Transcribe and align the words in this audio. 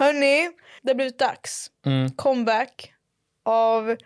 Hörni, 0.00 0.50
det 0.82 0.90
har 0.90 0.94
blivit 0.94 1.18
dags. 1.18 1.70
Mm. 1.86 2.10
Comeback 2.10 2.92
av 3.44 3.96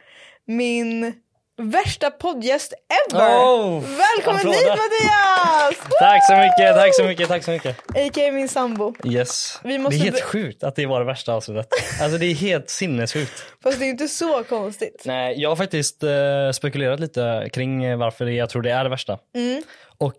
min 0.47 1.15
värsta 1.63 2.11
poddgäst 2.11 2.73
ever! 3.13 3.27
Oh, 3.39 3.81
Välkommen 3.81 4.41
applåder. 4.41 4.59
hit 4.59 4.69
Mattias! 4.69 5.89
Tack 6.01 6.27
så 6.27 6.37
mycket, 6.37 6.75
tack 6.77 6.95
så 6.97 7.05
mycket, 7.05 7.29
tack 7.29 7.45
så 7.45 7.51
mycket. 7.51 7.79
A.k.a. 7.89 8.33
min 8.33 8.49
sambo. 8.49 8.95
Yes. 9.05 9.61
Vi 9.65 9.79
måste 9.79 9.97
det 9.99 10.03
är 10.03 10.05
helt 10.13 10.23
sjukt 10.25 10.63
att 10.65 10.77
det 10.77 10.87
var 10.87 11.01
det 11.01 11.07
värsta 11.07 11.33
avsnittet. 11.35 11.69
Alltså 12.03 12.19
det 12.19 12.27
är 12.27 12.35
helt 12.35 12.71
sinnessjukt. 12.71 13.45
Fast 13.63 13.79
det 13.79 13.85
är 13.85 13.91
inte 13.91 14.09
så 14.09 14.45
konstigt. 14.45 15.03
Nej, 15.07 15.41
jag 15.41 15.49
har 15.49 15.57
faktiskt 15.57 16.03
eh, 16.03 16.11
spekulerat 16.55 17.01
lite 17.01 17.49
kring 17.53 17.99
varför 17.99 18.27
jag 18.27 18.51
tror 18.51 18.63
det 18.63 18.71
är 18.71 18.85
det 18.85 18.91
värsta. 18.91 19.19
Mm. 19.35 19.63
Och 19.99 20.15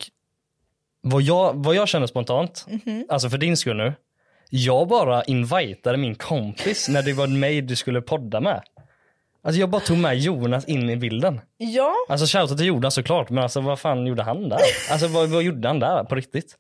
vad 1.02 1.22
jag, 1.22 1.54
vad 1.56 1.76
jag 1.76 1.88
känner 1.88 2.08
spontant, 2.08 2.66
Mhm. 2.68 3.06
alltså 3.10 3.30
för 3.30 3.38
din 3.38 3.58
skull 3.58 3.78
nu, 3.78 3.94
jag 4.50 4.88
bara 4.88 5.24
invitade 5.24 5.98
min 5.98 6.16
kompis 6.16 6.90
när 6.90 7.02
det 7.02 7.14
var 7.14 7.28
mig 7.28 7.62
du 7.62 7.76
skulle 7.76 8.02
podda 8.02 8.40
med. 8.42 8.62
Alltså 9.44 9.60
jag 9.60 9.70
bara 9.70 9.82
tog 9.82 9.98
med 9.98 10.18
Jonas 10.18 10.66
in 10.66 10.90
i 10.90 10.98
bilden. 10.98 11.42
Ja, 11.58 11.94
Alltså 12.10 12.38
shoutout 12.38 12.58
till 12.58 12.68
Jonas 12.68 12.94
såklart, 12.96 13.30
men 13.30 13.44
alltså 13.44 13.62
vad 13.62 13.80
fan 13.80 14.06
gjorde 14.08 14.24
han 14.24 14.50
där? 14.50 14.60
Alltså 14.92 15.08
vad, 15.08 15.30
vad 15.30 15.44
gjorde 15.44 15.68
han 15.68 15.80
där 15.80 16.04
på 16.04 16.16
riktigt? 16.16 16.56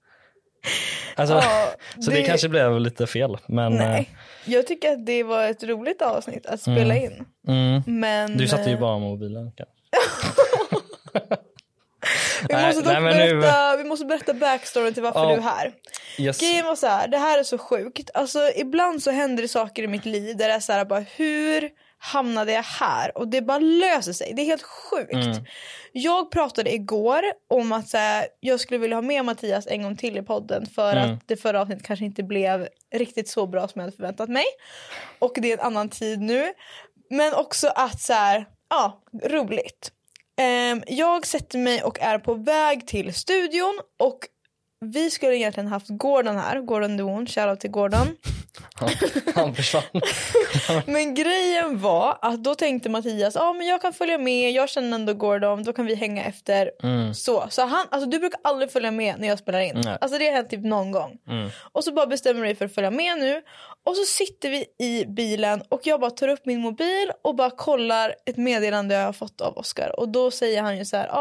Alltså, 1.16 1.36
Ja, 1.36 1.70
så 2.02 2.12
det... 2.12 2.18
det- 2.18 2.24
kanske 2.24 2.50
blev 2.50 2.80
lite 2.80 3.08
fel, 3.08 3.38
men 3.48 3.74
nej. 3.76 4.10
Jag 4.46 4.68
tycker 4.68 4.92
att 4.92 5.06
det 5.06 5.24
var 5.24 5.46
ett 5.46 5.64
roligt 5.64 6.02
avsnitt 6.02 6.46
att 6.46 6.62
spela 6.62 6.96
Mm. 6.96 7.04
in. 7.04 7.26
eh, 7.48 7.54
mm, 7.54 7.82
Men 7.86 8.38
du 8.38 8.48
satte 8.48 8.70
ju 8.70 8.76
eh, 8.76 8.80
bara 8.82 9.00
mobilen. 9.00 9.52
vi, 12.50 12.56
måste 12.66 12.82
dock 12.82 12.94
nej, 12.94 13.02
men 13.02 13.18
nu- 13.18 13.40
berätta, 13.40 13.78
vi 13.78 13.84
måste 13.84 14.06
berätta 14.06 14.34
backstoryn 14.34 14.94
till 14.94 15.04
varför 15.04 15.20
Ja. 15.20 15.28
du 15.30 15.34
är 15.36 15.42
här. 15.42 15.72
Yes. 16.18 16.40
Grejen 16.40 16.66
var 16.66 16.76
så 16.76 16.88
här, 16.88 17.08
det 17.08 17.18
här 17.18 17.40
är 17.40 17.44
så 17.44 17.58
sjukt. 17.58 18.10
Alltså 18.14 18.40
ibland 18.56 19.04
så 19.04 19.12
händer 19.12 19.42
det 19.44 19.48
saker 19.48 19.84
i 19.84 19.88
mitt 19.88 20.06
liv 20.06 20.38
där 20.38 20.48
det 20.48 20.54
är 20.54 20.60
så 20.60 20.74
här 20.74 20.86
bara 20.86 21.00
hur 21.00 21.70
hamnade 22.02 22.52
jag 22.52 22.64
här? 22.64 23.18
Och 23.18 23.28
det 23.28 23.42
bara 23.42 23.60
löser 23.60 24.14
sig. 24.14 24.34
Det 24.36 24.42
är 24.42 24.46
helt 24.46 24.64
sjukt. 24.64 25.14
Mm. 25.14 25.46
Jag 25.92 26.32
pratade 26.32 26.74
igår 26.74 27.22
om 27.50 27.72
att 27.72 27.90
så 27.90 27.98
här, 27.98 28.28
jag 28.40 28.60
skulle 28.60 28.78
vilja 28.78 28.98
ha 28.98 29.02
med 29.02 29.26
Mattias 29.26 29.68
en 29.68 29.84
gång 29.84 29.98
till 29.98 30.18
i 30.18 30.22
podden 30.22 30.66
för 30.76 30.96
Mm. 30.96 31.14
att 31.14 31.28
det 31.28 31.38
förra 31.38 31.62
avsnittet 31.62 31.86
kanske 31.86 32.06
inte 32.06 32.24
blev 32.24 32.68
riktigt 32.96 33.30
så 33.30 33.48
bra 33.48 33.68
som 33.68 33.80
jag 33.80 33.84
hade 33.86 33.96
förväntat 33.96 34.30
mig. 34.30 34.46
Och 35.20 35.32
det 35.36 35.52
är 35.52 35.58
en 35.58 35.66
annan 35.66 35.90
tid 35.90 36.20
nu. 36.22 36.54
Men 37.10 37.34
också 37.34 37.68
att 37.68 38.02
så 38.02 38.14
här, 38.14 38.46
ja, 38.70 39.02
roligt. 39.26 39.92
Ehm, 40.40 40.84
jag 40.88 41.26
sätter 41.26 41.58
mig 41.58 41.84
och 41.84 42.00
är 42.00 42.20
på 42.20 42.34
väg 42.34 42.88
till 42.88 43.14
studion 43.14 43.80
och 44.00 44.20
vi 44.86 45.12
skulle 45.12 45.36
egentligen 45.38 45.68
haft 45.68 45.88
Gordon 45.90 46.38
här, 46.38 46.62
Gordon 46.62 46.98
Doon, 46.98 47.28
shoutout 47.28 47.60
till 47.60 47.72
Gordon. 47.72 48.08
Han 49.36 49.56
försvann. 49.56 49.84
Men 50.86 51.16
grejen 51.16 51.80
var 51.80 52.18
att 52.22 52.44
då 52.44 52.56
tänkte 52.56 52.90
Mattias, 52.90 53.36
ja 53.36 53.42
ah, 53.42 53.54
men 53.54 53.68
jag 53.68 53.82
kan 53.82 53.94
följa 53.94 54.18
med, 54.18 54.52
jag 54.52 54.70
känner 54.70 54.96
ändå 54.96 55.14
Gordon, 55.14 55.64
då 55.64 55.74
kan 55.74 55.86
vi 55.86 55.96
hänga 55.96 56.24
efter. 56.24 56.72
Mm. 56.84 57.14
Så, 57.14 57.48
så 57.50 57.66
han, 57.66 57.86
alltså 57.92 58.10
du 58.10 58.20
brukar 58.20 58.40
aldrig 58.44 58.72
följa 58.72 58.92
med 58.92 59.20
när 59.20 59.28
jag 59.28 59.40
spelar 59.40 59.60
in. 59.60 59.82
Nej. 59.86 59.98
Alltså 60.02 60.18
det 60.18 60.26
har 60.26 60.34
hänt 60.34 60.50
typ 60.50 60.66
någon 60.66 60.92
gång. 60.92 61.18
Mm. 61.28 61.50
Och 61.72 61.84
så 61.84 61.92
bara 61.92 62.06
bestämmer 62.08 62.42
du 62.42 62.46
dig 62.46 62.56
för 62.56 62.66
att 62.66 62.76
följa 62.76 62.92
med 62.92 63.18
nu. 63.18 63.42
Och 63.86 63.96
så 63.96 64.04
sitter 64.06 64.50
vi 64.50 64.66
i 64.78 65.06
bilen 65.06 65.62
och 65.70 65.82
jag 65.84 66.00
bara 66.00 66.12
tar 66.12 66.28
upp 66.28 66.46
min 66.46 66.60
mobil 66.60 67.12
och 67.22 67.36
bara 67.36 67.50
kollar 67.52 68.16
ett 68.26 68.38
meddelande 68.38 68.96
jag 68.96 69.06
har 69.06 69.14
fått 69.14 69.42
av 69.42 69.58
Oscar. 69.58 70.00
Och 70.00 70.10
då 70.10 70.32
säger 70.32 70.62
han 70.62 70.78
ju 70.78 70.86
så 70.86 70.98
här, 70.98 71.08
ja, 71.08 71.14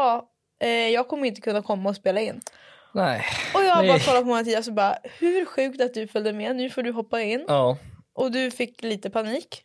ah, 0.61 0.65
eh, 0.65 0.69
jag 0.89 1.07
kommer 1.07 1.27
inte 1.27 1.41
kunna 1.41 1.61
komma 1.61 1.89
och 1.89 1.95
spela 1.95 2.21
in. 2.21 2.41
Nej. 2.93 3.25
Och 3.53 3.63
jag 3.63 3.87
bara 3.87 3.99
kollar 3.99 4.21
på 4.21 4.27
Mattias 4.27 4.67
och 4.67 4.73
bara, 4.73 4.97
hur 5.19 5.45
sjukt 5.45 5.81
att 5.81 5.93
du 5.93 6.07
följde 6.07 6.33
med, 6.33 6.55
nu 6.55 6.69
får 6.69 6.83
du 6.83 6.91
hoppa 6.91 7.21
in. 7.21 7.45
Ja. 7.47 7.77
Och 8.13 8.31
du 8.31 8.51
fick 8.51 8.83
lite 8.83 9.09
panik. 9.09 9.63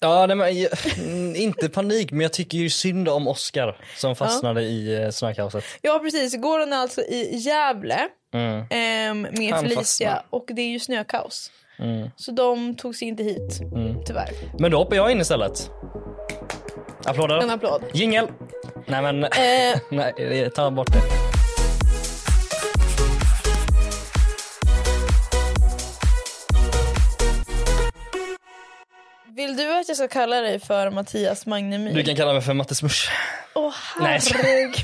Ja, 0.00 0.26
nej, 0.26 0.36
men, 0.36 0.60
jag- 0.60 0.72
mm, 0.98 1.36
inte 1.36 1.68
panik, 1.68 2.10
men 2.10 2.20
jag 2.20 2.32
tycker 2.32 2.58
ju 2.58 2.70
synd 2.70 3.08
om 3.08 3.28
Oscar 3.28 3.76
som 3.96 4.16
fastnade 4.16 4.62
i 4.62 5.02
eh, 5.02 5.10
snökaoset. 5.10 5.64
Ja 5.82 5.98
precis, 5.98 6.36
Gordon 6.36 6.72
är 6.72 6.76
alltså 6.76 7.00
i 7.02 7.36
Gävle 7.36 8.08
Mm. 8.34 8.64
ehm, 8.70 9.22
med 9.22 9.52
Han 9.52 9.62
Felicia 9.62 9.74
fastnade. 10.10 10.22
och 10.30 10.44
det 10.48 10.62
är 10.62 10.68
ju 10.68 10.78
snökaos. 10.80 11.50
Mm. 11.82 12.08
Så 12.16 12.32
de 12.32 12.76
tog 12.76 12.94
sig 12.96 13.08
inte 13.08 13.22
hit, 13.22 13.60
Mm. 13.72 14.04
tyvärr. 14.04 14.28
Men 14.58 14.70
då 14.70 14.78
hoppar 14.78 14.96
jag 14.96 15.12
in 15.12 15.20
istället. 15.20 15.70
En 17.04 17.10
Applåder. 17.10 17.54
applåd. 17.54 17.82
Jingel. 17.92 18.26
Nej 18.86 19.02
men, 19.02 19.24
Eh, 19.24 19.30
nej, 19.90 20.50
ta 20.50 20.70
bort 20.70 20.92
det. 20.92 21.31
Vill 29.36 29.56
du 29.56 29.78
att 29.80 29.88
jag 29.88 29.96
ska 29.96 30.08
kalla 30.08 30.40
dig 30.40 30.60
för 30.60 30.90
Mattias 30.90 31.46
Magnemyr? 31.46 31.94
Du 31.94 32.04
kan 32.04 32.16
kalla 32.16 32.32
mig 32.32 32.42
för 32.42 32.54
Matte 32.54 32.74
Smush. 32.74 33.10
Åh 33.54 33.74
Nej. 34.00 34.20
herregud. 34.34 34.74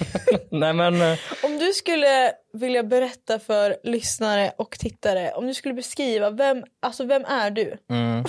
Nej 0.51 0.73
men, 0.73 1.03
eh, 1.03 1.19
om 1.43 1.59
du 1.59 1.73
skulle 1.73 2.33
vilja 2.53 2.83
berätta 2.83 3.39
för 3.39 3.77
lyssnare 3.85 4.53
och 4.59 4.71
tittare, 4.79 5.33
om 5.33 5.47
du 5.47 5.55
skulle 5.55 5.75
beskriva, 5.75 6.31
vem, 6.31 6.65
alltså 6.83 7.05
vem 7.05 7.25
är 7.25 7.51
du? 7.51 7.77
mm. 7.91 8.25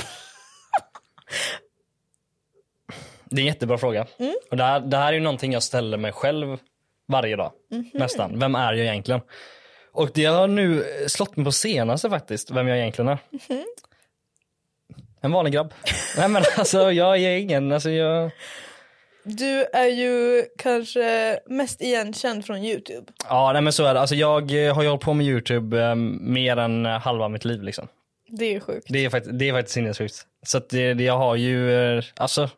Det 3.32 3.36
är 3.36 3.40
en 3.42 3.46
jättebra 3.48 3.78
fråga. 3.78 4.08
Mm. 4.18 4.36
Och 4.52 4.58
det, 4.58 4.64
här, 4.64 4.80
det 4.80 4.98
här 4.98 5.08
är 5.08 5.14
ju 5.14 5.20
någonting 5.20 5.54
jag 5.54 5.64
ställer 5.64 5.98
mig 5.98 6.12
själv 6.12 6.58
varje 7.08 7.36
dag. 7.36 7.52
Mhm. 7.72 7.90
Nästan. 7.94 8.40
Vem 8.40 8.56
är 8.56 8.74
jag 8.74 8.86
egentligen? 8.86 9.22
Och 9.92 10.10
det 10.14 10.26
har 10.26 10.48
nu 10.48 10.86
slått 11.08 11.38
mig 11.38 11.46
på 11.46 11.52
senaste 11.52 12.10
faktiskt, 12.10 12.52
vem 12.52 12.68
jag 12.68 12.78
egentligen 12.78 13.08
är. 13.10 13.18
Mhm. 13.32 13.66
En 15.22 15.32
vanlig 15.32 15.54
grabb. 15.54 15.74
Nej 16.18 16.30
men 16.30 16.44
alltså 16.58 16.92
jag 16.92 17.18
är 17.18 17.38
ingen, 17.38 17.72
alltså 17.72 17.90
jag... 17.90 18.32
Du 19.24 19.66
är 19.74 19.88
ju 19.88 20.46
kanske 20.58 21.40
mest 21.46 21.82
igenkänd 21.82 22.46
från 22.46 22.64
Youtube. 22.64 23.12
Ja 23.30 23.54
nej 23.54 23.62
men 23.62 23.74
så 23.74 23.86
är 23.86 23.94
det. 23.94 24.00
Alltså 24.00 24.16
jag 24.16 24.68
eh, 24.68 24.76
har 24.76 24.84
ju 24.84 24.90
hållit 24.90 25.04
på 25.04 25.14
med 25.14 25.26
Youtube 25.26 25.84
eh, 25.84 25.96
mer 25.96 26.58
än 26.58 26.86
halva 26.86 27.30
mitt 27.30 27.46
liv 27.46 27.64
liksom. 27.64 27.88
Det 28.28 28.46
är 28.46 28.52
ju 28.52 28.60
sjukt. 28.60 28.86
Det 28.90 29.06
är 29.06 29.10
faktiskt, 29.10 29.40
det 29.40 29.50
är 29.50 29.54
faktiskt 29.54 29.74
sinnessjukt. 29.74 30.26
Så 30.44 30.58
att 30.58 30.70
det, 30.70 30.94
det, 30.94 31.04
jag 31.04 31.18
har 31.18 31.36
ju, 31.36 31.74
eh, 31.98 32.04
alltså, 32.16 32.50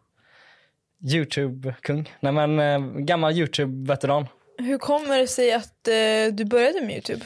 Youtube-kung. 1.14 2.14
Nej 2.20 2.32
men, 2.32 2.60
eh, 2.60 2.80
gammal 3.00 3.34
Youtube-veteran. 3.34 4.28
Hur 4.58 4.78
kommer 4.78 5.18
det 5.18 5.28
sig 5.28 5.54
att 5.54 5.88
eh, 5.88 6.34
du 6.34 6.46
började 6.46 6.82
med 6.82 6.92
Youtube? 6.92 7.26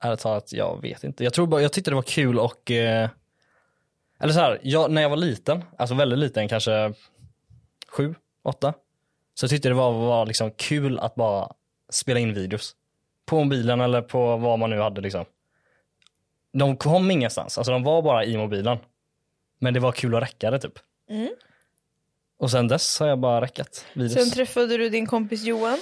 Ärligt 0.00 0.20
talat, 0.20 0.52
jag 0.52 0.82
vet 0.82 1.04
inte. 1.04 1.24
Jag 1.24 1.34
tror 1.34 1.46
bara, 1.46 1.62
jag 1.62 1.72
tyckte 1.72 1.90
det 1.90 1.94
var 1.94 2.02
kul 2.02 2.38
och, 2.38 2.70
eh, 2.70 3.10
eller 4.20 4.32
så 4.32 4.40
här, 4.40 4.60
jag, 4.62 4.90
när 4.90 5.02
jag 5.02 5.10
var 5.10 5.16
liten, 5.16 5.64
alltså 5.78 5.94
väldigt 5.94 6.18
liten, 6.18 6.48
kanske 6.48 6.92
sju, 7.88 8.14
åtta, 8.42 8.74
så 9.34 9.48
tyckte 9.48 9.68
det 9.68 9.74
var, 9.74 9.92
var 9.92 10.26
liksom 10.26 10.50
kul 10.50 10.98
att 10.98 11.14
bara 11.14 11.52
spela 11.90 12.20
in 12.20 12.34
videos. 12.34 12.76
På 13.26 13.44
mobilen 13.44 13.80
eller 13.80 14.02
på 14.02 14.36
vad 14.36 14.58
man 14.58 14.70
nu 14.70 14.80
hade 14.80 15.00
liksom. 15.00 15.24
De 16.52 16.76
kom 16.76 17.10
ingenstans, 17.10 17.58
alltså 17.58 17.72
de 17.72 17.82
var 17.82 18.02
bara 18.02 18.24
i 18.24 18.36
mobilen. 18.36 18.78
Men 19.58 19.74
det 19.74 19.80
var 19.80 19.92
kul 19.92 20.14
att 20.14 20.22
räcka 20.22 20.50
det 20.50 20.58
typ. 20.58 20.78
Mm. 21.08 21.30
Och 22.38 22.50
sen 22.50 22.68
dess 22.68 23.00
har 23.00 23.06
jag 23.06 23.18
bara 23.18 23.40
räckat 23.40 23.86
videos. 23.92 24.14
Sen 24.14 24.30
träffade 24.30 24.76
du 24.76 24.88
din 24.88 25.06
kompis 25.06 25.42
Johan. 25.42 25.78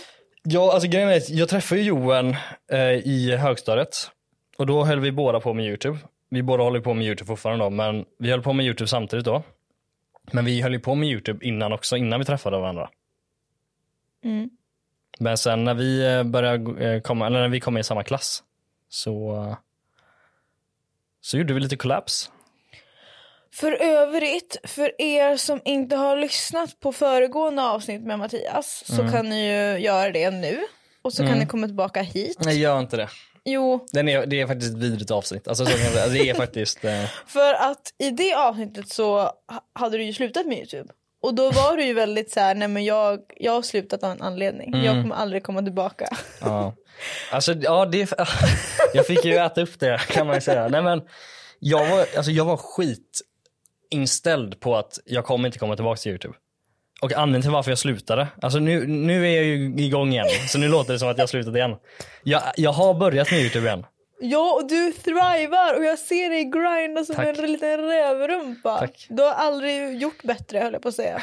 Ja, 0.51 0.73
alltså 0.73 0.89
grejen 0.89 1.09
är 1.09 1.23
jag 1.29 1.49
träffade 1.49 1.81
ju 1.81 1.87
Johan 1.87 2.37
eh, 2.73 2.93
i 2.93 3.37
högstadiet 3.37 4.11
och 4.59 4.67
då 4.67 4.85
höll 4.85 5.01
vi 5.01 5.13
båda 5.13 5.41
på 5.41 5.55
med 5.55 5.67
Youtube. 5.67 5.99
Vi 6.31 6.43
båda 6.43 6.63
håller 6.63 6.81
på 6.81 6.95
med 6.95 7.07
Youtube 7.07 7.27
fortfarande 7.27 7.65
då, 7.65 7.71
men 7.71 8.05
vi 8.19 8.31
höll 8.31 8.43
på 8.43 8.53
med 8.53 8.67
Youtube 8.67 8.89
samtidigt 8.89 9.25
då. 9.25 9.43
Men 10.33 10.45
vi 10.45 10.63
höll 10.63 10.73
ju 10.73 10.81
på 10.81 10.95
med 10.95 11.09
Youtube 11.09 11.47
innan 11.47 11.73
också, 11.73 11.97
innan 11.97 12.19
vi 12.19 12.25
träffade 12.25 12.59
varandra. 12.59 12.91
Mm. 14.25 14.51
Men 15.19 15.39
sen 15.39 15.65
när 15.65 15.75
vi 15.75 16.15
eh, 16.15 16.25
började 16.25 16.85
eh, 16.85 17.01
komma, 17.01 17.27
eller 17.27 17.41
när 17.41 17.49
vi 17.49 17.61
kom 17.61 17.79
i 17.79 17.85
samma 17.85 18.03
klass 18.03 18.43
så, 18.89 19.57
så 21.21 21.39
gjorde 21.39 21.55
vi 21.55 21.61
lite 21.61 21.77
collabs. 21.77 22.31
För 23.53 23.73
övrigt, 23.73 24.57
för 24.65 25.01
er 25.03 25.37
som 25.37 25.61
inte 25.65 25.97
har 25.97 26.17
lyssnat 26.17 26.81
på 26.81 26.93
föregående 26.93 27.63
avsnitt 27.63 28.03
med 28.03 28.19
Mattias 28.19 28.83
så 28.87 29.01
Mm. 29.01 29.13
kan 29.13 29.29
ni 29.29 29.47
ju 29.47 29.79
göra 29.79 30.11
det 30.13 30.31
nu. 30.31 30.59
Och 31.03 31.13
så 31.13 31.17
kan 31.19 31.27
Mm. 31.27 31.39
ni 31.39 31.47
komma 31.47 31.67
tillbaka 31.67 32.03
hit. 32.03 32.37
Nej, 32.41 32.59
gör 32.61 32.79
inte 32.81 32.97
det. 32.97 33.09
Jo, 33.45 33.87
Den 33.93 34.09
är, 34.09 34.27
det 34.27 34.41
är 34.41 34.47
faktiskt 34.47 34.75
ett 34.77 34.83
vidrigt 34.83 35.11
avsnitt. 35.11 35.49
Alltså, 35.49 35.65
så 35.67 35.71
kan 35.73 35.81
jag 35.81 35.93
säga. 35.93 36.07
det 36.09 36.31
är 36.31 36.35
faktiskt... 36.35 36.85
Eh, 36.85 37.05
för 37.27 37.55
att 37.55 37.93
i 37.99 38.11
det 38.11 38.35
avsnittet 38.35 38.89
så 38.89 39.17
ha- 39.19 39.35
hade 39.75 39.97
du 39.97 40.05
ju 40.05 40.13
slutat 40.13 40.47
med 40.47 40.59
Youtube. 40.59 40.93
Och 41.23 41.35
då 41.35 41.51
var 41.51 41.77
du 41.77 41.85
ju 41.85 41.95
väldigt 41.95 42.31
så 42.33 42.41
här, 42.41 42.55
nej 42.55 42.69
men 42.69 42.85
jag, 42.85 43.21
jag 43.37 43.53
har 43.53 43.63
slutat 43.63 44.03
av 44.03 44.11
en 44.11 44.23
anledning. 44.23 44.69
Mm. 44.69 44.85
Jag 44.85 45.03
kommer 45.03 45.15
aldrig 45.17 45.43
komma 45.43 45.63
tillbaka. 45.63 46.09
ja. 46.41 46.75
Alltså, 47.33 47.53
ja, 47.53 47.87
det, 47.87 48.13
jag 48.95 49.07
fick 49.07 49.25
ju 49.25 49.37
äta 49.37 49.61
upp 49.63 49.81
det 49.81 50.01
kan 50.09 50.27
man 50.27 50.35
ju 50.37 50.41
säga. 50.41 50.69
Nej, 50.69 50.83
men, 50.83 51.03
jag, 51.59 51.91
var, 51.91 52.07
alltså, 52.17 52.31
jag 52.31 52.45
var 52.45 52.57
skitinställd 53.91 54.61
på 54.61 54.77
att 54.77 54.99
jag 55.05 55.25
kommer 55.25 55.49
inte 55.49 55.59
komma 55.59 55.77
tillbaka 55.77 55.97
till 55.97 56.11
Youtube. 56.11 56.35
Och 57.03 57.13
anledningen 57.13 57.43
till 57.43 57.51
varför 57.51 57.71
jag 57.71 57.79
slutade, 57.79 58.29
alltså 58.43 58.59
nu, 58.59 58.87
nu 58.87 59.27
är 59.29 59.37
jag 59.37 59.45
ju 59.45 59.75
igång 59.77 60.13
igen, 60.13 60.27
så 60.49 60.59
nu 60.59 60.69
låter 60.69 60.93
det 60.93 60.99
som 60.99 61.09
att 61.09 61.17
jag 61.17 61.23
har 61.23 61.29
slutat 61.29 61.55
igen. 61.55 61.77
Jag, 62.23 62.43
jag 62.57 62.73
har 62.73 62.95
börjat 62.95 63.31
med 63.31 63.41
Youtube 63.41 63.67
igen. 63.67 63.87
Ja, 64.21 64.53
och 64.53 64.69
du 64.69 64.93
thrivar 64.93 65.79
och 65.79 65.85
jag 65.85 65.99
ser 65.99 66.31
dig 66.31 66.45
grinda 66.45 67.05
som 67.05 67.15
Tack. 67.15 67.39
en 67.39 67.53
liten 67.53 67.81
rävrumpa. 67.81 68.79
Tack. 68.79 69.07
Du 69.09 69.23
har 69.23 69.33
aldrig 69.33 70.03
gjort 70.03 70.23
bättre 70.23 70.59
höll 70.59 70.73
jag 70.73 70.83
på 70.83 70.89
att 70.89 70.95
säga. 70.95 71.23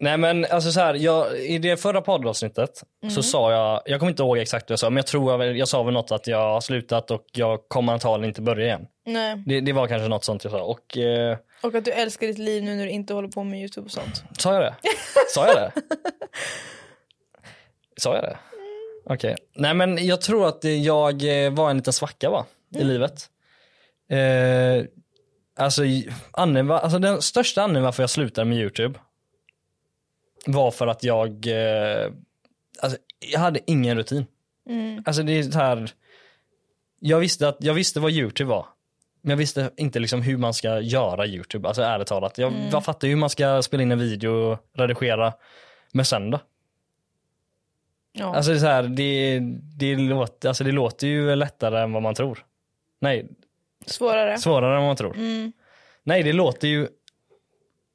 Nej 0.00 0.16
men 0.16 0.46
alltså 0.50 0.72
så 0.72 0.80
här, 0.80 0.94
jag, 0.94 1.38
i 1.38 1.58
det 1.58 1.76
förra 1.76 2.00
poddavsnittet 2.00 2.82
så 3.14 3.22
sa 3.22 3.52
jag, 3.52 3.82
jag 3.84 3.98
kommer 3.98 4.10
inte 4.10 4.22
ihåg 4.22 4.38
exakt 4.38 4.70
vad 4.70 4.72
jag 4.72 4.78
sa, 4.78 4.90
men 4.90 4.96
jag 4.96 5.06
tror 5.06 5.44
jag, 5.44 5.56
jag 5.56 5.68
sa 5.68 5.82
väl 5.82 5.94
något 5.94 6.12
att 6.12 6.26
jag 6.26 6.38
har 6.38 6.60
slutat 6.60 7.10
och 7.10 7.24
jag 7.32 7.68
kommer 7.68 7.92
antagligen 7.92 8.28
inte 8.28 8.42
börja 8.42 8.66
igen. 8.66 8.86
Nej. 9.12 9.42
Det, 9.46 9.60
det 9.60 9.72
var 9.72 9.86
kanske 9.88 10.08
något 10.08 10.24
sånt 10.24 10.44
jag 10.44 10.50
sa. 10.50 10.62
Och 10.62 10.98
eh, 10.98 11.38
Och 11.62 11.74
att 11.74 11.84
du 11.84 11.90
älskar 11.90 12.26
ditt 12.26 12.38
liv 12.38 12.62
nu 12.62 12.74
när 12.76 12.84
du 12.84 12.90
inte 12.90 13.14
håller 13.14 13.28
på 13.28 13.44
med 13.44 13.60
Youtube 13.60 13.84
och 13.84 13.90
sånt. 13.90 14.22
sa 14.38 14.54
jag 14.54 14.62
det? 14.62 14.74
Sa 15.34 15.46
jag 15.46 15.56
det? 15.56 15.72
Sa 18.00 18.14
jag 18.14 18.24
det? 18.24 18.38
Okej. 19.04 19.36
Nej 19.54 19.74
men 19.74 20.06
jag 20.06 20.20
tror 20.20 20.48
att 20.48 20.64
jag 20.64 21.44
eh, 21.44 21.52
var 21.52 21.70
en 21.70 21.76
liten 21.76 21.92
svacka 21.92 22.30
va, 22.30 22.46
i 22.76 22.84
livet. 22.84 23.30
Eh, 24.10 24.84
alltså, 25.56 25.82
var- 26.64 26.78
alltså 26.78 26.98
den 26.98 27.22
största 27.22 27.62
anledningen 27.62 27.84
varför 27.84 28.02
jag 28.02 28.10
slutade 28.10 28.44
med 28.44 28.58
Youtube 28.58 28.98
var 30.46 30.70
för 30.70 30.86
att 30.86 31.04
jag, 31.04 31.46
eh, 31.46 32.10
alltså, 32.82 32.98
jag 33.32 33.40
hade 33.40 33.60
ingen 33.66 33.96
rutin. 33.98 34.26
Alltså 35.04 35.22
det 35.22 35.32
är 35.32 35.42
så 35.42 35.58
här, 35.58 35.90
jag 37.00 37.18
visste, 37.18 37.48
att, 37.48 37.56
jag 37.60 37.74
visste 37.74 38.00
vad 38.00 38.10
Youtube 38.10 38.50
var. 38.50 38.66
Men 39.28 39.32
jag 39.32 39.38
visste 39.38 39.70
inte 39.76 39.98
liksom 39.98 40.22
hur 40.22 40.36
man 40.36 40.54
ska 40.54 40.80
göra 40.80 41.26
Youtube, 41.26 41.68
alltså 41.68 41.82
ärligt 41.82 42.08
talat. 42.08 42.38
Jag, 42.38 42.52
jag 42.72 42.84
fattar 42.84 43.08
ju 43.08 43.14
hur 43.14 43.20
man 43.20 43.30
ska 43.30 43.62
spela 43.62 43.82
in 43.82 43.92
en 43.92 43.98
video 43.98 44.30
och 44.30 44.58
redigera. 44.74 45.32
Men 45.92 46.04
sen 46.04 46.30
då? 46.30 46.40
Ja. 48.12 48.36
Alltså 48.36 48.50
det, 48.50 48.56
är 48.56 48.60
så 48.60 48.66
här, 48.66 48.82
det, 48.82 49.40
det, 49.78 49.96
låter, 49.96 50.48
alltså 50.48 50.64
det 50.64 50.72
låter 50.72 51.06
ju 51.06 51.34
lättare 51.36 51.80
än 51.82 51.92
vad 51.92 52.02
man 52.02 52.14
tror. 52.14 52.44
Nej, 53.00 53.26
Svårare. 53.86 54.38
svårare 54.38 54.74
än 54.74 54.80
vad 54.80 54.88
man 54.88 54.96
tror. 54.96 55.16
Nej, 56.02 56.22
det 56.22 56.32
låter 56.32 56.68
ju 56.68 56.88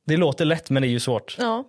det 0.05 0.17
låter 0.17 0.45
lätt 0.45 0.69
men 0.69 0.81
det 0.81 0.87
är 0.87 0.89
ju 0.89 0.99
svårt. 0.99 1.35
Ja. 1.39 1.63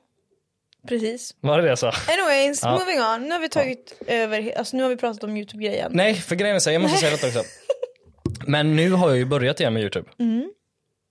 Precis. 0.89 1.37
Var 1.41 1.57
det 1.57 1.63
det 1.63 1.69
jag 1.69 1.79
sa? 1.79 1.93
Anyways, 2.09 2.63
Ja. 2.63 2.71
moving 2.79 3.01
on. 3.01 3.29
Nu 3.29 3.35
har 3.35 3.41
vi 3.41 3.49
tagit 3.49 4.03
över, 4.07 4.59
alltså 4.59 4.77
nu 4.77 4.83
har 4.83 4.91
vi 4.91 4.97
pratat 4.97 5.25
om 5.25 5.37
Youtube-grejen. 5.37 5.93
Nej, 5.95 6.15
för 6.15 6.37
grejen 6.37 6.57
är 6.57 6.61
så 6.61 6.71
här, 6.71 6.75
jag 6.75 6.83
måste 6.83 6.99
säga 6.99 7.11
detta 7.11 7.27
också. 7.27 7.43
Men 8.47 8.77
nu 8.77 8.91
har 8.91 9.09
jag 9.09 9.19
ju 9.19 9.25
börjat 9.25 9.61
igen 9.61 9.73
med 9.73 9.81
Youtube. 9.83 10.11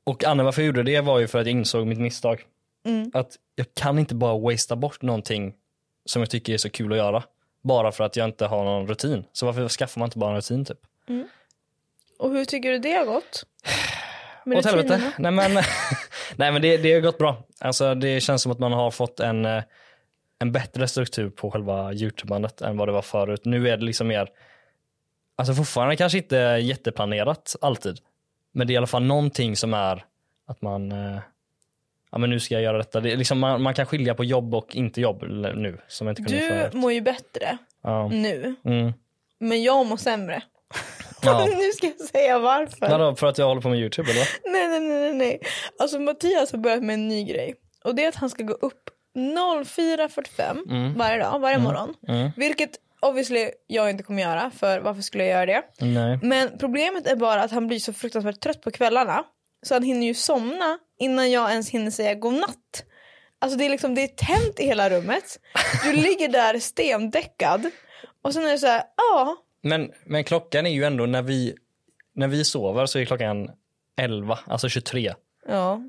Och 0.04 0.24
anledningen 0.24 0.46
varför 0.46 0.62
jag 0.62 0.68
gjorde 0.68 0.84
det 0.84 1.02
var 1.02 1.20
ju 1.20 1.28
för 1.28 1.40
att 1.40 1.46
jag 1.46 1.52
insåg 1.52 1.88
mitt 1.88 2.00
misstag. 2.00 2.42
Att 3.14 3.36
jag 3.56 3.66
kan 3.74 4.00
inte 4.00 4.16
bara 4.16 4.38
wastea 4.40 4.78
bort 4.78 5.02
någonting 5.02 5.54
som 6.06 6.22
jag 6.22 6.30
tycker 6.30 6.54
är 6.54 6.58
så 6.58 6.70
kul 6.70 6.92
att 6.92 6.98
göra. 6.98 7.24
Bara 7.64 7.92
för 7.92 8.04
att 8.04 8.16
jag 8.16 8.26
inte 8.28 8.46
har 8.46 8.64
någon 8.64 8.88
rutin. 8.88 9.26
Så 9.34 9.46
varför 9.46 9.70
skaffar 9.70 10.00
man 10.00 10.08
inte 10.08 10.18
bara 10.18 10.30
en 10.30 10.36
rutin 10.36 10.66
typ? 10.66 10.78
Och 12.20 12.32
hur 12.32 12.46
tycker 12.46 12.72
du 12.72 12.80
det 12.80 12.94
har 12.94 13.06
gått? 13.06 13.46
Med 14.46 14.58
Åt 14.58 14.66
helvete. 14.66 15.12
Nej 15.18 15.32
men, 15.32 15.54
nej, 16.36 16.52
men 16.52 16.62
det, 16.62 16.78
det 16.78 16.94
har 16.94 17.02
gått 17.02 17.18
bra. 17.18 17.44
Alltså, 17.60 17.96
det 17.96 18.22
känns 18.22 18.42
som 18.42 18.52
att 18.52 18.60
man 18.60 18.72
har 18.72 18.92
fått 18.92 19.20
en, 19.20 19.46
eh, 19.46 19.64
en 20.40 20.52
bättre 20.52 20.88
struktur 20.88 21.30
på 21.30 21.52
själva 21.52 21.94
Youtube-bandet 21.94 22.62
än 22.62 22.78
vad 22.78 22.88
det 22.88 22.92
var 22.92 23.02
förut. 23.02 23.42
Nu 23.46 23.70
är 23.70 23.78
det 23.78 23.86
liksom 23.86 24.08
mer, 24.08 24.30
alltså 25.50 25.54
fortfarande 25.64 25.96
kanske 25.96 26.18
inte 26.18 26.36
jätteplanerat 26.62 27.56
alltid. 27.62 27.98
Men 28.52 28.68
det 28.68 28.72
är 28.72 28.76
i 28.76 28.78
alla 28.78 28.88
fall 28.88 29.04
någonting 29.04 29.56
som 29.56 29.74
är 29.74 30.06
att 30.48 30.62
man, 30.62 30.92
eh, 30.92 31.18
ja 32.12 32.18
men 32.18 32.30
nu 32.30 32.40
ska 32.40 32.54
jag 32.54 32.64
göra 32.64 32.78
detta. 32.78 33.00
Det 33.00 33.16
liksom, 33.16 33.40
man, 33.40 33.62
man 33.62 33.74
kan 33.74 33.86
skilja 33.86 34.16
på 34.16 34.24
jobb 34.24 34.56
och 34.56 34.76
inte 34.76 35.02
jobb 35.02 35.24
nu. 35.56 35.78
Som 35.88 36.10
inte 36.10 36.22
kunde 36.24 36.40
Du 36.40 36.48
förut. 36.48 36.74
mår 36.74 36.92
ju 36.94 37.02
bättre 37.02 37.58
Ja. 37.84 38.08
nu, 38.08 38.56
Mm. 38.66 38.94
men 39.40 39.64
jag 39.64 39.86
mår 39.86 39.98
sämre. 39.98 40.44
Ja. 41.22 41.46
nu 41.58 41.72
ska 41.72 41.88
jag 41.88 42.08
säga 42.08 42.40
varför. 42.40 42.90
Vadå, 42.90 43.16
för 43.16 43.28
att 43.28 43.38
jag 43.38 43.46
håller 43.48 43.62
på 43.62 43.70
med 43.70 43.80
Youtube 43.80 44.12
eller? 44.12 44.28
Nej, 44.52 44.68
nej, 44.80 45.00
nej, 45.00 45.14
nej. 45.14 45.40
Alltså 45.80 46.00
Mattias 46.00 46.52
har 46.52 46.60
börjat 46.60 46.84
med 46.84 46.94
en 46.94 47.08
ny 47.08 47.24
grej. 47.24 47.56
Och 47.84 47.96
det 47.96 48.04
är 48.04 48.10
att 48.10 48.16
han 48.16 48.30
ska 48.30 48.44
gå 48.44 48.54
upp 48.54 48.90
04.45 49.16 50.98
varje 50.98 51.24
dag, 51.24 51.40
varje 51.40 51.58
morgon. 51.58 51.94
Mm. 52.08 52.32
Vilket 52.38 52.70
obviously 53.10 53.52
jag 53.68 53.90
inte 53.90 54.04
kommer 54.04 54.22
göra, 54.22 54.52
för 54.52 54.80
varför 54.80 55.02
skulle 55.02 55.26
jag 55.26 55.32
göra 55.32 55.46
det? 55.46 55.86
Nej. 55.86 56.20
Men 56.22 56.58
problemet 56.58 57.08
är 57.08 57.16
bara 57.16 57.42
att 57.44 57.52
han 57.52 57.68
blir 57.68 57.80
så 57.80 57.94
fruktansvärt 57.94 58.40
trött 58.40 58.62
på 58.62 58.72
kvällarna. 58.72 59.24
Så 59.66 59.74
han 59.76 59.84
hinner 59.84 60.08
ju 60.08 60.14
somna 60.14 60.80
innan 61.00 61.32
jag 61.32 61.50
ens 61.52 61.70
hinner 61.70 61.92
säga 61.92 62.14
godnatt. 62.16 62.86
Alltså 63.40 63.58
det 63.58 63.66
är 63.66 63.70
liksom, 63.70 63.96
det 63.96 64.02
är 64.04 64.08
tänt 64.08 64.60
i 64.60 64.66
hela 64.66 64.90
rummet. 64.90 65.40
Du 65.84 65.94
ligger 66.02 66.28
där 66.28 66.60
stendäckad. 66.60 67.66
Och 68.22 68.34
sen 68.34 68.46
är 68.46 68.52
det 68.52 68.58
så 68.60 68.68
här, 68.68 68.84
ja, 68.98 69.36
Men, 69.62 69.92
men 70.06 70.24
klockan 70.24 70.66
är 70.66 70.72
ju 70.72 70.84
ändå 70.84 71.06
när 71.06 71.22
vi, 71.22 71.56
när 72.16 72.28
vi 72.28 72.46
sover 72.46 72.86
så 72.86 73.00
är 73.00 73.06
klockan 73.06 73.52
11, 73.98 74.40
alltså 74.48 74.70
23. 74.70 75.14
ja. 75.48 75.82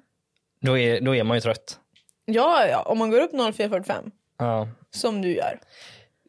Då 0.60 0.78
är, 0.78 1.00
då 1.00 1.14
är 1.14 1.25
man 1.25 1.37
ju 1.37 1.40
trött. 1.40 1.78
Ja, 2.25 2.67
ja, 2.67 2.82
om 2.82 2.99
man 2.99 3.10
går 3.10 3.20
upp 3.20 3.32
04.45, 3.32 4.10
Ja. 4.38 4.69
som 4.90 5.22
du 5.22 5.34
gör. 5.34 5.60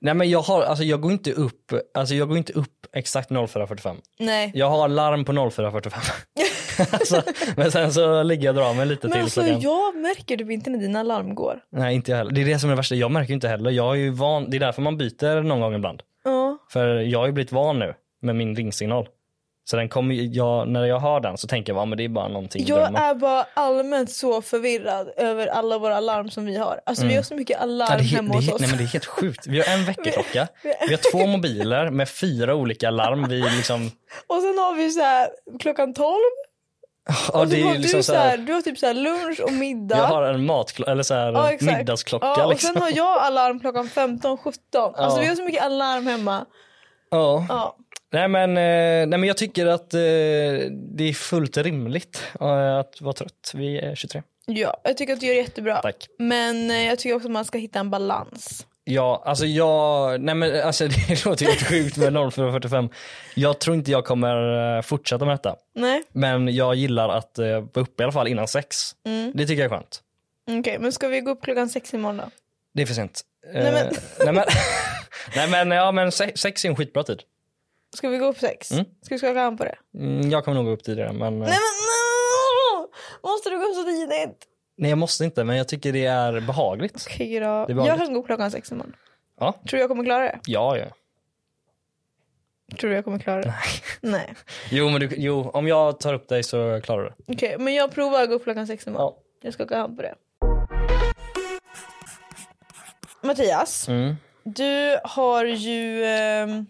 Nej 0.06 0.14
men 0.14 0.30
jag 0.30 0.42
har, 0.42 0.62
alltså 0.64 0.84
jag 0.84 1.02
går 1.02 1.12
inte 1.12 1.32
upp, 1.32 1.74
alltså 1.94 2.16
jag 2.16 2.28
går 2.28 2.38
inte 2.38 2.54
upp 2.54 2.86
exakt 2.94 3.30
04.45. 3.32 3.96
Nej. 4.20 4.52
Jag 4.54 4.70
har 4.70 4.88
larm 4.88 5.26
på 5.26 5.32
04.45. 5.32 6.94
alltså, 6.94 7.22
men 7.58 7.72
sen 7.72 7.94
så 7.94 8.24
ligger 8.24 8.46
jag 8.46 8.56
och 8.58 8.62
drar 8.62 8.74
mig 8.74 8.86
lite 8.86 9.08
Men 9.08 9.14
till 9.14 9.22
alltså 9.24 9.42
klockan. 9.42 9.62
jag 9.62 9.96
märker 9.96 10.38
typ 10.38 10.52
inte 10.52 10.70
när 10.70 10.80
dina 10.80 11.04
larm 11.04 11.36
går. 11.36 11.60
Nej 11.72 11.96
inte 11.96 12.12
jag 12.12 12.18
heller. 12.18 12.32
Det 12.32 12.42
är 12.42 12.46
det 12.46 12.60
som 12.60 12.70
är 12.70 12.72
det 12.72 12.78
värsta, 12.78 12.96
jag 12.96 13.12
märker 13.12 13.34
inte 13.34 13.48
heller. 13.48 13.72
Jag 13.72 13.92
är 13.92 14.00
ju 14.00 14.10
van, 14.10 14.50
det 14.50 14.58
är 14.58 14.60
därför 14.60 14.82
man 14.82 14.98
byter 14.98 15.42
någon 15.42 15.62
gång 15.62 15.76
ibland. 15.76 16.02
Ja. 16.24 16.58
För 16.70 16.88
jag 16.88 17.20
har 17.20 17.26
ju 17.26 17.32
blivit 17.32 17.52
van 17.52 17.80
nu 17.80 17.94
med 18.22 18.36
min 18.36 18.56
ringsignal. 18.56 19.08
Så 19.68 19.76
den 19.78 19.90
kommer, 19.90 20.16
jag, 20.16 20.68
när 20.68 20.86
jag 20.86 21.00
hör 21.00 21.20
den 21.20 21.38
så 21.38 21.48
tänker 21.48 21.74
jag, 21.74 21.82
ja, 21.82 21.86
men 21.86 21.98
det 21.98 22.04
är 22.04 22.10
bara 22.10 22.28
någonting 22.28 22.66
Jag 22.68 22.80
drömmen. 22.80 23.02
är 23.02 23.16
bara 23.16 23.46
allmänt 23.54 24.12
så 24.12 24.42
förvirrad 24.42 25.12
över 25.18 25.48
alla 25.48 25.78
våra 25.78 25.98
alarm 25.98 26.30
som 26.30 26.46
vi 26.46 26.58
har. 26.58 26.82
Alltså 26.86 27.06
vi 27.06 27.16
har 27.16 27.24
så 27.24 27.36
mycket 27.36 27.62
alarm 27.62 27.92
Mm. 27.92 27.98
Ja, 28.06 28.10
det, 28.12 28.16
hemma 28.16 28.34
det, 28.34 28.36
hos 28.40 28.50
oss. 28.54 28.62
nej, 28.62 28.70
men 28.70 28.78
det 28.78 28.84
är 28.84 28.88
helt 28.88 29.06
sjukt. 29.06 29.48
Vi 29.48 29.60
har 29.60 29.74
en 29.74 29.86
väckarklocka, 29.86 30.48
vi 30.64 30.94
har 30.94 31.12
två 31.12 31.28
mobiler 31.28 31.90
med 31.90 32.10
fyra 32.10 32.56
olika 32.56 32.90
larm. 32.90 33.28
Vi 33.30 33.42
liksom, 33.42 33.92
Och 34.28 34.42
sen 34.42 34.58
har 34.58 34.76
vi 34.76 34.92
så 34.92 35.02
här 35.02 35.30
klockan 35.60 35.94
12. 35.94 36.16
ja, 37.34 37.40
och 37.40 37.48
det 37.48 37.60
är 37.62 37.64
har 37.64 37.72
ju 37.72 37.78
du, 37.78 37.82
liksom 37.82 38.04
så 38.04 38.14
här, 38.14 38.38
du 38.38 38.54
har 38.54 38.62
typ 38.62 38.78
så 38.78 38.86
här 38.86 38.94
lunch 38.94 39.40
och 39.44 39.54
middag. 39.54 39.98
jag 39.98 40.04
har 40.06 40.24
en 40.24 40.50
eller 40.88 41.04
så 41.04 41.14
här, 41.14 41.32
Ja, 41.34 41.52
middagsklocka. 41.62 42.26
ja, 42.26 42.44
och 42.46 42.50
liksom. 42.52 42.74
sen 42.74 42.82
har 42.82 42.92
jag 42.96 43.22
alarm 43.22 43.60
klockan 43.60 43.90
15, 43.90 44.38
17. 44.38 44.60
Alltså 44.96 45.20
vi 45.20 45.28
har 45.28 45.36
så 45.36 45.44
mycket 45.44 45.64
alarm 45.64 46.08
hemma. 46.08 46.46
ja. 47.10 47.76
Nej, 48.12 48.28
men, 48.28 48.50
eh, 48.50 49.08
nej 49.08 49.20
men 49.20 49.24
jag 49.24 49.38
tycker 49.38 49.66
att 49.66 49.94
eh, 49.94 50.00
det 50.72 51.04
är 51.04 51.14
fullt 51.14 51.58
rimligt 51.58 52.24
eh, 52.42 52.78
att 52.78 53.02
vara 53.02 53.14
trött. 53.14 53.52
Vi 53.54 53.80
är 53.80 53.96
23. 53.96 54.24
ja, 54.46 54.78
jag 54.84 54.98
tycker 54.98 55.14
att 55.14 55.20
du 55.20 55.26
gör 55.26 55.34
det 55.34 55.42
jättebra. 55.42 55.82
Tack. 55.82 56.08
Men 56.20 56.70
jag 56.86 57.00
tycker 57.00 57.16
också 57.16 57.28
att 57.28 57.32
man 57.32 57.46
ska 57.46 57.58
hitta 57.58 57.80
en 57.80 57.90
balans. 57.90 58.68
Ja, 58.84 59.24
alltså 59.26 59.46
jag, 59.46 60.22
nej 60.22 60.36
men 60.36 60.62
alltså 60.62 60.88
det 61.08 61.26
låter 61.26 61.46
helt 61.46 61.68
sjukt 61.68 61.98
med 61.98 62.14
04.45. 62.14 62.90
Jag 63.36 63.60
tror 63.60 63.76
inte 63.76 63.92
jag 63.92 64.06
kommer 64.06 64.82
fortsätta 64.82 65.26
med 65.26 65.34
detta. 65.34 65.56
Nej, 65.76 66.04
Men 66.12 66.56
jag 66.56 66.76
gillar 66.76 67.10
att 67.10 67.38
vara 67.38 67.58
uppe 67.74 68.04
i 68.04 68.04
alla 68.04 68.12
fall 68.12 68.28
innan 68.28 68.48
sex. 68.48 68.78
Mm. 69.06 69.32
Det 69.36 69.46
tycker 69.48 69.64
jag 69.64 69.72
är 69.74 69.78
skönt. 69.78 70.02
okej. 70.60 70.78
men 70.80 70.92
ska 70.92 71.08
vi 71.08 71.22
gå 71.22 71.32
upp 71.32 71.42
klockan 71.44 71.70
sex 71.70 71.94
imorgon 71.94 72.18
då? 72.18 72.24
Det 72.74 72.82
är 72.82 72.86
för 72.86 72.94
sent. 72.94 73.22
Nej, 73.54 73.72
men- 73.72 73.94
nej, 74.26 74.34
men, 74.34 74.44
nej 75.36 75.50
men, 75.66 75.78
ja 75.78 75.92
men 75.92 76.12
se- 76.12 76.38
sex 76.38 76.66
är 76.66 76.70
en 76.70 76.76
skitbra 76.76 77.04
tid. 77.04 77.22
Ska 77.96 78.10
vi 78.10 78.18
gå 78.18 78.26
upp 78.26 78.38
sex? 78.40 78.72
Mm. 78.72 78.86
Ska 79.02 79.16
vi 79.16 79.20
skaka 79.20 79.40
hand 79.40 79.58
på 79.58 79.64
det? 79.64 79.76
Mm, 79.98 80.30
jag 80.30 80.46
kommer 80.46 80.56
nog 80.56 80.66
gå 80.66 80.72
upp 80.72 80.84
tidigare 80.84 81.14
men 81.14 81.24
eh, 81.42 81.48
Nej 81.48 81.58
men 81.58 82.82
no! 82.82 82.90
Måste 83.30 83.50
du 83.50 83.58
gå 83.60 83.64
upp 83.66 83.76
så 83.76 83.84
tidigt? 83.84 84.48
nej 84.78 84.90
jag 84.92 84.98
måste 84.98 85.26
inte 85.26 85.44
men 85.44 85.58
jag 85.58 85.68
tycker 85.68 85.94
det 85.94 86.06
är 86.06 86.40
behagligt. 86.40 87.06
Okej 87.10 87.40
då. 87.40 87.66
Jag 87.70 87.98
kan 87.98 88.14
gå 88.14 88.20
upp 88.20 88.26
klockan 88.26 88.52
sex 88.52 88.72
imorgon. 88.72 88.96
Ja, 89.40 89.52
Tror 89.52 89.78
du 89.78 89.80
jag 89.80 89.90
kommer 89.90 90.04
klara 90.04 90.24
det? 90.24 90.40
ja, 90.46 90.78
ja. 90.78 90.86
Tror 92.80 92.90
du 92.90 92.96
jag 92.96 93.04
kommer 93.04 93.20
klara 93.20 93.42
det? 93.42 93.54
Nej. 94.02 94.34
Jo 94.72 94.90
men 94.90 95.00
du, 95.00 95.10
jo, 95.18 95.50
om 95.54 95.68
jag 95.68 96.00
tar 96.00 96.14
upp 96.14 96.28
dig 96.30 96.44
så 96.44 96.82
klarar 96.84 97.04
du 97.04 97.10
det. 97.10 97.34
Okej, 97.34 97.56
men 97.60 97.74
jag 97.74 97.92
provar 97.92 98.22
att 98.24 98.30
gå 98.30 98.36
upp 98.36 98.44
klockan 98.44 98.68
sex 98.68 98.88
imorgon. 98.88 99.14
Ja. 99.16 99.22
Jag 99.42 99.54
ska 99.54 99.64
åka 99.64 99.78
hand 99.78 99.96
på 99.98 100.02
det. 100.02 100.16
Mattias, 103.22 103.88
Mm. 103.88 104.16
du 104.44 104.98
har 105.04 105.46
ju 105.46 106.06
ehm, 106.06 106.66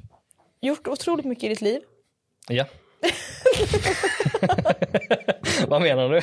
gjort 0.66 0.88
otroligt 0.88 1.26
mycket 1.26 1.44
i 1.44 1.48
ditt 1.48 1.62
liv. 1.62 1.82
Ja. 2.48 2.66
Vad 5.68 5.82
menar 5.82 6.10
du? 6.10 6.22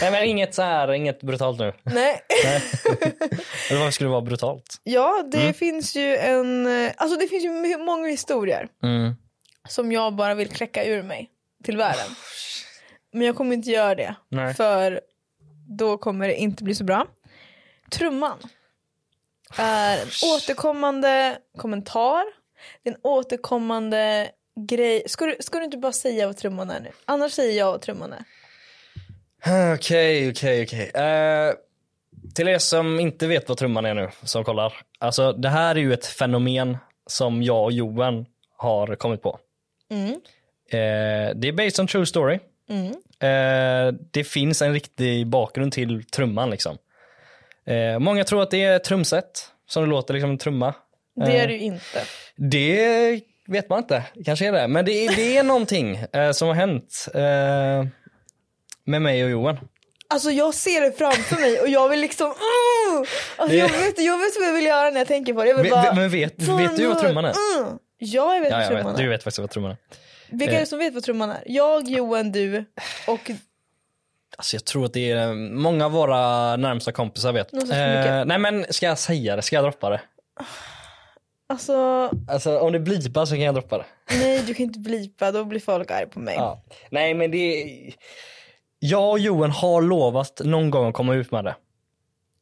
Nej 0.00 0.10
men 0.10 0.24
inget 0.24 0.54
så 0.54 0.62
här, 0.62 0.92
inget 0.92 1.20
brutalt 1.22 1.58
nu. 1.58 1.72
Nej. 1.82 2.20
Eller 3.70 3.78
varför 3.78 3.90
skulle 3.90 4.08
det 4.08 4.12
vara 4.12 4.20
brutalt? 4.22 4.80
Ja, 4.82 5.22
det 5.32 5.40
Mm. 5.40 5.54
finns 5.54 5.96
ju 5.96 6.16
en, 6.16 6.66
eh, 6.84 6.92
alltså 6.96 7.18
det 7.18 7.28
finns 7.28 7.44
ju 7.44 7.78
många 7.78 8.08
historier 8.08 8.68
Mm. 8.82 9.14
som 9.68 9.92
jag 9.92 10.14
bara 10.14 10.34
vill 10.34 10.48
kläcka 10.48 10.84
ur 10.84 11.02
mig 11.02 11.30
till 11.64 11.76
världen. 11.76 12.06
Men 13.12 13.22
jag 13.26 13.36
kommer 13.36 13.54
inte 13.54 13.70
göra 13.70 13.94
det, 13.94 14.14
Nej. 14.28 14.54
för 14.54 15.00
då 15.68 15.98
kommer 15.98 16.28
det 16.28 16.34
inte 16.36 16.64
bli 16.64 16.74
så 16.74 16.84
bra. 16.84 17.06
Trumman 17.90 18.38
är 19.56 19.98
en 19.98 20.08
återkommande 20.36 21.38
kommentar, 21.58 22.24
det 22.82 22.90
är 22.90 22.94
en 22.94 23.00
återkommande 23.02 24.30
grej. 24.68 25.02
Ska 25.06 25.26
du, 25.26 25.36
ska 25.40 25.58
du 25.58 25.64
inte 25.64 25.78
bara 25.78 25.92
säga 25.92 26.26
vad 26.26 26.36
trumman 26.36 26.70
är 26.70 26.80
nu? 26.80 26.90
Annars 27.04 27.32
säger 27.32 27.58
jag 27.58 27.72
vad 27.72 27.80
trumman 27.80 28.12
är. 28.12 28.24
Okej, 29.74 30.30
okej, 30.30 30.62
okej. 30.62 30.90
Eh, 30.94 31.52
Till 32.34 32.48
er 32.48 32.58
som 32.58 33.00
inte 33.00 33.26
vet 33.26 33.48
vad 33.48 33.58
trumman 33.58 33.84
är 33.86 33.94
nu, 33.94 34.08
som 34.22 34.44
kollar. 34.44 34.74
Alltså 34.98 35.32
det 35.32 35.48
här 35.48 35.74
är 35.74 35.80
ju 35.80 35.92
ett 35.92 36.06
fenomen 36.06 36.78
som 37.06 37.42
jag 37.42 37.64
och 37.64 37.72
Johan 37.72 38.26
har 38.56 38.94
kommit 38.96 39.22
på. 39.22 39.38
Mm. 39.90 40.10
Eh, 40.70 41.34
det 41.36 41.48
är 41.48 41.52
based 41.52 41.80
on 41.80 41.86
true 41.86 42.06
story. 42.06 42.38
Mm. 42.68 42.86
Eh, 43.20 43.94
det 44.10 44.24
finns 44.24 44.62
en 44.62 44.72
riktig 44.72 45.26
bakgrund 45.26 45.72
till 45.72 46.04
trumman 46.04 46.50
liksom. 46.50 46.78
Eh, 47.66 47.98
många 47.98 48.24
tror 48.24 48.42
att 48.42 48.50
det 48.50 48.62
är 48.64 48.78
trumset, 48.78 49.52
som 49.68 49.82
det 49.82 49.88
låter 49.88 50.14
liksom 50.14 50.30
en 50.30 50.38
trumma. 50.38 50.74
Det 51.26 51.38
är 51.38 51.46
det 51.48 51.52
ju 51.54 51.60
inte. 51.60 52.02
Det 52.36 53.20
vet 53.46 53.68
man 53.68 53.78
inte, 53.78 54.02
kanske 54.24 54.46
är 54.46 54.52
det. 54.52 54.68
Men 54.68 54.84
det 54.84 54.92
är, 55.06 55.16
det 55.16 55.36
är 55.36 55.42
någonting 55.42 55.96
eh, 56.12 56.30
som 56.32 56.48
har 56.48 56.54
hänt 56.54 57.08
eh, 57.14 57.86
med 58.84 59.02
mig 59.02 59.24
och 59.24 59.30
Johan. 59.30 59.58
Alltså 60.10 60.30
jag 60.30 60.54
ser 60.54 60.80
det 60.80 60.92
framför 60.98 61.36
mig 61.40 61.60
och 61.60 61.68
jag 61.68 61.88
vill 61.88 62.00
liksom 62.00 62.26
uh! 62.26 63.08
alltså, 63.36 63.56
jag, 63.56 63.68
vet, 63.68 64.00
jag 64.00 64.18
vet 64.18 64.36
vad 64.38 64.48
jag 64.48 64.52
vill 64.54 64.66
göra 64.66 64.90
när 64.90 65.00
jag 65.00 65.08
tänker 65.08 65.34
på 65.34 65.42
det. 65.42 65.48
Jag 65.48 65.56
vill 65.56 65.70
Men- 65.70 65.82
bara, 65.84 65.94
men 65.94 66.10
vet- 66.10 66.42
vet 66.42 66.76
du 66.76 66.86
vad 66.86 66.98
trumman 67.00 67.24
är? 67.24 67.30
Uh! 67.30 67.68
Ja 67.98 68.34
jag 68.34 68.40
vet 68.40 68.50
Ja, 68.50 68.56
vad 68.56 68.64
jag 68.64 68.70
trumman 68.70 68.92
vet, 68.92 68.98
är. 69.00 69.02
du 69.04 69.08
vet 69.08 69.22
faktiskt 69.22 69.38
vad 69.38 69.50
trumman 69.50 69.70
är. 69.70 69.76
Vilka 70.30 70.54
är 70.54 70.60
det 70.60 70.66
som 70.66 70.78
vet 70.78 70.94
vad 70.94 71.02
trumman 71.02 71.30
är? 71.30 71.42
Jag, 71.46 71.88
Johan, 71.88 72.32
du 72.32 72.64
och 73.06 73.30
Alltså 74.36 74.56
jag 74.56 74.64
tror 74.64 74.84
att 74.84 74.92
det 74.92 75.10
är 75.10 75.34
många 75.54 75.84
av 75.84 75.92
våra 75.92 76.56
närmsta 76.56 76.92
kompisar 76.92 77.32
vet. 77.32 77.52
Mycket. 77.52 78.26
nej 78.26 78.38
men 78.38 78.66
ska 78.70 78.86
jag 78.86 78.98
säga 78.98 79.36
det? 79.36 79.42
Ska 79.42 79.56
jag 79.56 79.64
droppa 79.64 79.90
det? 79.90 80.00
Alltså 81.48 82.10
Alltså 82.28 82.58
om 82.58 82.72
det 82.72 82.80
blipar 82.80 83.24
så 83.24 83.34
kan 83.34 83.40
jag 83.44 83.54
droppa 83.54 83.78
det. 83.78 83.84
nej 84.10 84.42
du 84.46 84.54
kan 84.54 84.64
inte 84.66 84.78
blipa 84.78 85.32
då 85.32 85.44
blir 85.44 85.60
folk 85.60 85.90
arga 85.90 86.06
på 86.06 86.18
mig. 86.20 86.34
Ja. 86.34 86.62
Nej 86.90 87.14
men 87.14 87.30
det 87.30 87.38
är... 87.62 87.94
Jag 88.78 89.10
och 89.10 89.18
Johan 89.18 89.50
har 89.50 89.82
lovat 89.82 90.40
någon 90.44 90.70
gång 90.70 90.88
att 90.88 90.94
komma 90.94 91.14
ut 91.14 91.30
med 91.30 91.44
det. 91.44 91.56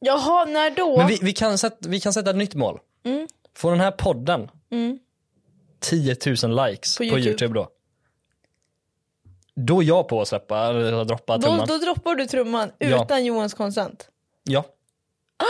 Jaha 0.00 0.44
när 0.44 0.70
då? 0.70 0.96
Men 0.96 1.06
vi, 1.06 1.18
vi, 1.22 1.32
kan, 1.32 1.58
sätta, 1.58 1.88
vi 1.88 2.00
kan 2.00 2.12
sätta 2.12 2.30
ett 2.30 2.36
nytt 2.36 2.54
mål. 2.54 2.78
Mm. 3.04 3.28
Får 3.56 3.70
den 3.70 3.80
här 3.80 3.90
podden 3.90 4.50
Mm. 4.70 4.98
10 5.80 6.16
000 6.44 6.66
likes 6.70 6.96
På 6.98 6.98
på 6.98 7.04
YouTube. 7.04 7.20
YouTube, 7.28 7.54
då. 7.54 7.68
Då 9.54 9.82
är 9.82 9.86
jag 9.86 10.08
på 10.08 10.20
att 10.20 10.28
släppa, 10.28 10.58
eller 10.66 11.04
droppa 11.04 11.36
då, 11.38 11.42
trumman. 11.42 11.66
då 11.68 11.78
droppar 11.78 12.14
du 12.14 12.26
trumman 12.26 12.70
Ja. 12.78 13.04
utan 13.04 13.24
Johans 13.24 13.54
konsent. 13.54 14.08
Ja. 14.44 14.64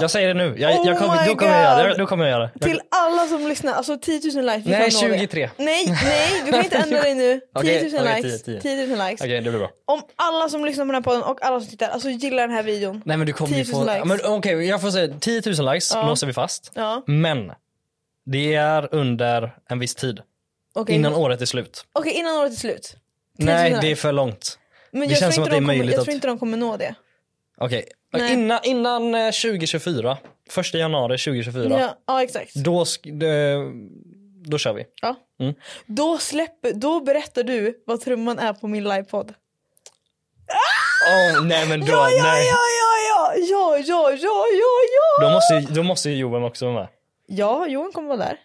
Jag 0.00 0.10
säger 0.10 0.28
det 0.28 0.34
nu. 0.34 0.54
Jag, 0.58 0.72
jag 0.72 0.80
Oh 0.80 0.98
kommer, 0.98 1.20
my 1.22 1.26
då 1.28 1.34
kommer 1.36 1.52
jag 1.52 1.62
göra 1.62 1.88
det. 1.88 1.94
Då 1.98 2.06
kommer 2.06 2.24
jag 2.24 2.30
göra 2.30 2.42
det. 2.44 2.50
Jag, 2.54 2.62
Till 2.62 2.80
alla 2.90 3.26
som 3.26 3.48
lyssnar, 3.48 3.72
alltså 3.72 3.98
10 3.98 4.20
000 4.34 4.46
likes. 4.46 4.64
Nej, 4.66 4.90
kan 4.90 5.08
nå 5.08 5.14
det. 5.14 5.18
23. 5.18 5.50
Nej, 5.56 5.86
nej 6.04 6.42
du 6.44 6.52
kan 6.52 6.64
inte 6.64 6.76
ändra 6.76 7.00
dig 7.02 7.14
nu. 7.14 7.40
10 7.40 7.42
Okej, 7.54 7.92
000 7.92 8.00
okej, 8.02 8.22
likes. 8.22 8.42
10, 8.42 8.60
10 8.60 8.86
000 8.86 8.98
likes. 9.08 9.20
Okej, 9.20 9.40
det 9.40 9.50
blir 9.50 9.58
bra. 9.58 9.70
Om 9.84 10.02
alla 10.16 10.48
som 10.48 10.64
lyssnar 10.64 10.84
på 10.84 10.92
den 10.92 10.94
här 10.94 11.02
podden 11.02 11.22
och 11.22 11.42
alla 11.44 11.60
som 11.60 11.70
tittar, 11.70 11.88
alltså 11.88 12.08
gillar 12.10 12.42
den 12.48 12.56
här 12.56 12.62
videon. 12.62 13.02
Nej 13.04 13.16
men 13.16 13.26
du 13.26 13.32
kommer 13.32 13.56
ju 13.56 13.64
10 13.64 13.74
000 13.74 13.86
få... 13.86 13.92
likes. 13.92 14.04
Men 14.24 14.32
Okej, 14.38 14.66
jag 14.68 14.80
får 14.80 14.90
säga 14.90 15.14
10 15.20 15.42
000 15.46 15.72
likes 15.74 15.92
Ja. 15.94 16.06
låser 16.06 16.26
vi 16.26 16.32
fast. 16.32 16.70
Ja, 16.74 17.02
Men 17.06 17.52
det 18.26 18.54
är 18.54 18.94
under 18.94 19.54
en 19.68 19.78
viss 19.78 19.94
tid. 19.94 20.20
okej. 20.74 20.94
Innan 20.94 21.14
året 21.14 21.40
är 21.40 21.46
slut. 21.46 21.84
Okej, 21.92 22.12
innan 22.12 22.36
året 22.36 22.52
är 22.52 22.56
slut. 22.56 22.96
10 23.38 23.46
000 23.46 23.54
Nej, 23.54 23.78
det 23.80 23.90
är 23.90 23.96
för 23.96 24.12
långt. 24.12 24.58
Men 24.92 25.00
det 25.00 25.06
jag 25.06 25.18
känns 25.18 25.34
tror 25.34 25.44
som 25.44 25.44
inte 25.44 25.50
att 25.50 25.50
det 25.50 25.56
är 25.56 25.60
de 25.60 25.66
kommer, 25.66 25.76
möjligt 25.78 25.94
Jag 25.96 26.04
tror 26.04 26.14
inte 26.14 26.26
de 26.26 26.38
kommer 26.38 26.56
nå 26.56 26.76
det. 26.76 26.94
Okej, 27.58 27.84
Nej. 28.12 28.32
innan, 28.32 28.60
innan 28.64 29.14
eh, 29.14 29.26
2024, 29.30 30.18
första 30.50 30.78
januari 30.78 31.18
2024, 31.18 31.80
Ja, 31.80 31.96
ja 32.06 32.22
exakt. 32.22 32.54
då, 32.54 32.84
då 34.44 34.58
kör 34.58 34.72
vi. 34.72 34.84
Ja. 35.02 35.16
Mm. 35.40 35.54
Då, 35.86 36.18
släpper, 36.18 36.72
då 36.72 37.00
berättar 37.00 37.42
du 37.42 37.82
vad 37.86 38.00
trumman 38.00 38.38
är 38.38 38.52
på 38.52 38.68
min 38.68 38.84
livepodd. 38.84 39.34
Åh, 41.08 41.44
nej 41.46 41.68
men 41.68 41.80
då, 41.80 41.86
Ja, 41.86 42.10
ja, 42.10 42.22
nej. 42.22 42.46
ja, 42.46 42.56
ja, 42.80 43.34
ja, 43.36 43.76
ja, 43.78 44.10
ja, 44.10 44.46
ja, 44.52 44.76
ja. 45.20 45.26
Då 45.26 45.30
måste, 45.30 45.74
då 45.74 45.82
måste 45.82 46.10
ju 46.10 46.16
Johan 46.16 46.44
också 46.44 46.66
vara 46.66 46.74
med. 46.74 46.88
Ja, 47.26 47.66
Johan 47.66 47.92
kommer 47.92 48.08
vara 48.08 48.18
där. 48.18 48.36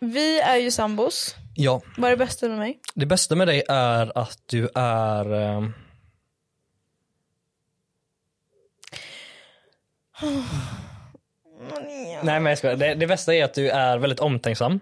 Vi 0.00 0.40
är 0.40 0.56
ju 0.56 0.70
sambos. 0.70 1.34
Ja. 1.56 1.80
Vad 1.96 2.10
är 2.12 2.16
det 2.16 2.24
bästa 2.24 2.48
med 2.48 2.58
mig? 2.58 2.78
Det 2.94 3.06
bästa 3.06 3.34
med 3.34 3.48
dig 3.48 3.62
är 3.68 4.18
att 4.18 4.38
du 4.46 4.68
är... 4.74 5.32
ehm, 5.34 5.72
Nej 12.22 12.40
men 12.40 12.46
jag 12.46 12.58
skojar. 12.58 12.76
Det, 12.76 12.94
det 12.94 13.06
bästa 13.06 13.34
är 13.34 13.44
att 13.44 13.54
du 13.54 13.70
är 13.70 13.98
väldigt 13.98 14.20
omtänksam. 14.20 14.80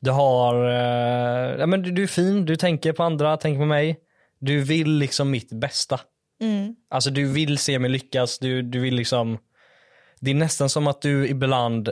Du 0.00 0.10
har, 0.10 0.68
eh, 0.68 1.60
ja 1.60 1.66
men 1.66 1.82
du, 1.82 1.90
du 1.90 2.02
är 2.02 2.06
fin, 2.06 2.44
du 2.44 2.56
tänker 2.56 2.92
på 2.92 3.02
andra, 3.02 3.36
tänker 3.36 3.58
på 3.58 3.66
mig. 3.66 4.00
Du 4.38 4.60
vill 4.60 4.90
liksom 4.90 5.30
mitt 5.30 5.52
bästa. 5.52 6.00
Mm. 6.40 6.76
Alltså 6.90 7.10
du 7.10 7.32
vill 7.32 7.58
se 7.58 7.78
mig 7.78 7.90
lyckas, 7.90 8.38
du, 8.38 8.62
du 8.62 8.80
vill 8.80 8.94
liksom, 8.94 9.38
det 10.20 10.30
är 10.30 10.34
nästan 10.34 10.68
som 10.68 10.86
att 10.86 11.02
du 11.02 11.28
ibland 11.28 11.90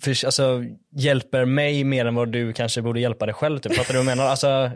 för, 0.00 0.26
alltså, 0.26 0.64
hjälper 0.90 1.44
mig 1.44 1.84
mer 1.84 2.04
än 2.04 2.14
vad 2.14 2.32
du 2.32 2.52
kanske 2.52 2.82
borde 2.82 3.00
hjälpa 3.00 3.26
dig 3.26 3.34
själv. 3.34 3.58
Typ. 3.58 3.74
Fattar 3.74 3.94
du 3.94 3.98
vad 3.98 4.06
jag 4.06 4.16
menar? 4.16 4.30
Alltså, 4.30 4.70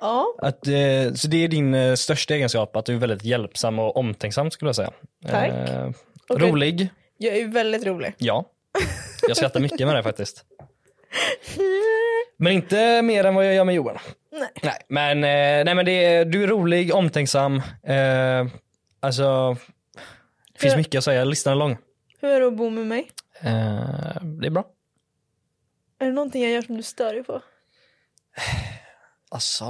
Ja, 0.00 0.34
att, 0.38 0.66
eh, 0.66 1.12
så 1.14 1.28
det 1.28 1.44
är 1.44 1.48
din 1.48 1.74
eh, 1.74 1.94
största 1.94 2.34
egenskap, 2.34 2.76
att 2.76 2.86
du 2.86 2.94
är 2.94 2.98
väldigt 2.98 3.24
hjälpsam 3.24 3.78
och 3.78 3.96
omtänksam 3.96 4.50
skulle 4.50 4.68
jag 4.68 4.76
säga. 4.76 4.92
Tack. 5.26 5.48
Eh. 5.48 5.90
Rolig, 6.30 6.88
jag 7.18 7.36
är 7.36 7.48
väldigt 7.48 7.86
rolig. 7.86 8.14
ja. 8.18 8.44
Jag 9.28 9.36
skrattar 9.36 9.60
mycket 9.60 9.86
med 9.86 9.96
det 9.96 10.02
faktiskt. 10.02 10.44
Men 12.36 12.52
inte 12.52 13.02
mer 13.02 13.24
än 13.24 13.34
vad 13.34 13.46
jag 13.46 13.54
gör 13.54 13.64
med 13.64 13.74
Johan. 13.74 13.98
Nej. 14.32 14.48
Nej, 14.62 14.78
men, 14.88 15.24
eh, 15.24 15.64
nej, 15.64 15.74
men 15.74 15.84
det 15.84 16.04
är, 16.04 16.24
du 16.24 16.42
är 16.42 16.46
rolig, 16.46 16.94
omtänksam. 16.94 17.56
Eh, 17.82 18.46
alltså, 19.00 19.56
det 20.52 20.60
finns 20.60 20.76
mycket 20.76 20.98
att 20.98 21.04
säga, 21.04 21.24
listan 21.24 21.52
är 21.52 21.56
lång. 21.56 21.76
Hur 22.20 22.28
är 22.28 22.40
det 22.40 22.46
att 22.46 22.56
bo 22.56 22.70
med 22.70 22.86
mig? 22.86 23.10
Eh, 23.40 24.22
det 24.22 24.46
är 24.46 24.50
bra. 24.50 24.64
Är 25.98 26.06
det 26.06 26.12
någonting 26.12 26.42
jag 26.42 26.52
gör 26.52 26.62
som 26.62 26.76
du 26.76 26.82
stör 26.82 27.14
dig 27.14 27.24
på? 27.24 27.42
Alltså, 29.30 29.64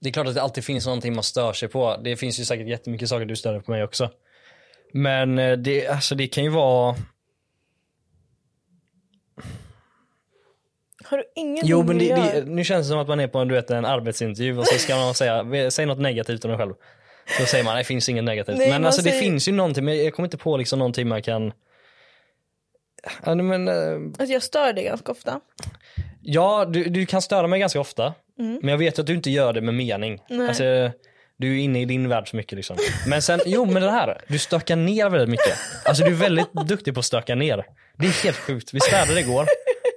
det 0.00 0.08
är 0.08 0.12
klart 0.12 0.26
att 0.26 0.34
det 0.34 0.42
alltid 0.42 0.64
finns 0.64 0.86
någonting 0.86 1.14
man 1.14 1.24
stör 1.24 1.52
sig 1.52 1.68
på. 1.68 1.96
Det 2.04 2.16
finns 2.16 2.40
ju 2.40 2.44
säkert 2.44 2.68
jättemycket 2.68 3.08
saker 3.08 3.26
du 3.26 3.36
stör 3.36 3.52
dig 3.52 3.62
på 3.62 3.70
mig 3.70 3.84
också. 3.84 4.10
Men 4.92 5.38
eh, 5.38 5.52
det, 5.58 5.86
alltså, 5.88 6.14
det 6.14 6.26
kan 6.26 6.44
ju 6.44 6.50
vara... 6.50 6.96
Har 11.04 11.18
du 11.18 11.24
ingenting 11.34 11.70
Jo 11.70 11.82
men 11.82 11.98
det, 11.98 12.14
det, 12.14 12.44
nu 12.46 12.64
känns 12.64 12.86
det 12.86 12.90
som 12.90 12.98
att 12.98 13.08
man 13.08 13.20
är 13.20 13.28
på 13.28 13.38
en, 13.38 13.48
du 13.48 13.54
vet, 13.54 13.70
en 13.70 13.84
arbetsintervju 13.84 14.58
och 14.58 14.66
så 14.66 14.78
ska 14.78 14.96
man 14.96 15.14
säga, 15.14 15.70
säg 15.70 15.86
något 15.86 15.98
negativt 15.98 16.44
om 16.44 16.50
dig 16.50 16.58
själv. 16.58 16.74
Då 17.40 17.46
säger 17.46 17.64
man, 17.64 17.76
det 17.76 17.84
finns 17.84 18.08
inget 18.08 18.24
negativt. 18.24 18.58
Nej, 18.58 18.70
men 18.70 18.84
alltså 18.84 19.02
det 19.02 19.10
säger- 19.10 19.22
finns 19.22 19.48
ju 19.48 19.52
någonting, 19.52 19.84
men 19.84 20.04
jag 20.04 20.14
kommer 20.14 20.26
inte 20.26 20.38
på 20.38 20.56
liksom 20.56 20.78
någonting 20.78 21.08
man 21.08 21.22
kan... 21.22 21.52
Ja, 23.24 23.34
men, 23.34 23.68
eh, 23.68 23.94
Alltså 24.18 24.32
jag 24.32 24.42
stör 24.42 24.72
dig 24.72 24.84
ganska 24.84 25.12
ofta. 25.12 25.40
ja 26.22 26.64
du, 26.64 26.84
du 26.84 27.06
kan 27.06 27.22
störa 27.22 27.46
mig 27.46 27.60
ganska 27.60 27.80
ofta. 27.80 28.14
Mm. 28.38 28.58
Men 28.62 28.68
jag 28.68 28.78
vet 28.78 28.98
att 28.98 29.06
du 29.06 29.14
inte 29.14 29.30
gör 29.30 29.52
det 29.52 29.60
med 29.60 29.74
mening. 29.74 30.22
Nej. 30.28 30.48
Alltså, 30.48 30.62
du 31.36 31.52
är 31.54 31.58
inne 31.58 31.82
i 31.82 31.84
din 31.84 32.08
värld 32.08 32.30
så 32.30 32.36
mycket 32.36 32.52
liksom. 32.56 32.76
Men 33.06 33.22
sen, 33.22 33.40
jo 33.46 33.64
men 33.64 33.82
det 33.82 33.90
här, 33.90 34.20
du 34.28 34.38
stökar 34.38 34.76
ner 34.76 35.08
väldigt 35.10 35.28
mycket. 35.28 35.58
Alltså 35.84 36.04
du 36.04 36.10
är 36.10 36.14
väldigt 36.14 36.52
duktig 36.52 36.94
på 36.94 37.00
att 37.00 37.06
stöka 37.06 37.34
ner. 37.34 37.64
Det 37.98 38.06
är 38.06 38.24
helt 38.24 38.36
sjukt. 38.36 38.74
Vi 38.74 38.80
städade 38.80 39.20
igår 39.20 39.46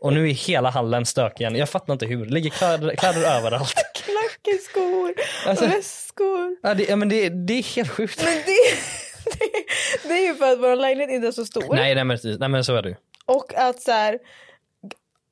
och 0.01 0.13
nu 0.13 0.29
är 0.29 0.33
hela 0.33 0.69
hallen 0.69 1.05
stökig 1.05 1.41
igen. 1.41 1.55
Jag 1.55 1.69
fattar 1.69 1.93
inte 1.93 2.05
hur. 2.05 2.25
Det 2.25 2.33
ligger 2.33 2.49
kläder, 2.49 2.95
kläder 2.95 3.37
överallt. 3.37 3.73
Klackeskor, 3.95 5.13
Alltså- 5.45 5.65
väskor. 5.65 6.57
Ja, 6.63 6.73
det, 6.73 6.83
ja, 6.89 6.95
men 6.95 7.09
det, 7.09 7.29
det 7.29 7.53
är 7.53 7.75
helt 7.75 7.89
sjukt. 7.89 8.23
Men 8.23 8.33
det, 8.33 8.41
det, 9.39 10.07
det 10.07 10.13
är 10.13 10.27
ju 10.27 10.35
för 10.35 10.51
att 10.51 10.59
vår 10.59 10.75
lägenhet 10.75 11.09
inte 11.09 11.27
är 11.27 11.31
så 11.31 11.45
stor. 11.45 11.75
Nej, 11.75 11.95
nej, 11.95 12.03
men, 12.03 12.17
nej 12.39 12.49
men 12.49 12.63
så 12.63 12.75
är 12.75 12.81
det 12.81 12.89
ju. 12.89 12.95
Och 13.25 13.53
att 13.55 13.81
så 13.81 13.91
här, 13.91 14.19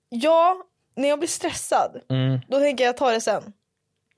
ja, 0.09 0.63
när 0.99 1.09
jag 1.09 1.19
blir 1.19 1.29
stressad, 1.29 2.01
Mm, 2.09 2.39
då 2.47 2.59
tänker 2.59 2.83
jag 2.83 2.97
ta 2.97 3.11
det 3.11 3.21
sen. 3.21 3.43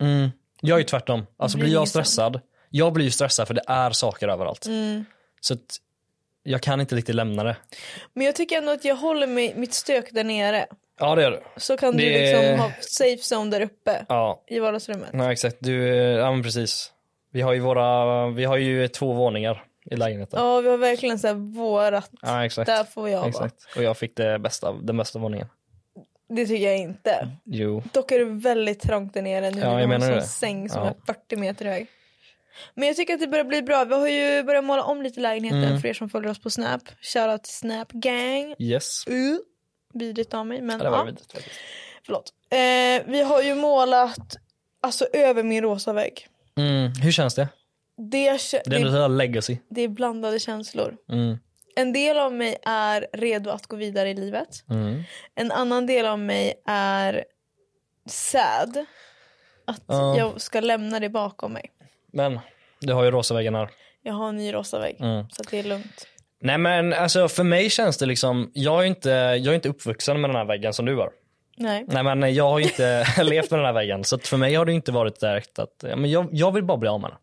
mm. 0.02 0.30
Jag 0.62 0.76
är 0.76 0.80
ju 0.80 0.84
tvärtom. 0.86 1.26
Alltså 1.38 1.58
Blir 1.58 1.74
jag 1.74 1.88
stressad, 1.88 2.40
jag 2.70 2.94
blir 2.94 3.06
ju 3.06 3.12
stressad 3.12 3.48
för 3.48 3.54
det 3.54 3.64
är 3.68 3.92
saker 3.92 4.28
överallt. 4.28 4.66
Mm. 4.66 5.06
Så 5.42 5.56
jag 6.44 6.62
kan 6.62 6.82
inte 6.82 6.96
riktigt 6.96 7.16
lämna 7.16 7.44
det. 7.44 7.58
Men 8.14 8.26
jag 8.26 8.36
tycker 8.36 8.58
ändå 8.58 8.72
att 8.72 8.86
jag 8.86 8.96
håller 8.96 9.28
mig, 9.28 9.54
mitt 9.56 9.74
stök 9.74 10.12
där 10.12 10.24
nere. 10.24 10.66
Ja 11.00 11.16
det 11.16 11.22
gör 11.22 11.32
du. 11.32 11.42
Så 11.58 11.78
kan 11.78 11.98
du 11.98 12.04
Det- 12.10 12.20
liksom 12.34 12.60
ha 12.60 12.72
safe 12.82 13.36
zone 13.36 13.52
där 13.52 13.62
uppe 13.62 14.06
Ja, 14.10 14.44
i 14.48 14.60
vardagsrummet. 14.60 15.10
ja 15.14 15.32
exakt. 15.32 15.58
Du, 15.60 15.88
ja 15.94 16.32
men 16.32 16.44
precis. 16.44 16.92
Vi 17.32 17.42
har 17.42 17.54
ju 17.54 17.60
våra, 17.60 18.28
vi 18.28 18.46
har 18.46 18.58
ju 18.58 18.88
två 18.88 19.14
våningar 19.14 19.64
i 19.92 19.96
lägenheten. 19.96 20.40
Ja 20.40 20.62
vi 20.62 20.70
har 20.70 20.78
verkligen 20.78 21.20
så 21.20 21.28
här 21.28 21.34
vårat, 21.34 22.10
Ja 22.22 22.46
exakt. 22.46 22.66
där 22.68 22.84
får 22.84 23.10
jag 23.10 23.18
vara. 23.20 23.30
exakt. 23.30 23.56
Och 23.76 23.84
jag 23.84 23.98
fick 23.98 24.16
det 24.16 24.40
bästa, 24.40 24.72
den 24.74 24.98
bästa 24.98 25.20
våningen. 25.20 25.48
Det 26.36 26.46
tycker 26.48 26.66
jag 26.68 26.78
inte. 26.78 27.30
Jo. 27.46 27.84
Dock 27.94 28.12
är 28.12 28.20
det 28.20 28.26
väldigt 28.26 28.80
trångt 28.80 29.14
där 29.14 29.22
nere 29.22 29.52
nu. 29.52 29.60
Ja, 29.62 29.80
jag 29.80 29.90
menar 29.90 30.12
det. 30.12 30.22
säng 30.22 30.70
som 30.70 30.84
Ja. 30.84 30.90
är 30.90 30.96
40 31.14 31.36
meter 31.36 31.66
hög. 31.66 31.88
Men 32.76 32.88
jag 32.88 32.96
tycker 32.98 33.14
att 33.14 33.20
det 33.20 33.28
börjar 33.28 33.46
bli 33.46 33.62
bra. 33.62 33.84
Vi 33.86 33.94
har 33.96 34.08
ju 34.08 34.44
börjat 34.44 34.64
måla 34.64 34.84
om 34.84 35.02
lite 35.02 35.20
lägenheten 35.20 35.64
Mm. 35.64 35.82
för 35.82 35.88
er 35.88 35.94
som 35.94 36.10
följer 36.10 36.32
oss 36.32 36.40
på 36.42 36.50
Snap. 36.50 36.82
Shoutout 37.02 37.44
till 37.44 37.54
Snap 37.54 37.92
Gang. 37.92 38.56
Yes. 38.60 39.08
Uh, 39.10 39.38
vidrigt 39.94 40.34
av 40.34 40.46
mig 40.48 40.62
men 40.62 40.78
Ja, 40.78 40.84
det 40.84 40.90
var 40.90 40.98
ja, 40.98 41.04
vidrigt 41.04 41.32
faktiskt. 41.32 41.56
förlåt. 42.06 42.34
Eh, 42.52 43.12
vi 43.12 43.22
har 43.24 43.42
ju 43.42 43.56
målat 43.56 44.36
alltså 44.82 45.06
över 45.14 45.44
min 45.44 45.64
rosa 45.64 45.94
vägg. 45.94 46.28
Mm. 46.58 46.92
Hur 47.04 47.12
känns 47.12 47.36
det? 47.36 47.48
Det, 47.98 48.08
Det 48.12 48.28
är 48.28 48.34
det, 48.66 48.92
sådär 48.92 49.10
legacy. 49.10 49.58
det 49.70 49.82
är 49.82 49.88
blandade 49.88 50.40
känslor. 50.40 50.98
Mm. 51.12 51.38
En 51.76 51.94
del 51.94 52.18
av 52.20 52.34
mig 52.34 52.56
är 52.66 53.08
redo 53.14 53.50
att 53.50 53.68
gå 53.68 53.76
vidare 53.76 54.10
i 54.10 54.14
livet. 54.14 54.50
Mm. 54.70 55.04
En 55.36 55.52
annan 55.52 55.86
del 55.86 56.06
av 56.06 56.20
mig 56.20 56.54
är 56.68 57.24
sad. 58.10 58.86
Att 59.66 59.82
Ja. 59.88 60.18
jag 60.18 60.42
ska 60.42 60.60
lämna 60.60 61.00
det 61.00 61.10
bakom 61.10 61.54
mig. 61.54 61.72
Men 62.14 62.40
du 62.80 62.94
har 62.94 63.04
ju 63.04 63.12
rosa 63.12 63.34
väggen 63.34 63.56
här. 63.56 63.70
Jag 64.04 64.14
har 64.14 64.30
en 64.30 64.38
ny 64.38 64.54
rosa 64.54 64.80
vägg. 64.80 64.96
Mm. 65.02 65.26
Så 65.30 65.44
det 65.52 65.60
är 65.60 65.64
lugnt. 65.64 66.08
Nej 66.44 66.58
men 66.58 66.94
alltså 66.94 67.28
för 67.28 67.44
mig 67.44 67.70
känns 67.70 67.98
det 67.98 68.06
liksom, 68.06 68.52
jag 68.54 68.82
är 68.82 68.86
inte, 68.86 69.10
jag 69.10 69.46
är 69.46 69.54
inte 69.54 69.70
uppvuxen 69.70 70.22
med 70.22 70.30
den 70.30 70.36
här 70.38 70.46
väggen 70.46 70.74
som 70.74 70.86
du 70.86 70.94
var. 70.96 71.10
Nej. 71.58 71.86
Nej 71.88 72.04
men 72.04 72.34
jag 72.34 72.50
har 72.50 72.60
ju 72.60 72.66
inte 72.66 73.06
levt 73.24 73.52
med 73.52 73.60
den 73.60 73.66
här 73.66 73.74
väggen 73.74 74.04
så 74.04 74.20
för 74.20 74.38
mig 74.38 74.56
har 74.56 74.66
det 74.66 74.74
inte 74.74 74.92
varit 74.92 75.20
direkt 75.20 75.60
att, 75.60 75.84
men 75.84 76.06
jag, 76.12 76.28
jag 76.32 76.52
vill 76.52 76.64
bara 76.64 76.78
bli 76.78 76.90
av 76.90 77.02
med 77.02 77.10
den. 77.10 77.18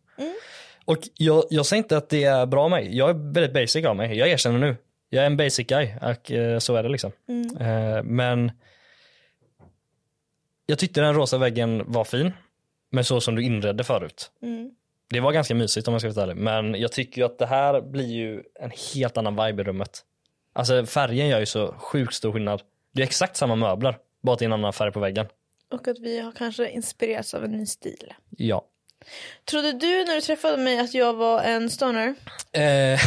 Och 0.88 1.08
jag, 1.14 1.44
jag 1.50 1.66
säger 1.66 1.82
inte 1.82 1.96
att 1.96 2.08
det 2.08 2.24
är 2.24 2.46
bra 2.46 2.64
av 2.64 2.70
mig, 2.70 2.96
jag 2.96 3.10
är 3.10 3.32
väldigt 3.32 3.52
basic 3.52 3.84
av 3.84 3.96
mig, 3.96 4.18
jag 4.18 4.28
erkänner 4.28 4.58
nu. 4.58 4.76
Jag 5.08 5.22
är 5.22 5.26
en 5.26 5.36
basic 5.36 5.66
guy 5.66 5.88
och 6.02 6.32
eh, 6.32 6.58
så 6.58 6.76
är 6.76 6.82
det 6.82 6.88
liksom. 6.88 7.12
Mm. 7.28 7.56
Eh, 7.56 8.02
men 8.02 8.52
jag 10.66 10.78
tyckte 10.78 11.00
den 11.00 11.14
rosa 11.14 11.38
väggen 11.38 11.82
var 11.86 12.04
fin, 12.04 12.32
men 12.90 13.04
så 13.04 13.20
som 13.20 13.34
du 13.34 13.42
inredde 13.42 13.84
förut. 13.84 14.30
Mm. 14.42 14.70
Det 15.10 15.20
var 15.20 15.32
ganska 15.32 15.54
mysigt 15.54 15.88
om 15.88 15.94
jag 15.94 16.00
ska 16.00 16.12
vara 16.12 16.22
ärlig, 16.22 16.36
men 16.36 16.74
jag 16.74 16.92
tycker 16.92 17.20
ju 17.20 17.24
att 17.24 17.38
det 17.38 17.46
här 17.46 17.80
blir 17.80 18.08
ju 18.08 18.42
en 18.60 18.72
helt 18.94 19.16
annan 19.16 19.46
vibe 19.46 19.62
i 19.62 19.64
rummet. 19.64 20.04
Alltså 20.52 20.86
färgen 20.86 21.28
gör 21.28 21.40
ju 21.40 21.46
så 21.46 21.72
sjukt 21.72 22.14
stor 22.14 22.32
skillnad. 22.32 22.62
Det 22.92 23.02
är 23.02 23.06
exakt 23.06 23.36
samma 23.36 23.56
möbler, 23.56 23.98
bara 24.22 24.32
att 24.32 24.38
det 24.38 24.44
är 24.44 24.46
en 24.46 24.52
annan 24.52 24.72
färg 24.72 24.92
på 24.92 25.00
väggen. 25.00 25.26
Och 25.70 25.88
att 25.88 25.98
vi 25.98 26.20
har 26.20 26.32
kanske 26.32 26.70
inspirerats 26.70 27.34
av 27.34 27.44
en 27.44 27.52
ny 27.52 27.66
stil. 27.66 28.14
Ja. 28.30 28.64
Trodde 29.44 29.72
du 29.72 30.04
när 30.04 30.14
du 30.14 30.20
träffade 30.20 30.56
mig 30.56 30.78
att 30.80 30.94
jag 30.94 31.14
var 31.14 31.42
en 31.42 31.70
stoner? 31.70 32.14
Eh, 32.52 32.62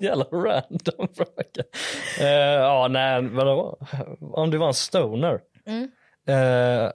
jävla 0.00 0.24
random 0.24 1.08
fråga. 1.16 1.64
Eh, 2.20 2.26
ja, 2.54 2.88
nej, 2.90 3.22
vadå? 3.22 3.78
Om 4.20 4.50
du 4.50 4.58
var 4.58 4.66
en 4.68 4.74
stoner? 4.74 5.40
Mm. 5.66 5.90
Eh, 6.28 6.90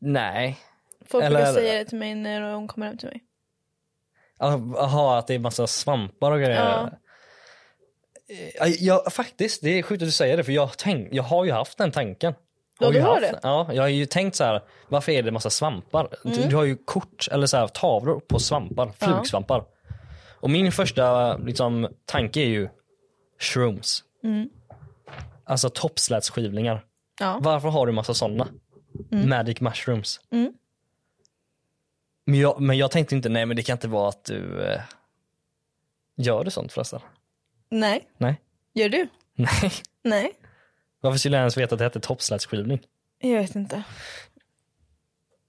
nej. 0.00 0.58
Folk 1.06 1.24
Eller- 1.24 1.36
brukar 1.36 1.52
säga 1.52 1.78
det 1.78 1.84
till 1.84 1.98
mig 1.98 2.14
när 2.14 2.40
hon 2.54 2.68
kommer 2.68 2.86
hem 2.86 2.98
till 2.98 3.08
mig. 3.08 3.20
Jaha, 4.38 5.18
att 5.18 5.26
det 5.26 5.34
är 5.34 5.38
massa 5.38 5.66
svampar 5.66 6.32
och 6.32 6.38
grejer. 6.38 6.54
Ja. 6.64 6.90
Eh, 8.66 8.68
Ja, 8.78 9.04
faktiskt, 9.10 9.62
det 9.62 9.78
är 9.78 9.82
sjukt 9.82 10.02
att 10.02 10.08
du 10.08 10.12
säger 10.12 10.36
det 10.36 10.44
för 10.44 10.52
jag, 10.52 10.70
tänk, 10.78 11.08
jag 11.12 11.22
har 11.22 11.44
ju 11.44 11.50
haft 11.52 11.78
den 11.78 11.92
tanken. 11.92 12.34
Ja, 12.86 12.90
du 12.90 13.00
har 13.00 13.20
det? 13.20 13.40
Ja, 13.42 13.68
jag 13.72 13.82
har 13.82 13.88
ju 13.88 14.06
tänkt 14.06 14.36
så 14.36 14.44
här, 14.44 14.62
varför 14.88 15.12
är 15.12 15.22
det 15.22 15.30
massa 15.30 15.50
svampar? 15.50 16.08
Du, 16.24 16.48
du 16.48 16.56
har 16.56 16.64
ju 16.64 16.76
kort 16.76 17.28
eller 17.30 17.46
så 17.46 17.56
här, 17.56 17.68
tavlor 17.68 18.20
på 18.20 18.38
svampar, 18.38 18.82
Mm. 18.82 18.94
Ja. 18.98 19.06
flugsvampar. 19.06 19.64
Och 20.40 20.50
min 20.50 20.72
första 20.72 21.36
liksom, 21.36 21.88
tanke 22.04 22.40
är 22.40 22.46
ju 22.46 22.68
shrooms. 23.40 24.04
Mm. 24.24 24.48
Alltså 25.44 25.68
toppslätskivlingar. 25.70 26.84
Ja. 27.20 27.38
Varför 27.42 27.68
har 27.68 27.86
du 27.86 27.92
massa 27.92 28.14
sådana? 28.14 28.48
Magic 29.10 29.60
mushrooms. 29.60 30.20
Mm. 30.30 30.52
Men, 32.24 32.40
jag, 32.40 32.60
men 32.60 32.78
jag 32.78 32.90
tänkte 32.90 33.14
inte, 33.14 33.28
nej 33.28 33.46
men 33.46 33.56
det 33.56 33.62
kan 33.62 33.72
inte 33.76 33.88
vara 33.88 34.08
att 34.08 34.24
du 34.24 34.62
eh, 34.64 34.80
gör 36.16 36.44
du 36.44 36.50
sånt 36.50 36.72
förresten? 36.72 37.00
Nej. 37.70 38.08
Nej. 38.18 38.40
Gör 38.74 38.88
du? 38.88 39.08
Nej. 39.34 39.72
Nej. 40.02 40.32
Varför 41.02 41.18
skulle 41.18 41.36
jag 41.36 41.42
ens 41.42 41.56
veta 41.56 41.74
att 41.74 41.78
det 41.78 41.84
hette 41.84 42.00
toppslätskivling? 42.00 42.80
Jag 43.20 43.40
vet 43.40 43.54
inte. 43.54 43.82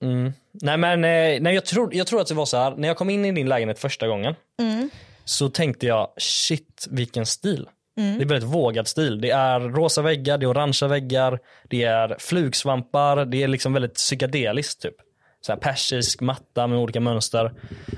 Mm. 0.01 0.33
Nej 0.51 0.77
men 0.77 1.03
eh, 1.03 1.41
nej, 1.41 1.53
jag, 1.53 1.65
tror, 1.65 1.95
jag 1.95 2.07
tror 2.07 2.21
att 2.21 2.27
det 2.27 2.33
var 2.33 2.45
så 2.45 2.57
här, 2.57 2.75
när 2.77 2.87
jag 2.87 2.97
kom 2.97 3.09
in 3.09 3.25
i 3.25 3.31
din 3.31 3.49
lägenhet 3.49 3.79
första 3.79 4.07
gången 4.07 4.35
Mm. 4.59 4.89
så 5.25 5.49
tänkte 5.49 5.85
jag 5.85 6.13
shit 6.17 6.87
vilken 6.91 7.25
stil. 7.25 7.69
Det 7.95 8.01
är 8.01 8.25
väldigt 8.25 8.49
vågad 8.49 8.87
stil. 8.87 9.21
Det 9.21 9.29
är 9.29 9.59
rosa 9.59 10.01
väggar, 10.01 10.37
det 10.37 10.45
är 10.45 10.49
orangea 10.49 10.87
väggar, 10.89 11.39
det 11.69 11.83
är 11.83 12.15
flugsvampar, 12.19 13.25
det 13.25 13.43
är 13.43 13.47
liksom 13.47 13.73
väldigt 13.73 13.93
psykedeliskt 13.95 14.81
typ. 14.81 14.95
Så 15.41 15.51
här 15.51 15.59
persisk 15.59 16.21
matta 16.21 16.67
med 16.67 16.79
olika 16.79 16.99
mönster. 16.99 17.51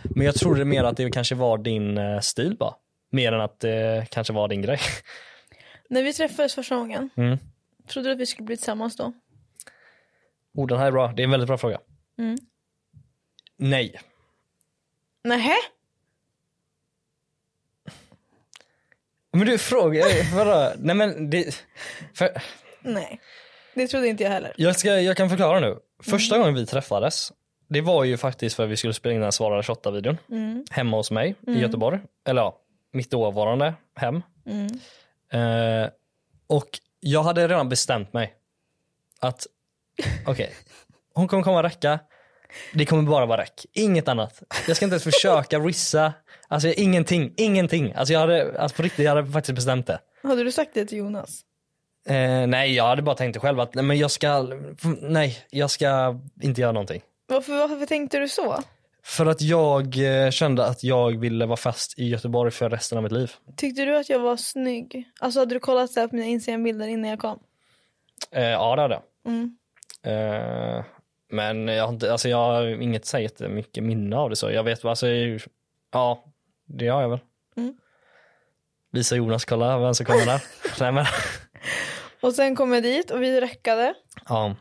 Men 0.04 0.26
jag 0.26 0.36
trodde 0.36 0.66
mer 0.66 0.84
att 0.84 0.98
det 0.98 1.12
kanske 1.12 1.36
var 1.36 1.58
din 1.58 1.98
eh, 1.98 2.20
stil 2.20 2.56
bara. 2.60 2.74
Mer 3.12 3.32
än 3.32 3.42
att 3.42 3.60
det 3.60 4.08
kanske 4.12 4.34
var 4.34 4.48
din 4.48 4.62
grej. 4.62 4.80
När 5.90 6.04
vi 6.04 6.14
träffades 6.14 6.56
första 6.56 6.76
gången, 6.76 7.10
Mm. 7.18 7.38
trodde 7.88 8.10
du 8.10 8.14
att 8.14 8.20
vi 8.20 8.26
skulle 8.26 8.46
bli 8.46 8.58
tillsammans 8.58 8.96
då? 8.96 9.14
Oh, 10.54 10.68
den 10.68 10.78
här 10.80 10.88
är 10.88 10.92
bra. 10.92 11.08
Det 11.16 11.22
är 11.22 11.24
en 11.24 11.32
väldigt 11.32 11.48
bra 11.48 11.58
fråga. 11.58 11.80
Mm. 12.18 12.38
Nej. 13.58 14.00
Nähä? 15.24 15.56
Men 19.32 19.48
du 19.48 19.58
frågar, 19.58 20.36
vadå? 20.36 20.74
Nej 20.80 20.96
men 20.96 21.30
det, 21.30 21.64
för, 22.14 22.42
Nej. 22.82 23.20
Det 23.74 23.88
trodde 23.88 24.08
inte 24.08 24.24
jag 24.24 24.32
heller. 24.32 24.54
jag, 24.58 24.76
ska, 24.76 25.00
jag 25.00 25.18
kan 25.18 25.30
förklara 25.30 25.60
nu. 25.60 25.78
Första 26.04 26.38
gången 26.38 26.54
vi 26.54 26.66
träffades, 26.66 27.32
det 27.68 27.82
var 27.82 28.04
ju 28.04 28.18
faktiskt 28.18 28.56
för 28.56 28.64
att 28.64 28.70
vi 28.70 28.78
skulle 28.78 28.94
spela 28.94 29.16
in 29.16 29.22
den 29.22 29.32
Svara 29.32 29.62
28-videon. 29.62 30.18
Mm. 30.32 30.66
Hemma 30.72 30.98
hos 30.98 31.12
mig 31.12 31.36
i 31.48 31.52
Göteborg. 31.60 32.00
Eller 32.28 32.42
ja, 32.42 32.60
mitt 32.92 33.12
dåvarande 33.12 33.74
hem. 33.96 34.22
Eh, 35.32 35.90
och 36.48 36.70
jag 37.00 37.24
hade 37.24 37.48
redan 37.48 37.70
bestämt 37.70 38.14
mig 38.14 38.34
att 39.20 39.48
okej, 40.28 40.54
hon 41.14 41.28
kommer 41.28 41.44
komma 41.44 41.64
räcka. 41.64 42.00
Det 42.74 42.86
kommer 42.86 43.04
bara 43.04 43.26
vara 43.26 43.42
räck, 43.42 43.66
inget 43.74 44.08
annat. 44.08 44.44
Jag 44.68 44.76
ska 44.76 44.86
inte 44.86 44.94
ens 44.94 45.04
försöka 45.04 45.60
rissa. 45.60 46.14
Alltså 46.48 46.68
ingenting, 46.68 47.34
ingenting. 47.38 47.94
Alltså 47.94 48.14
jag 48.14 48.20
hade, 48.20 48.62
alltså 48.62 48.78
på 48.78 48.84
riktigt, 48.84 49.06
jag 49.06 49.16
hade 49.16 49.32
faktiskt 49.32 49.56
bestämt 49.56 49.88
det. 49.88 50.00
Hade 50.24 50.44
du 50.44 50.52
sagt 50.52 50.72
det 50.74 50.86
till 50.86 50.98
Jonas? 50.98 51.42
Eh, 52.08 52.48
nej, 52.48 52.76
jag 52.76 52.84
hade 52.84 53.02
bara 53.02 53.16
tänkt 53.16 53.34
det 53.34 53.40
själv 53.40 53.60
att 53.60 53.76
nej, 53.76 53.86
men 53.86 53.98
jag 53.98 54.12
ska, 54.12 54.48
nej, 55.02 55.38
jag 55.50 55.72
ska 55.72 56.20
inte 56.42 56.62
göra 56.62 56.72
någonting. 56.72 57.02
Varför, 57.28 57.68
varför 57.68 57.86
tänkte 57.86 58.20
du 58.20 58.30
så? 58.30 58.64
För 59.06 59.26
att 59.26 59.42
jag 59.42 59.98
eh, 59.98 60.32
kände 60.32 60.66
att 60.66 60.84
jag 60.84 61.20
ville 61.20 61.46
vara 61.46 61.58
fast 61.58 62.00
i 62.00 62.08
Göteborg 62.08 62.52
för 62.52 62.70
resten 62.70 62.98
av 62.98 63.04
mitt 63.04 63.12
liv. 63.12 63.32
Tyckte 63.58 63.86
du 63.86 63.98
att 63.98 64.10
jag 64.10 64.20
var 64.20 64.38
snygg? 64.38 65.10
Alltså 65.20 65.40
hade 65.40 65.56
du 65.56 65.60
kollat 65.60 65.92
så 65.92 66.08
på 66.10 66.16
mina 66.16 66.28
Instagram-bilder 66.28 66.88
innan 66.88 67.10
jag 67.10 67.20
kom? 67.20 67.40
Eh, 68.32 68.44
ja, 68.44 68.76
det 68.76 68.82
hade 68.82 68.94
jag. 68.94 69.34
Mm. 69.34 69.58
Eh, 70.04 70.86
men 71.32 71.68
jag 71.68 71.84
har, 71.84 71.94
inte, 71.94 72.12
alltså 72.12 72.30
jag 72.30 72.38
har 72.38 72.82
inget 72.82 73.06
så 73.06 73.20
jättemycket 73.20 73.84
minne 73.84 74.18
av 74.18 74.30
det 74.30 74.36
så. 74.36 74.52
Jag 74.52 74.64
vet 74.64 74.86
alltså, 74.86 75.08
ja, 75.92 76.24
det 76.68 76.88
har 76.88 77.02
jag 77.02 77.10
väl. 77.10 77.20
Mm. 77.58 77.76
Visa 78.92 79.16
Jonas, 79.16 79.46
kolla 79.46 79.80
vem 79.80 79.94
som 79.94 80.06
kommer 80.06 80.26
där. 80.26 80.44
Nej, 80.80 80.92
men, 80.92 81.06
Och 82.22 82.34
sen 82.34 82.56
kom 82.56 82.74
jag 82.74 82.84
dit 82.84 83.12
och 83.12 83.22
vi 83.24 83.42
räckade. 83.42 83.94
ja. 84.30 84.56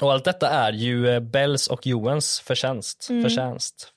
Och 0.00 0.12
allt 0.12 0.24
detta 0.24 0.48
är 0.48 0.72
ju 0.72 1.08
eh, 1.08 1.20
Bells 1.20 1.66
och 1.66 1.86
Johans 1.86 2.40
förtjänst. 2.40 3.06
Mm. 3.10 3.22
Förtjänst. 3.22 3.92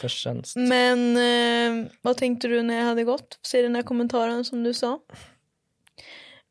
Förtjänst. 0.00 0.56
Men 0.56 1.16
eh, 1.16 1.90
vad 2.02 2.16
tänkte 2.16 2.48
du 2.48 2.62
när 2.62 2.76
jag 2.76 2.84
hade 2.84 3.04
gått? 3.04 3.38
Se 3.42 3.62
den 3.62 3.74
här 3.76 3.82
kommentaren 3.82 4.44
som 4.44 4.62
du 4.62 4.74
sa. 4.74 4.98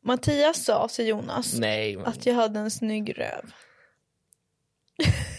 Mattias 0.04 0.64
sa 0.64 0.88
till 0.88 1.06
Jonas 1.06 1.54
Nej, 1.58 1.96
men, 1.96 2.06
att 2.06 2.26
jag 2.26 2.34
hade 2.34 2.60
en 2.60 2.70
snygg 2.70 3.18
röv. 3.18 3.52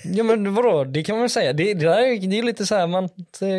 ja, 0.03 0.23
men 0.23 0.53
vadå, 0.55 0.83
det 0.83 1.03
kan 1.03 1.15
man 1.15 1.21
väl 1.21 1.29
säga. 1.29 1.53
Det, 1.53 1.73
det, 1.73 1.85
där 1.85 1.97
är, 1.97 2.27
det 2.27 2.39
är 2.39 2.43
lite 2.43 2.65
så 2.65 2.75
här, 2.75 2.87
man, 2.87 3.09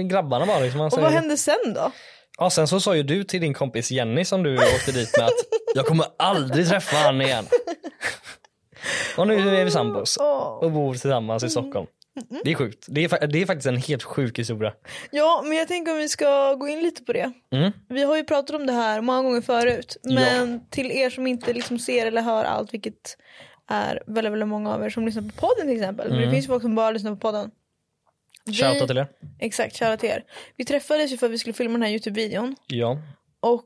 grabbarna 0.08 0.46
bara. 0.46 0.58
Liksom, 0.58 0.78
man 0.78 0.86
Och 0.86 0.92
säger, 0.92 1.04
vad 1.04 1.12
hände 1.12 1.36
sen 1.36 1.74
då? 1.74 1.92
Ja, 2.38 2.50
sen 2.50 2.68
så 2.68 2.80
sa 2.80 2.96
ju 2.96 3.02
du 3.02 3.24
till 3.24 3.40
din 3.40 3.54
kompis 3.54 3.90
Jenny 3.90 4.24
som 4.24 4.42
du 4.42 4.56
åkte 4.56 4.92
dit 4.92 5.18
med 5.18 5.26
att 5.26 5.34
jag 5.74 5.86
kommer 5.86 6.06
aldrig 6.18 6.68
träffa 6.68 6.96
han 6.96 7.20
igen. 7.20 7.46
Och 9.16 9.26
nu 9.26 9.56
är 9.56 9.64
vi 9.64 9.70
sambos 9.70 10.16
och 10.60 10.72
bor 10.72 10.92
tillsammans 10.92 11.44
i 11.44 11.48
Stockholm. 11.50 11.86
Det 12.44 12.50
är 12.50 12.54
sjukt. 12.54 12.86
Det 12.88 13.04
är, 13.04 13.26
det 13.26 13.42
är 13.42 13.46
faktiskt 13.46 13.66
en 13.66 13.76
helt 13.76 14.02
sjuk 14.02 14.38
historia. 14.38 14.72
Ja, 15.10 15.42
men 15.44 15.56
jag 15.58 15.68
tänker 15.68 15.92
om 15.92 15.98
vi 15.98 16.08
ska 16.08 16.54
gå 16.54 16.68
in 16.68 16.80
lite 16.80 17.04
på 17.04 17.12
det. 17.12 17.32
Mm. 17.50 17.72
Vi 17.88 18.02
har 18.02 18.16
ju 18.16 18.24
pratat 18.24 18.56
om 18.56 18.66
det 18.66 18.72
här 18.72 19.00
många 19.00 19.22
gånger 19.22 19.40
förut. 19.40 19.96
Men 20.02 20.68
till 20.70 20.90
er 20.92 21.10
som 21.10 21.26
inte 21.26 21.52
liksom 21.52 21.78
ser 21.78 22.06
eller 22.06 22.22
hör 22.22 22.44
allt, 22.44 22.74
vilket 22.74 23.16
är 23.70 24.02
väldigt, 24.06 24.32
väldigt 24.32 24.48
många 24.48 24.74
av 24.74 24.84
er 24.84 24.90
som 24.90 25.06
lyssnar 25.06 25.22
på 25.22 25.28
podden 25.46 25.66
till 25.66 25.76
exempel. 25.76 26.10
Men 26.10 26.20
det 26.20 26.30
finns 26.30 26.44
ju 26.44 26.48
folk 26.48 26.62
som 26.62 26.74
bara 26.74 26.90
lyssnar 26.90 27.10
på 27.10 27.16
podden. 27.16 27.50
Vi- 28.44 28.52
Shoutout 28.54 28.88
till 28.88 28.98
er. 28.98 29.06
Exakt, 29.38 29.78
shoutout 29.78 30.00
till 30.00 30.08
er. 30.10 30.24
Vi 30.56 30.64
träffades 30.64 31.12
ju 31.12 31.16
för 31.16 31.26
att 31.26 31.32
vi 31.32 31.38
skulle 31.38 31.52
filma 31.54 31.72
den 31.72 31.82
här 31.82 31.90
Youtube-videon. 31.90 32.56
Ja. 32.66 32.98
Och 33.40 33.64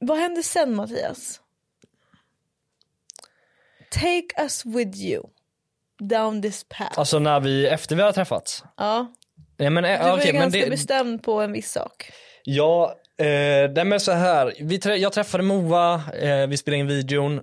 vad 0.00 0.18
hände 0.18 0.42
sen 0.42 0.74
Mattias? 0.74 1.40
Take 3.90 4.42
us 4.42 4.64
with 4.66 4.98
you 4.98 5.22
down 6.00 6.42
this 6.42 6.64
path. 6.68 6.98
Alltså 6.98 7.18
när 7.18 7.40
vi, 7.40 7.66
efter 7.66 7.96
vi 7.96 8.02
har 8.02 8.12
träffats. 8.12 8.64
ja, 8.76 9.12
Ja, 9.56 9.70
men, 9.70 9.82
du 9.84 9.88
eh, 9.90 10.02
var 10.04 10.12
okej, 10.14 10.26
ju 10.26 10.32
men 10.32 10.40
ganska 10.42 10.60
det, 10.64 10.70
bestämd 10.70 11.22
på 11.22 11.40
en 11.40 11.52
viss 11.52 11.70
sak. 11.72 12.10
Ja, 12.44 12.94
eh, 13.18 13.70
det 13.74 13.84
med 13.84 14.02
så 14.02 14.12
här. 14.12 14.54
Vi 14.60 14.78
trä- 14.78 14.96
jag 14.96 15.12
träffade 15.12 15.42
Moa, 15.44 15.94
eh, 16.22 16.46
vi 16.46 16.56
spelade 16.56 16.78
in 16.80 16.86
videon. 16.86 17.40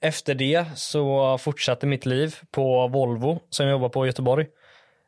Efter 0.00 0.34
det 0.34 0.64
så 0.76 1.38
fortsatte 1.38 1.86
mitt 1.86 2.06
liv 2.06 2.36
på 2.50 2.88
Volvo 2.88 3.40
som 3.50 3.66
jag 3.66 3.72
jobbar 3.72 3.88
på 3.88 4.04
i 4.04 4.08
Göteborg. 4.08 4.46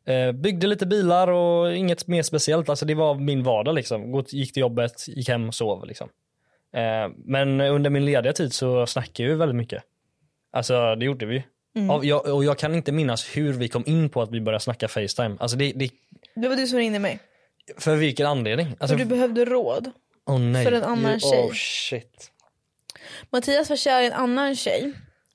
Eh, 0.07 0.33
byggde 0.33 0.67
lite 0.67 0.87
bilar 0.87 1.29
och 1.29 1.75
inget 1.77 2.07
mer 2.07 2.23
speciellt. 2.23 2.69
Alltså 2.69 2.85
det 2.87 2.95
var 2.95 3.15
min 3.15 3.43
vardag 3.43 3.75
liksom. 3.75 4.25
Gick 4.29 4.53
till 4.53 4.61
jobbet, 4.61 5.09
gick 5.09 5.29
hem 5.29 5.49
och 5.49 5.55
sov 5.55 5.87
liksom. 5.87 6.09
Eh, 6.75 7.11
men 7.17 7.61
under 7.61 7.91
min 7.91 8.05
lediga 8.05 8.33
tid 8.33 8.53
så 8.53 8.87
snackade 8.87 9.23
jag 9.23 9.31
ju 9.31 9.37
väldigt 9.37 9.57
mycket. 9.57 9.83
Alltså 10.53 10.95
det 10.95 11.05
gjorde 11.05 11.27
vi. 11.27 11.45
Ja, 11.73 12.01
jag, 12.05 12.27
och 12.35 12.45
jag 12.45 12.59
kan 12.59 12.75
inte 12.75 12.93
minnas 12.93 13.37
hur 13.37 13.53
vi 13.53 13.69
kom 13.69 13.85
in 13.87 14.09
på 14.11 14.23
att 14.23 14.31
vi 14.31 14.41
började 14.41 14.65
snacka 14.65 14.89
Facetime. 14.89 15.37
Alltså 15.41 15.57
det, 15.57 15.73
det, 15.73 15.91
Det 16.35 16.49
var 16.49 16.57
du 16.57 16.67
som 16.67 16.79
ringde 16.79 16.99
mig. 16.99 17.19
för 17.79 17.97
vilken 17.97 18.27
anledning? 18.27 18.67
Alltså, 18.81 18.87
För 18.89 19.05
du 19.05 19.05
behövde 19.05 19.45
råd. 19.45 19.91
åh 20.27 20.39
nej. 20.41 20.65
för 20.65 20.73
en 20.73 20.83
annan 20.85 21.13
Ju- 21.15 21.21
tjej. 21.21 21.45
Oh 21.45 21.53
shit. 21.55 22.31
Mattias 23.31 23.71
var 23.71 23.77
kär 23.77 24.03
i 24.03 24.07
en 24.07 24.13
annan 24.13 24.57
tjej 24.57 24.93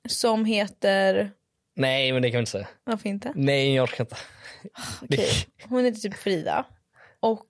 som 0.09 0.45
heter, 0.45 1.31
Nej 1.75 2.11
men 2.11 2.21
det 2.21 2.29
kan 2.31 2.37
vi 2.37 2.39
inte 2.39 2.51
säga. 2.51 2.67
varför 2.83 3.09
inte? 3.09 3.31
Nej 3.35 3.75
jag 3.75 3.83
orkar 3.83 4.03
inte. 4.03 4.15
Okej, 5.01 5.29
hon 5.69 5.85
heter 5.85 5.99
typ 5.99 6.13
Frida. 6.15 6.65
Och 7.19 7.45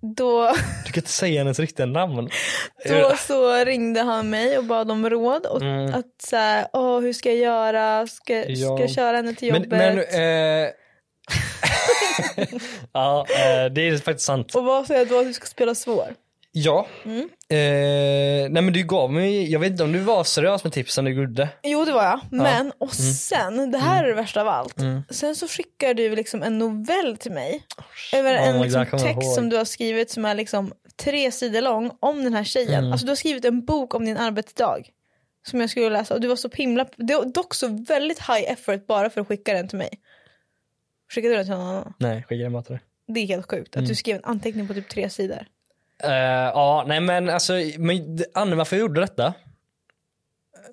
då, 0.00 0.52
Du 0.86 0.92
kan 0.92 1.00
inte 1.00 1.10
säga 1.10 1.40
hennes 1.40 1.58
riktiga 1.60 1.86
namn. 1.86 2.28
då 2.88 3.12
så 3.16 3.64
ringde 3.64 4.00
han 4.00 4.30
mig 4.30 4.58
och 4.58 4.64
bad 4.64 4.90
om 4.90 5.10
råd. 5.10 5.46
Och 5.46 5.62
Mm. 5.62 5.94
att 5.94 6.22
så 6.22 6.36
här, 6.36 6.66
åh 6.72 7.00
hur 7.00 7.12
ska 7.12 7.28
jag 7.28 7.38
göra? 7.38 8.06
Ska, 8.06 8.44
Ja. 8.48 8.76
ska 8.76 8.80
jag 8.84 8.90
köra 8.90 9.16
henne 9.16 9.34
till 9.34 9.52
Men, 9.52 9.62
jobbet? 9.62 9.78
men 9.78 9.98
eh... 9.98 10.68
ja, 12.92 13.26
eh, 13.30 13.72
det 13.72 13.88
är 13.88 13.96
faktiskt 13.98 14.26
sant. 14.26 14.54
Och 14.54 14.64
vad 14.64 14.86
säger 14.86 15.06
du 15.06 15.18
att 15.18 15.26
du 15.26 15.32
ska 15.32 15.46
spela 15.46 15.74
svår? 15.74 16.14
Ja. 16.52 16.86
Mm. 17.04 17.18
Eh, 17.48 18.50
nej 18.50 18.62
men 18.62 18.72
du 18.72 18.82
gav 18.82 19.12
mig, 19.12 19.52
jag 19.52 19.60
vet 19.60 19.70
inte 19.70 19.82
om 19.84 19.92
du 19.92 19.98
var 19.98 20.24
seriös 20.24 20.64
med 20.64 20.72
tipsen 20.72 21.04
du 21.04 21.10
gjorde. 21.12 21.48
Jo 21.62 21.84
det 21.84 21.92
var 21.92 22.04
jag. 22.04 22.20
Men 22.30 22.60
Mm. 22.60 22.72
och 22.78 22.94
sen, 22.94 23.70
det 23.70 23.78
här 23.78 24.04
är 24.04 24.08
det 24.08 24.14
värsta 24.14 24.40
av 24.40 24.48
allt. 24.48 24.76
Sen 25.10 25.36
så 25.36 25.48
skickar 25.48 25.94
du 25.94 26.16
liksom 26.16 26.42
en 26.42 26.58
novell 26.58 27.16
till 27.16 27.32
mig. 27.32 27.66
över 28.12 28.34
Oh 28.38 28.48
en 28.48 28.56
my 28.56 28.62
liksom 28.64 28.86
God, 28.90 29.00
text 29.00 29.34
som 29.34 29.48
du 29.48 29.56
har 29.56 29.64
skrivit 29.64 30.10
som 30.10 30.24
är 30.24 30.34
liksom 30.34 30.72
tre 30.96 31.32
sidor 31.32 31.60
lång 31.60 31.90
om 32.00 32.24
den 32.24 32.34
här 32.34 32.44
tjejen. 32.44 32.74
Mm. 32.78 32.92
Alltså 32.92 33.06
du 33.06 33.10
har 33.10 33.16
skrivit 33.16 33.44
en 33.44 33.64
bok 33.64 33.94
om 33.94 34.04
din 34.04 34.16
arbetsdag. 34.16 34.78
Som 35.46 35.60
jag 35.60 35.70
skulle 35.70 35.90
läsa 35.90 36.14
och 36.14 36.20
du 36.20 36.28
var 36.28 36.36
så 36.36 36.50
himla, 36.54 36.86
det 36.96 37.14
var 37.14 37.24
dock 37.24 37.54
så 37.54 37.68
väldigt 37.88 38.18
high 38.18 38.52
effort 38.52 38.86
bara 38.86 39.10
för 39.10 39.20
att 39.20 39.26
skicka 39.28 39.52
den 39.54 39.68
till 39.68 39.78
mig. 39.78 39.90
Skickade 41.14 41.34
du 41.34 41.36
den 41.36 41.46
till 41.46 41.54
någon 41.54 41.66
annan? 41.68 41.94
Nej, 41.98 42.22
skicka 42.22 42.42
den 42.42 42.52
bara 42.52 42.62
till 42.62 42.72
dig. 42.72 42.80
Det 43.08 43.20
är 43.20 43.26
helt 43.26 43.50
sjukt 43.50 43.74
Mm. 43.76 43.84
att 43.84 43.88
du 43.88 43.94
skrev 43.94 44.16
en 44.16 44.24
anteckning 44.24 44.68
på 44.68 44.74
typ 44.74 44.88
tre 44.88 45.10
sidor. 45.10 45.46
Eh, 46.02 46.50
ja, 46.54 46.84
nej 46.86 47.00
men 47.00 47.28
alltså, 47.28 47.52
men, 47.78 48.18
anledningen 48.34 48.58
varför 48.58 48.76
jag 48.76 48.80
gjorde 48.80 49.00
detta 49.00 49.34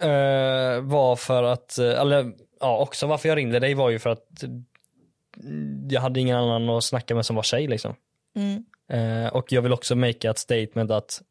eh, 0.01 0.81
var 0.81 1.15
för 1.15 1.43
att, 1.43 1.77
eh, 1.77 2.01
eller 2.01 2.33
ja 2.59 2.77
också 2.77 3.07
varför 3.07 3.29
jag 3.29 3.37
ringde 3.37 3.59
dig 3.59 3.73
var 3.73 3.89
ju 3.89 3.99
för 3.99 4.09
att 4.09 4.43
mm, 5.43 5.87
jag 5.89 6.01
hade 6.01 6.19
ingen 6.19 6.37
annan 6.37 6.69
att 6.69 6.83
snacka 6.83 7.15
med 7.15 7.25
som 7.25 7.35
var 7.35 7.43
tjej 7.43 7.67
liksom. 7.67 7.95
Mm. 8.35 8.65
Eh, 8.89 9.33
och 9.33 9.51
jag 9.51 9.61
vill 9.61 9.73
också 9.73 9.95
make 9.95 10.29
ett 10.29 10.37
statement 10.37 10.91
att 10.91 11.21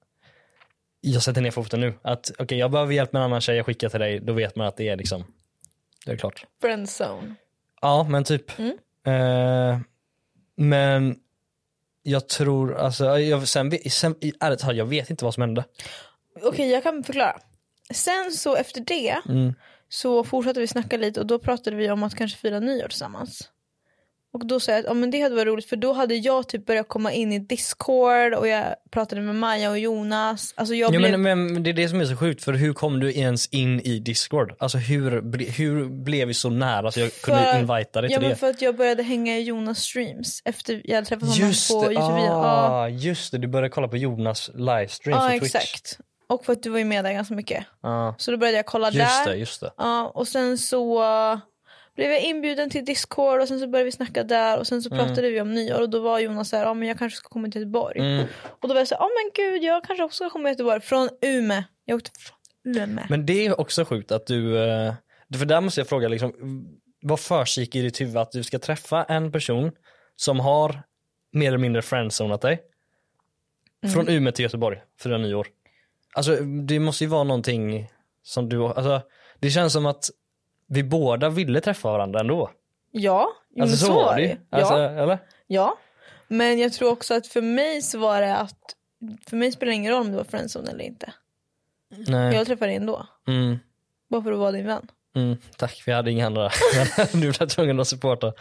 jag 1.00 1.22
sätter 1.22 1.40
ner 1.40 1.50
foten 1.50 1.80
nu. 1.80 1.94
Att 2.02 2.30
okej, 2.38 2.58
jag 2.58 2.70
behöver 2.70 2.94
hjälp 2.94 3.12
med 3.12 3.20
en 3.20 3.26
annan 3.26 3.40
tjej, 3.40 3.56
jag 3.56 3.66
skickar 3.66 3.88
till 3.88 4.00
dig, 4.00 4.20
då 4.20 4.32
vet 4.32 4.56
man 4.56 4.66
att 4.66 4.76
det 4.76 4.88
är 4.88 4.96
liksom, 4.96 5.24
det 6.06 6.12
är 6.12 6.16
klart. 6.16 6.46
Friendzone. 6.60 7.34
Ja, 7.80 8.06
men 8.08 8.24
typ. 8.24 8.52
Mm. 8.58 9.84
Men 10.56 11.16
jag 12.06 12.28
tror, 12.28 12.76
alltså, 12.76 13.04
jag, 13.18 13.48
sen, 13.48 13.72
sen, 13.90 14.14
ärligt 14.40 14.60
talat, 14.60 14.76
jag 14.76 14.86
vet 14.86 15.10
inte 15.10 15.24
vad 15.24 15.34
som 15.34 15.40
hände. 15.40 15.64
Okej 16.42 16.70
jag 16.70 16.82
kan 16.82 17.04
förklara. 17.04 17.36
Sen 17.94 18.32
så 18.32 18.56
efter 18.56 18.80
det 18.80 19.16
Mm. 19.28 19.54
så 19.88 20.24
fortsatte 20.24 20.60
vi 20.60 20.66
snacka 20.66 20.96
lite 20.96 21.20
och 21.20 21.26
då 21.26 21.38
pratade 21.38 21.76
vi 21.76 21.90
om 21.90 22.02
att 22.02 22.14
kanske 22.14 22.38
fira 22.38 22.60
nyår 22.60 22.88
tillsammans. 22.88 23.50
Och 24.36 24.46
då 24.46 24.60
sa 24.60 24.72
jag 24.72 24.78
att 24.78 24.84
ja, 24.86 24.94
men 24.94 25.10
det 25.10 25.20
hade 25.20 25.34
varit 25.34 25.46
roligt 25.46 25.68
för 25.68 25.76
då 25.76 25.92
hade 25.92 26.14
jag 26.14 26.48
typ 26.48 26.66
börjat 26.66 26.88
komma 26.88 27.12
in 27.12 27.32
i 27.32 27.38
discord 27.38 28.34
och 28.34 28.48
jag 28.48 28.64
pratade 28.90 29.20
med 29.20 29.34
Maja 29.34 29.70
och 29.70 29.78
Jonas. 29.78 30.52
Alltså 30.56 30.74
jag 30.74 30.94
Ja, 30.94 30.98
blev... 30.98 31.18
men, 31.20 31.52
men 31.52 31.62
det 31.62 31.70
är 31.70 31.74
det 31.74 31.88
som 31.88 32.00
är 32.00 32.04
så 32.04 32.16
sjukt, 32.16 32.44
för 32.44 32.52
hur 32.52 32.72
kom 32.72 33.00
du 33.00 33.12
ens 33.12 33.46
in 33.46 33.80
i 33.80 33.98
Discord? 33.98 34.54
Alltså 34.58 34.78
hur, 34.78 35.20
ble- 35.20 35.50
hur 35.50 35.84
blev 35.88 36.28
vi 36.28 36.34
så 36.34 36.50
nära 36.50 36.90
så 36.92 37.00
jag 37.00 37.12
kunde 37.22 37.42
För- 37.42 37.60
invita 37.60 38.00
dig 38.00 38.10
Ja 38.10 38.16
till 38.18 38.22
men 38.22 38.30
det? 38.30 38.36
för 38.36 38.50
att 38.50 38.62
jag 38.62 38.76
började 38.76 39.02
hänga 39.02 39.36
i 39.38 39.42
Jonas 39.42 39.78
streams 39.78 40.42
efter 40.44 40.80
jag 40.84 40.94
hade 40.94 41.06
träffat 41.06 41.28
honom 41.28 41.48
Just 41.48 41.70
på 41.70 41.80
det, 41.88 41.94
Youtube. 41.94 42.20
Ja, 42.20 42.70
ah, 42.70 42.88
just 42.88 43.32
det, 43.32 43.38
du 43.38 43.48
började 43.48 43.68
kolla 43.68 43.88
på 43.88 43.96
Jonas 43.96 44.50
livestreams 44.54 45.24
ja 45.24 45.30
på 45.32 45.38
Twitch. 45.38 45.54
exakt. 45.54 45.98
Och 46.28 46.44
för 46.44 46.52
att 46.52 46.62
du 46.62 46.70
var 46.70 46.78
ju 46.78 46.84
med 46.84 47.04
där 47.04 47.12
ganska 47.12 47.34
mycket. 47.34 47.64
Ah, 47.80 48.14
Så 48.18 48.30
då 48.30 48.36
började 48.36 48.56
jag 48.58 48.66
kolla 48.66 48.90
just 48.90 49.24
där. 49.24 49.32
det, 49.32 49.36
just 49.38 49.60
det. 49.60 49.70
Ja, 49.76 50.10
och 50.14 50.28
sen 50.28 50.58
så 50.58 51.02
blev 51.96 52.10
jag 52.10 52.22
inbjuden 52.22 52.70
till 52.70 52.84
Discord 52.84 53.40
och 53.40 53.48
sen 53.48 53.60
så 53.60 53.66
började 53.66 53.84
vi 53.84 53.92
snacka 53.92 54.24
där 54.24 54.58
och 54.58 54.66
sen 54.66 54.82
så 54.82 54.90
pratade 54.90 55.30
vi 55.30 55.40
om 55.40 55.54
nyår 55.54 55.80
och 55.80 55.90
då 55.90 56.00
var 56.00 56.18
Jonas 56.18 56.48
såhär, 56.48 56.64
ja 56.64 56.74
men 56.74 56.88
jag 56.88 56.98
kanske 56.98 57.16
ska 57.16 57.28
komma 57.28 57.48
till 57.48 57.60
Göteborg. 57.60 58.00
Mm. 58.00 58.26
Och 58.44 58.68
då 58.68 58.74
var 58.74 58.80
jag 58.80 58.88
såhär, 58.88 59.02
ja 59.02 59.08
men 59.08 59.44
gud 59.44 59.62
jag 59.62 59.84
kanske 59.84 60.04
också 60.04 60.16
ska 60.24 60.30
komma 60.30 60.48
till 60.48 60.52
Göteborg 60.52 60.80
från 60.80 61.08
Umeå. 61.22 61.62
Jag 61.84 61.96
åkte 61.96 62.10
från 62.20 62.76
Umeå. 62.76 63.04
Men 63.08 63.26
det 63.26 63.46
är 63.46 63.60
också 63.60 63.84
sjukt 63.84 64.12
att 64.12 64.26
du, 64.26 64.58
eh, 64.58 64.94
för 65.38 65.44
där 65.44 65.60
måste 65.60 65.80
jag 65.80 65.88
fråga 65.88 66.08
liksom, 66.08 66.32
vad 67.02 67.20
försiggick 67.20 67.74
i 67.74 67.82
ditt 67.82 68.00
huvud 68.00 68.16
att 68.16 68.32
du 68.32 68.42
ska 68.42 68.58
träffa 68.58 69.04
en 69.04 69.32
person 69.32 69.72
som 70.16 70.40
har 70.40 70.82
mer 71.32 71.48
eller 71.48 71.58
mindre 71.58 71.82
friendzonat 71.82 72.40
dig 72.40 72.62
Mm. 73.82 73.94
från 73.94 74.08
Umeå 74.08 74.32
till 74.32 74.42
Göteborg 74.42 74.82
för 74.98 75.18
nyår. 75.18 75.46
Alltså 76.14 76.36
det 76.40 76.78
måste 76.80 77.04
ju 77.04 77.10
vara 77.10 77.24
någonting 77.24 77.90
som 78.22 78.48
du, 78.48 78.64
alltså 78.64 79.02
det 79.40 79.50
känns 79.50 79.72
som 79.72 79.86
att 79.86 80.10
vi 80.68 80.82
båda 80.82 81.28
ville 81.28 81.60
träffa 81.60 81.92
varandra 81.92 82.20
ändå. 82.20 82.50
Ja, 82.90 83.28
Alltså 83.60 83.86
men 83.86 83.96
så 83.96 84.04
var 84.04 84.16
det 84.16 84.22
ju. 84.22 84.28
Ja, 84.28 84.58
Alltså, 84.58 84.74
eller? 84.74 85.18
ja. 85.46 85.78
Men 86.28 86.58
jag 86.58 86.72
tror 86.72 86.90
också 86.90 87.14
att 87.14 87.26
för 87.26 87.42
mig 87.42 87.82
så 87.82 87.98
var 87.98 88.20
det 88.20 88.36
att 88.36 88.58
för 89.26 89.36
mig 89.36 89.52
spelar 89.52 89.70
det 89.70 89.74
ingen 89.74 89.92
roll 89.92 90.00
om 90.00 90.10
du 90.10 90.16
var 90.16 90.24
friendzone 90.24 90.70
eller 90.70 90.84
inte. 90.84 91.12
Nej. 92.06 92.34
Jag 92.34 92.46
träffade 92.46 92.66
dig 92.70 92.76
ändå. 92.76 93.06
Mm. 93.28 93.58
Bara 94.08 94.22
för 94.22 94.32
att 94.32 94.38
vara 94.38 94.52
din 94.52 94.66
vän. 94.66 94.86
Mm, 95.16 95.36
tack, 95.56 95.82
vi 95.86 95.92
hade 95.92 96.10
inga 96.10 96.26
andra. 96.26 96.50
du 97.12 97.18
blev 97.18 97.32
tvungen 97.32 97.80
att 97.80 97.88
supporta. 97.88 98.32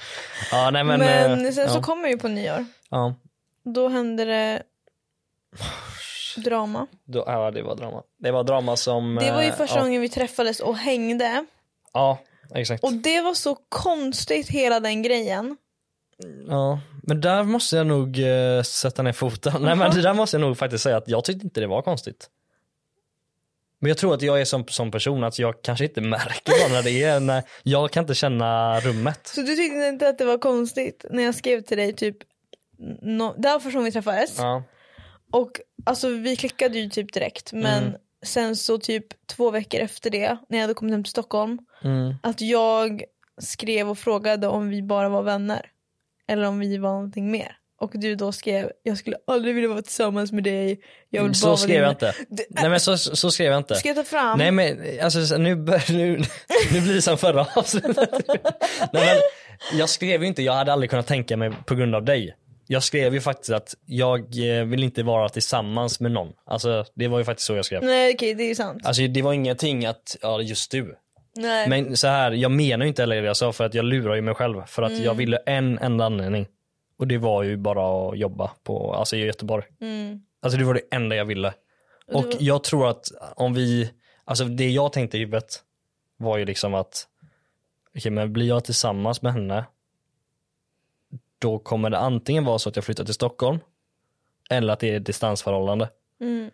Ja, 0.51 0.69
nej 0.71 0.83
men. 0.83 0.99
Men, 0.99 1.45
eh, 1.45 1.51
sen 1.51 1.69
så 1.69 1.77
ja, 1.77 1.81
kom 1.81 2.01
jag 2.01 2.09
ju 2.09 2.17
på 2.17 2.27
nyår. 2.27 2.65
ja. 2.89 3.15
Då 3.63 3.89
hände 3.89 4.25
det 4.25 4.63
drama. 6.37 6.87
Då, 7.05 7.23
ja, 7.27 7.51
det 7.51 7.61
var 7.61 7.75
drama. 7.75 8.03
Det 8.17 8.31
var 8.31 8.43
drama 8.43 8.75
som... 8.75 9.15
Det 9.15 9.31
var 9.31 9.41
ju 9.41 9.47
eh, 9.47 9.55
första 9.55 9.75
ja. 9.77 9.83
gången 9.83 10.01
vi 10.01 10.09
träffades 10.09 10.59
och 10.59 10.77
hängde. 10.77 11.45
Ja, 11.95 12.19
exakt. 12.55 12.83
Och 12.83 12.93
det 12.93 13.21
var 13.21 13.33
så 13.33 13.55
konstigt 13.69 14.49
hela 14.49 14.79
den 14.79 15.01
grejen. 15.01 15.57
Ja, 16.47 16.79
men 17.03 17.21
där 17.21 17.43
måste 17.43 17.75
jag 17.75 17.87
nog 17.87 18.19
eh, 18.19 18.61
sätta 18.63 19.01
ner 19.03 19.11
foten. 19.11 19.61
Nej 19.61 19.75
men 19.75 19.91
det 19.91 20.01
där 20.01 20.13
måste 20.13 20.37
jag 20.37 20.41
nog 20.41 20.57
faktiskt 20.57 20.83
säga 20.83 20.97
att 20.97 21.07
jag 21.07 21.23
tyckte 21.23 21.45
inte 21.45 21.59
det 21.59 21.67
var 21.67 21.81
konstigt. 21.81 22.29
Men 23.79 23.89
jag 23.89 23.97
tror 23.97 24.13
att 24.13 24.21
jag 24.21 24.41
är 24.41 24.45
som, 24.45 24.67
som 24.67 24.91
person 24.91 25.23
att 25.23 25.39
jag 25.39 25.61
kanske 25.61 25.85
inte 25.85 26.01
märker 26.15 26.69
när 26.73 26.83
det 26.83 27.03
är, 27.03 27.19
när 27.19 27.43
jag 27.63 27.91
kan 27.91 28.03
inte 28.03 28.15
känna 28.15 28.79
rummet. 28.79 29.27
Så 29.27 29.41
du 29.41 29.55
tyckte 29.55 29.87
inte 29.87 30.09
att 30.09 30.17
det 30.17 30.25
var 30.25 30.37
konstigt 30.37 31.05
när 31.09 31.23
jag 31.23 31.35
skrev 31.35 31.61
till 31.61 31.77
dig 31.77 31.93
typ, 31.93 32.17
no, 33.01 33.35
det 33.37 33.47
var 33.49 33.59
första 33.59 33.77
gången 33.77 33.85
vi 33.85 33.91
träffades. 33.91 34.37
Ja. 34.37 34.63
Och 35.31 35.51
alltså 35.85 36.07
vi 36.09 36.35
klickade 36.35 36.79
ju 36.79 36.89
typ 36.89 37.13
direkt 37.13 37.53
men 37.53 37.83
Mm. 37.83 37.99
Sen 38.25 38.55
så 38.55 38.77
typ 38.77 39.05
två 39.27 39.51
veckor 39.51 39.79
efter 39.81 40.09
det 40.09 40.37
när 40.49 40.57
jag 40.57 40.61
hade 40.63 40.73
kommit 40.73 40.93
hem 40.93 41.03
till 41.03 41.11
Stockholm 41.11 41.57
Mm. 41.83 42.13
att 42.23 42.41
jag 42.41 43.03
skrev 43.41 43.89
och 43.89 43.97
frågade 43.97 44.47
om 44.47 44.69
vi 44.69 44.81
bara 44.83 45.09
var 45.09 45.21
vänner. 45.23 45.65
Eller 46.27 46.47
om 46.47 46.59
vi 46.59 46.77
var 46.77 46.89
någonting 46.89 47.31
mer. 47.31 47.57
Och 47.79 47.91
du 47.93 48.15
då 48.15 48.31
skrev, 48.31 48.71
jag 48.83 48.97
skulle 48.97 49.17
aldrig 49.27 49.55
vilja 49.55 49.69
vara 49.69 49.81
tillsammans 49.81 50.31
med 50.31 50.43
dig. 50.43 50.79
Jag 51.09 51.21
vill 51.21 51.29
bara 51.31 51.35
Så 51.35 51.47
vara 51.47 51.57
skrev 51.57 51.75
jag 51.75 51.81
vän." 51.81 51.89
inte. 51.91 52.13
Det- 52.29 52.45
Nej 52.49 52.69
men 52.69 52.79
så, 52.79 52.97
så 52.97 53.31
skrev 53.31 53.51
jag 53.51 53.57
inte. 53.57 53.75
Ska 53.75 53.87
jag 53.89 53.95
ta 53.95 54.03
fram? 54.03 54.37
Nej 54.39 54.51
men 54.51 54.77
alltså 55.01 55.25
så- 55.25 55.37
nu, 55.37 55.55
nu, 55.89 56.21
nu 56.73 56.81
blir 56.81 56.93
det 56.95 57.01
som 57.01 57.17
förra 57.17 57.47
avsnittet. 57.55 57.97
Nej, 58.93 59.05
men, 59.05 59.17
jag 59.79 59.89
skrev 59.89 60.21
ju 60.21 60.27
inte, 60.27 60.43
jag 60.43 60.53
hade 60.53 60.73
aldrig 60.73 60.89
kunnat 60.89 61.07
tänka 61.07 61.37
mig 61.37 61.51
på 61.65 61.75
grund 61.75 61.95
av 61.95 62.03
dig. 62.05 62.35
Jag 62.67 62.83
skrev 62.83 63.13
ju 63.13 63.21
faktiskt 63.21 63.49
att 63.51 63.75
jag 63.85 64.19
eh, 64.59 64.65
vill 64.65 64.83
inte 64.83 65.03
vara 65.03 65.29
tillsammans 65.29 65.99
med 65.99 66.11
någon. 66.11 66.33
Alltså 66.45 66.85
det 66.93 67.07
var 67.07 67.17
ju 67.17 67.25
faktiskt 67.25 67.47
så 67.47 67.55
jag 67.55 67.65
skrev. 67.65 67.83
Nej 67.83 68.13
okej 68.15 68.33
det 68.35 68.43
är 68.43 68.47
ju 68.47 68.55
sant. 68.55 68.85
Alltså 68.85 69.07
det 69.07 69.21
var 69.21 69.33
ingenting 69.33 69.85
att, 69.85 70.17
ja 70.21 70.41
just 70.41 70.71
du. 70.71 70.95
Nej. 71.35 71.69
Men 71.69 71.97
så 71.97 72.07
här, 72.07 72.31
jag 72.31 72.51
menar 72.51 72.85
ju 72.85 72.89
inte 72.89 73.01
heller 73.01 73.21
det 73.21 73.27
jag 73.27 73.37
sa 73.37 73.51
för 73.53 73.63
att 73.63 73.73
jag 73.73 73.85
lurar 73.85 74.15
ju 74.15 74.21
mig 74.21 74.33
själv. 74.35 74.61
För 74.67 74.81
att 74.83 74.97
jag 75.03 75.13
ville 75.13 75.37
en 75.37 75.77
enda 75.79 76.05
anledning. 76.05 76.47
Och 76.99 77.07
det 77.07 77.17
var 77.17 77.43
ju 77.43 77.57
bara 77.57 78.09
att 78.09 78.17
jobba 78.17 78.51
på, 78.63 78.93
alltså 78.93 79.15
i 79.15 79.25
Göteborg. 79.25 79.63
Mm. 79.81 80.19
Alltså 80.41 80.59
det 80.59 80.65
var 80.65 80.73
det 80.73 80.81
enda 80.91 81.15
jag 81.15 81.25
ville. 81.25 81.53
Och 82.13 82.23
var- 82.25 82.33
jag 82.39 82.63
tror 82.63 82.89
att 82.89 83.05
om 83.35 83.53
vi, 83.53 83.91
alltså 84.25 84.45
det 84.45 84.69
jag 84.69 84.93
tänkte 84.93 85.17
i 85.17 85.19
huvudet 85.19 85.59
var 86.17 86.37
ju 86.37 86.45
liksom 86.45 86.73
att, 86.73 87.07
okej 87.97 88.11
men 88.11 88.33
blir 88.33 88.47
jag 88.47 88.63
tillsammans 88.63 89.21
med 89.21 89.33
henne, 89.33 89.65
då 91.39 91.59
kommer 91.59 91.89
det 91.89 91.97
antingen 91.97 92.45
vara 92.45 92.59
så 92.59 92.69
att 92.69 92.75
jag 92.75 92.85
flyttar 92.85 93.05
till 93.05 93.13
Stockholm, 93.13 93.59
eller 94.49 94.73
att 94.73 94.79
det 94.79 94.89
är 94.95 94.99
distansförhållande. 94.99 95.89
Mm. 96.21 96.51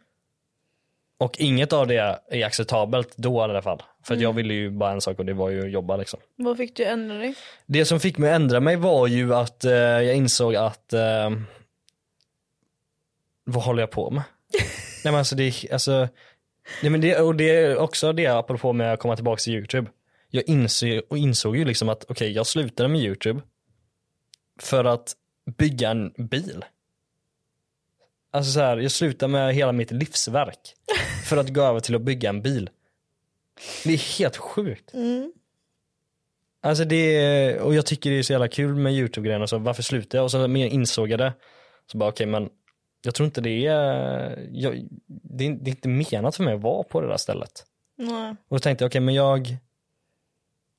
Och 1.17 1.39
inget 1.39 1.73
av 1.73 1.87
det 1.87 2.19
är 2.29 2.45
acceptabelt 2.45 3.17
då 3.17 3.39
i 3.39 3.41
alla 3.41 3.61
fall. 3.61 3.77
För 4.03 4.13
att 4.13 4.17
Mm. 4.17 4.23
jag 4.23 4.33
ville 4.33 4.53
ju 4.53 4.69
bara 4.69 4.91
en 4.91 5.01
sak 5.01 5.19
och 5.19 5.25
det 5.25 5.33
var 5.33 5.49
ju 5.49 5.65
att 5.65 5.71
jobba 5.71 5.97
liksom. 5.97 6.19
Vad 6.35 6.57
fick 6.57 6.75
du 6.75 6.85
ändra 6.85 7.17
dig? 7.17 7.35
Det 7.65 7.85
som 7.85 7.99
fick 7.99 8.17
mig 8.17 8.29
att 8.29 8.35
ändra 8.35 8.59
mig 8.59 8.75
var 8.75 9.07
ju 9.07 9.35
att 9.35 9.65
eh, 9.65 9.71
jag 9.73 10.15
insåg 10.15 10.55
att 10.55 10.93
eh, 10.93 11.29
vad 13.43 13.63
håller 13.63 13.81
jag 13.83 13.91
på 13.91 14.11
med? 14.11 14.23
nej 15.03 15.11
men 15.11 15.15
alltså 15.15 15.35
det, 15.35 15.53
alltså, 15.71 16.07
nej 16.81 16.89
men 16.91 17.01
det, 17.01 17.19
och 17.19 17.35
det 17.35 17.49
är 17.49 17.77
också 17.77 18.13
det 18.13 18.27
apropå 18.27 18.73
med 18.73 18.93
att 18.93 18.99
komma 18.99 19.15
tillbaka 19.15 19.39
till 19.39 19.53
YouTube. 19.53 19.89
Jag 20.29 20.43
insåg, 20.47 21.01
och 21.09 21.17
insåg 21.17 21.57
ju 21.57 21.65
liksom 21.65 21.89
att 21.89 22.05
okej 22.09 22.31
jag 22.31 22.47
slutade 22.47 22.89
med 22.89 23.01
YouTube 23.01 23.41
för 24.61 24.85
att 24.85 25.15
bygga 25.57 25.89
en 25.89 26.13
bil. 26.17 26.65
Alltså 28.31 28.51
så 28.51 28.59
här, 28.59 28.77
jag 28.77 28.91
slutade 28.91 29.31
med 29.31 29.55
hela 29.55 29.71
mitt 29.71 29.91
livsverk 29.91 30.75
för 31.29 31.37
att 31.37 31.49
gå 31.49 31.61
över 31.61 31.79
till 31.79 31.95
att 31.95 32.01
bygga 32.01 32.29
en 32.29 32.41
bil. 32.41 32.69
Det 33.83 33.93
är 33.93 34.19
helt 34.19 34.37
sjukt. 34.37 34.93
Mm. 34.93 35.33
Alltså 36.61 36.85
det 36.85 36.95
är, 36.95 37.59
och 37.59 37.75
jag 37.75 37.85
tycker 37.85 38.09
det 38.09 38.19
är 38.19 38.23
så 38.23 38.33
jävla 38.33 38.47
kul 38.47 38.75
med 38.75 38.93
YouTube-grejen, 38.93 39.41
alltså 39.41 39.57
varför 39.57 39.83
slutar 39.83 40.17
jag? 40.17 40.23
Och 40.23 40.31
så 40.31 40.45
insåg 40.47 41.09
jag 41.09 41.19
det. 41.19 41.33
Så 41.91 41.97
bara 41.97 42.09
okej 42.09 42.25
men 42.25 42.49
jag 43.01 43.15
tror 43.15 43.25
inte 43.25 43.41
det 43.41 43.67
är, 43.67 44.49
jag, 44.51 44.87
det 45.07 45.45
är, 45.45 45.51
det 45.51 45.69
är 45.69 45.75
inte 45.75 45.89
menat 45.89 46.35
för 46.35 46.43
mig 46.43 46.53
att 46.53 46.61
vara 46.61 46.83
på 46.83 47.01
det 47.01 47.07
där 47.07 47.17
stället. 47.17 47.65
Nej. 47.97 48.35
Och 48.47 48.55
då 48.55 48.59
tänkte 48.59 48.83
jag 48.83 48.89
okej 48.89 49.01
men 49.01 49.15
jag, 49.15 49.57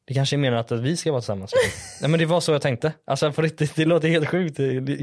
det 0.05 0.15
kanske 0.15 0.37
är 0.37 0.39
menat 0.39 0.73
att 0.73 0.81
vi 0.81 0.97
ska 0.97 1.11
vara 1.11 1.21
tillsammans. 1.21 1.53
Nej 2.01 2.11
men 2.11 2.21
det 2.21 2.27
var 2.27 2.41
så 2.41 2.53
jag 2.53 2.63
tänkte. 2.63 2.93
Alltså 3.05 3.33
på 3.33 3.43
riktigt, 3.43 3.77
det 3.77 3.85
låter 3.85 4.09
helt 4.09 4.29
sjukt, 4.29 4.57
det 4.57 4.65
är 4.65 5.03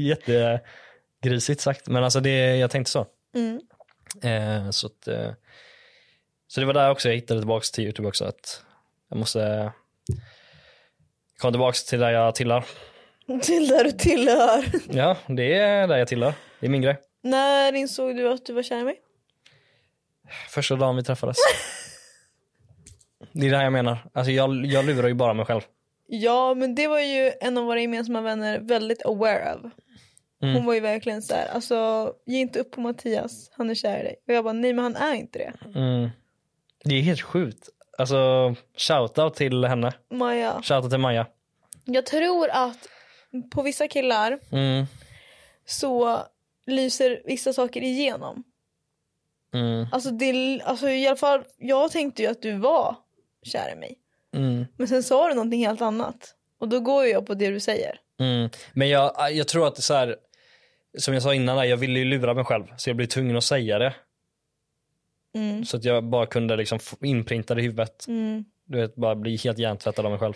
jättegrisigt 1.20 1.60
sagt. 1.60 1.88
Men 1.88 2.04
alltså 2.04 2.20
det, 2.20 2.56
jag 2.56 2.70
tänkte 2.70 2.90
så. 2.90 3.06
Mm. 3.34 3.60
Eh, 4.22 4.70
så 4.70 4.86
att, 4.86 5.08
eh, 5.08 5.32
så 6.48 6.60
det 6.60 6.66
var 6.66 6.74
där 6.74 6.90
också 6.90 7.08
jag 7.08 7.14
hittade 7.14 7.40
tillbaka 7.40 7.64
till 7.74 7.84
YouTube 7.84 8.08
också 8.08 8.24
att 8.24 8.62
jag 9.08 9.18
måste 9.18 9.72
komma 11.38 11.52
tillbaka 11.52 11.76
till 11.88 12.00
där 12.00 12.10
jag 12.10 12.34
tillhör. 12.34 12.64
Till 13.42 13.68
där 13.68 13.84
du 13.84 13.92
tillhör. 13.92 14.64
Ja, 14.90 15.16
det 15.28 15.54
är 15.54 15.86
där 15.86 15.96
jag 15.96 16.08
tillhör. 16.08 16.34
Det 16.60 16.66
är 16.66 16.70
min 16.70 16.82
grej. 16.82 16.96
När 17.22 17.72
insåg 17.72 18.16
du 18.16 18.32
att 18.32 18.46
du 18.46 18.52
var 18.52 18.62
kär 18.62 18.80
i 18.80 18.84
mig? 18.84 19.00
Första 20.48 20.76
dagen 20.76 20.96
vi 20.96 21.02
träffades. 21.02 21.36
Det 23.32 23.46
är 23.46 23.50
det 23.50 23.56
här 23.56 23.64
jag 23.64 23.72
menar. 23.72 23.98
Alltså 24.14 24.32
jag, 24.32 24.66
jag 24.66 24.84
lurar 24.84 25.08
ju 25.08 25.14
bara 25.14 25.34
mig 25.34 25.46
själv. 25.46 25.60
Ja 26.06 26.54
men 26.54 26.74
det 26.74 26.86
var 26.88 27.00
ju 27.00 27.32
en 27.40 27.58
av 27.58 27.64
våra 27.64 27.80
gemensamma 27.80 28.20
vänner 28.20 28.58
väldigt 28.58 29.06
aware 29.06 29.54
of. 29.54 29.72
Hon 30.40 30.50
Mm. 30.50 30.64
var 30.66 30.74
ju 30.74 30.80
verkligen 30.80 31.22
så 31.22 31.34
här, 31.34 31.48
alltså 31.54 32.12
ge 32.26 32.38
inte 32.38 32.60
upp 32.60 32.70
på 32.70 32.80
Mattias, 32.80 33.50
han 33.56 33.70
är 33.70 33.74
kär 33.74 34.00
i 34.00 34.02
dig. 34.02 34.16
Och 34.28 34.34
jag 34.34 34.44
bara 34.44 34.52
nej 34.52 34.72
men 34.72 34.82
han 34.84 34.96
är 34.96 35.14
inte 35.14 35.38
det. 35.38 35.52
Mm. 35.78 36.08
Det 36.84 36.94
är 36.94 37.02
helt 37.02 37.20
sjukt. 37.22 37.68
Alltså 37.98 38.54
shoutout 38.76 39.34
till 39.34 39.64
henne. 39.64 39.92
Maja. 40.10 40.60
Shoutout 40.62 40.90
till 40.90 41.00
Maja. 41.00 41.26
Jag 41.84 42.06
tror 42.06 42.48
att 42.50 42.88
på 43.54 43.62
vissa 43.62 43.88
killar 43.88 44.38
Mm. 44.52 44.86
så 45.64 46.18
lyser 46.66 47.22
vissa 47.24 47.52
saker 47.52 47.82
igenom. 47.82 48.44
Mm. 49.54 49.86
Alltså, 49.92 50.10
det, 50.10 50.60
alltså 50.64 50.88
i 50.88 51.06
alla 51.06 51.16
fall, 51.16 51.44
jag 51.58 51.90
tänkte 51.90 52.22
ju 52.22 52.28
att 52.28 52.42
du 52.42 52.52
var 52.52 52.96
kär 53.42 53.72
i 53.72 53.76
mig. 53.76 53.98
Mm. 54.36 54.66
Men 54.76 54.88
sen 54.88 55.02
sa 55.02 55.28
du 55.28 55.34
någonting 55.34 55.66
helt 55.66 55.80
annat. 55.80 56.34
Och 56.58 56.68
då 56.68 56.80
går 56.80 57.04
ju 57.04 57.10
jag 57.10 57.26
på 57.26 57.34
det 57.34 57.50
du 57.50 57.60
säger. 57.60 58.00
Mm. 58.20 58.50
Men 58.72 58.88
jag, 58.88 59.32
jag 59.32 59.48
tror 59.48 59.66
att 59.66 59.74
det 59.74 59.80
är 59.80 59.82
så 59.82 59.94
här, 59.94 60.16
som 60.98 61.14
jag 61.14 61.22
sa 61.22 61.34
innan, 61.34 61.68
jag 61.68 61.76
ville 61.76 61.98
ju 61.98 62.04
lura 62.04 62.34
mig 62.34 62.44
själv. 62.44 62.64
Så 62.76 62.90
jag 62.90 62.96
blev 62.96 63.06
tvungen 63.06 63.36
att 63.36 63.44
säga 63.44 63.78
det. 63.78 63.94
Mm. 65.34 65.64
Så 65.64 65.76
att 65.76 65.84
jag 65.84 66.04
bara 66.04 66.26
kunde 66.26 66.56
liksom 66.56 66.78
inprinta 67.00 67.54
det 67.54 67.60
i 67.60 67.64
huvudet. 67.64 68.06
Mm. 68.08 68.44
Du 68.64 68.80
vet, 68.80 68.94
bara 68.94 69.14
bli 69.14 69.36
helt 69.36 69.58
hjärntvättad 69.58 70.04
av 70.04 70.10
mig 70.10 70.20
själv. 70.20 70.34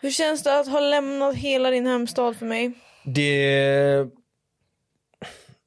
Hur 0.00 0.10
känns 0.10 0.42
det 0.42 0.60
att 0.60 0.68
ha 0.68 0.80
lämnat 0.80 1.34
hela 1.34 1.70
din 1.70 1.86
hemstad 1.86 2.36
för 2.36 2.46
mig? 2.46 2.72
Det, 3.04 4.06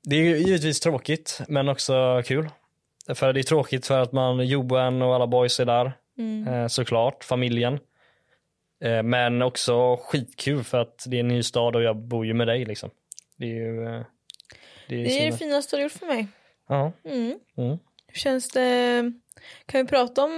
det 0.03 0.15
är 0.15 0.35
givetvis 0.35 0.79
tråkigt, 0.79 1.41
men 1.47 1.69
också 1.69 2.23
kul. 2.25 2.49
För 3.13 3.33
det 3.33 3.39
är 3.39 3.43
tråkigt 3.43 3.87
för 3.87 3.99
att 3.99 4.11
man, 4.11 4.47
Johan 4.47 5.01
och 5.01 5.15
alla 5.15 5.27
boys 5.27 5.59
är 5.59 5.65
där, 5.65 5.93
Mm. 6.21 6.47
eh, 6.53 6.67
såklart, 6.67 7.23
familjen. 7.23 7.79
Eh, 8.83 9.03
Men 9.03 9.41
också 9.41 9.97
skitkul 9.97 10.63
för 10.63 10.77
att 10.81 11.03
det 11.07 11.15
är 11.15 11.19
en 11.19 11.27
ny 11.27 11.43
stad 11.43 11.75
och 11.75 11.83
jag 11.83 11.97
bor 11.97 12.25
ju 12.25 12.33
med 12.33 12.47
dig 12.47 12.65
liksom. 12.65 12.89
Det 13.37 13.45
är 13.45 13.55
ju... 13.55 13.83
eh, 13.85 14.01
Det 14.87 14.95
är, 14.95 15.03
Det 15.03 15.19
är 15.27 15.31
det 15.31 15.37
finaste 15.37 15.75
du 15.75 15.79
har 15.79 15.83
gjort 15.83 15.91
för 15.91 16.05
mig. 16.05 16.27
Ja. 16.69 16.91
Mm. 17.05 17.39
Mm. 17.57 17.77
Hur 18.07 18.15
känns 18.19 18.49
det? 18.49 19.11
Kan 19.65 19.81
vi 19.81 19.87
prata 19.87 20.23
om 20.23 20.37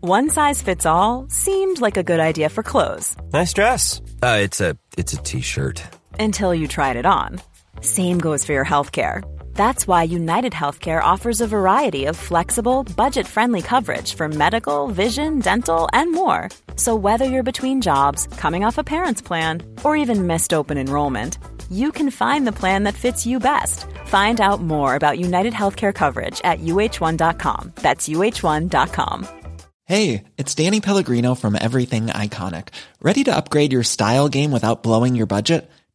One 0.00 0.30
size 0.30 0.64
fits 0.64 0.86
all 0.86 1.28
seemed 1.30 1.80
like 1.80 1.96
a 2.00 2.02
good 2.02 2.20
idea 2.20 2.48
for 2.50 2.62
clothes 2.62 3.16
Nice 3.32 3.54
dress. 3.54 4.00
Uh, 4.00 4.38
it's 4.44 4.60
a 4.70 4.76
it's 4.96 5.14
a 5.14 5.22
t-shirt. 5.24 5.82
until 6.18 6.54
you 6.54 6.66
tried 6.68 6.96
it 6.96 7.06
on. 7.06 7.38
Same 7.82 8.18
goes 8.18 8.44
for 8.46 8.52
your 8.54 8.64
healthcare. 8.64 9.22
That's 9.54 9.86
why 9.86 10.02
United 10.02 10.52
Healthcare 10.52 11.02
offers 11.02 11.40
a 11.40 11.46
variety 11.46 12.06
of 12.06 12.16
flexible, 12.16 12.84
budget 12.96 13.26
friendly 13.26 13.62
coverage 13.62 14.14
for 14.14 14.28
medical, 14.28 14.88
vision, 14.88 15.38
dental, 15.38 15.88
and 15.92 16.12
more. 16.12 16.48
So, 16.76 16.96
whether 16.96 17.24
you're 17.24 17.42
between 17.42 17.80
jobs, 17.80 18.26
coming 18.36 18.64
off 18.64 18.78
a 18.78 18.84
parent's 18.84 19.22
plan, 19.22 19.62
or 19.84 19.96
even 19.96 20.26
missed 20.26 20.52
open 20.52 20.78
enrollment, 20.78 21.38
you 21.70 21.92
can 21.92 22.10
find 22.10 22.46
the 22.46 22.58
plan 22.60 22.84
that 22.84 22.94
fits 22.94 23.26
you 23.26 23.38
best. 23.38 23.86
Find 24.06 24.40
out 24.40 24.60
more 24.60 24.94
about 24.94 25.18
United 25.18 25.52
Healthcare 25.52 25.94
coverage 25.94 26.40
at 26.44 26.60
uh1.com. 26.60 27.72
That's 27.76 28.08
uh1.com. 28.08 29.28
Hey, 29.84 30.24
it's 30.38 30.54
Danny 30.54 30.80
Pellegrino 30.80 31.34
from 31.34 31.56
Everything 31.60 32.06
Iconic. 32.06 32.68
Ready 33.00 33.24
to 33.24 33.34
upgrade 33.34 33.72
your 33.72 33.82
style 33.82 34.28
game 34.28 34.52
without 34.52 34.82
blowing 34.82 35.16
your 35.16 35.26
budget? 35.26 35.70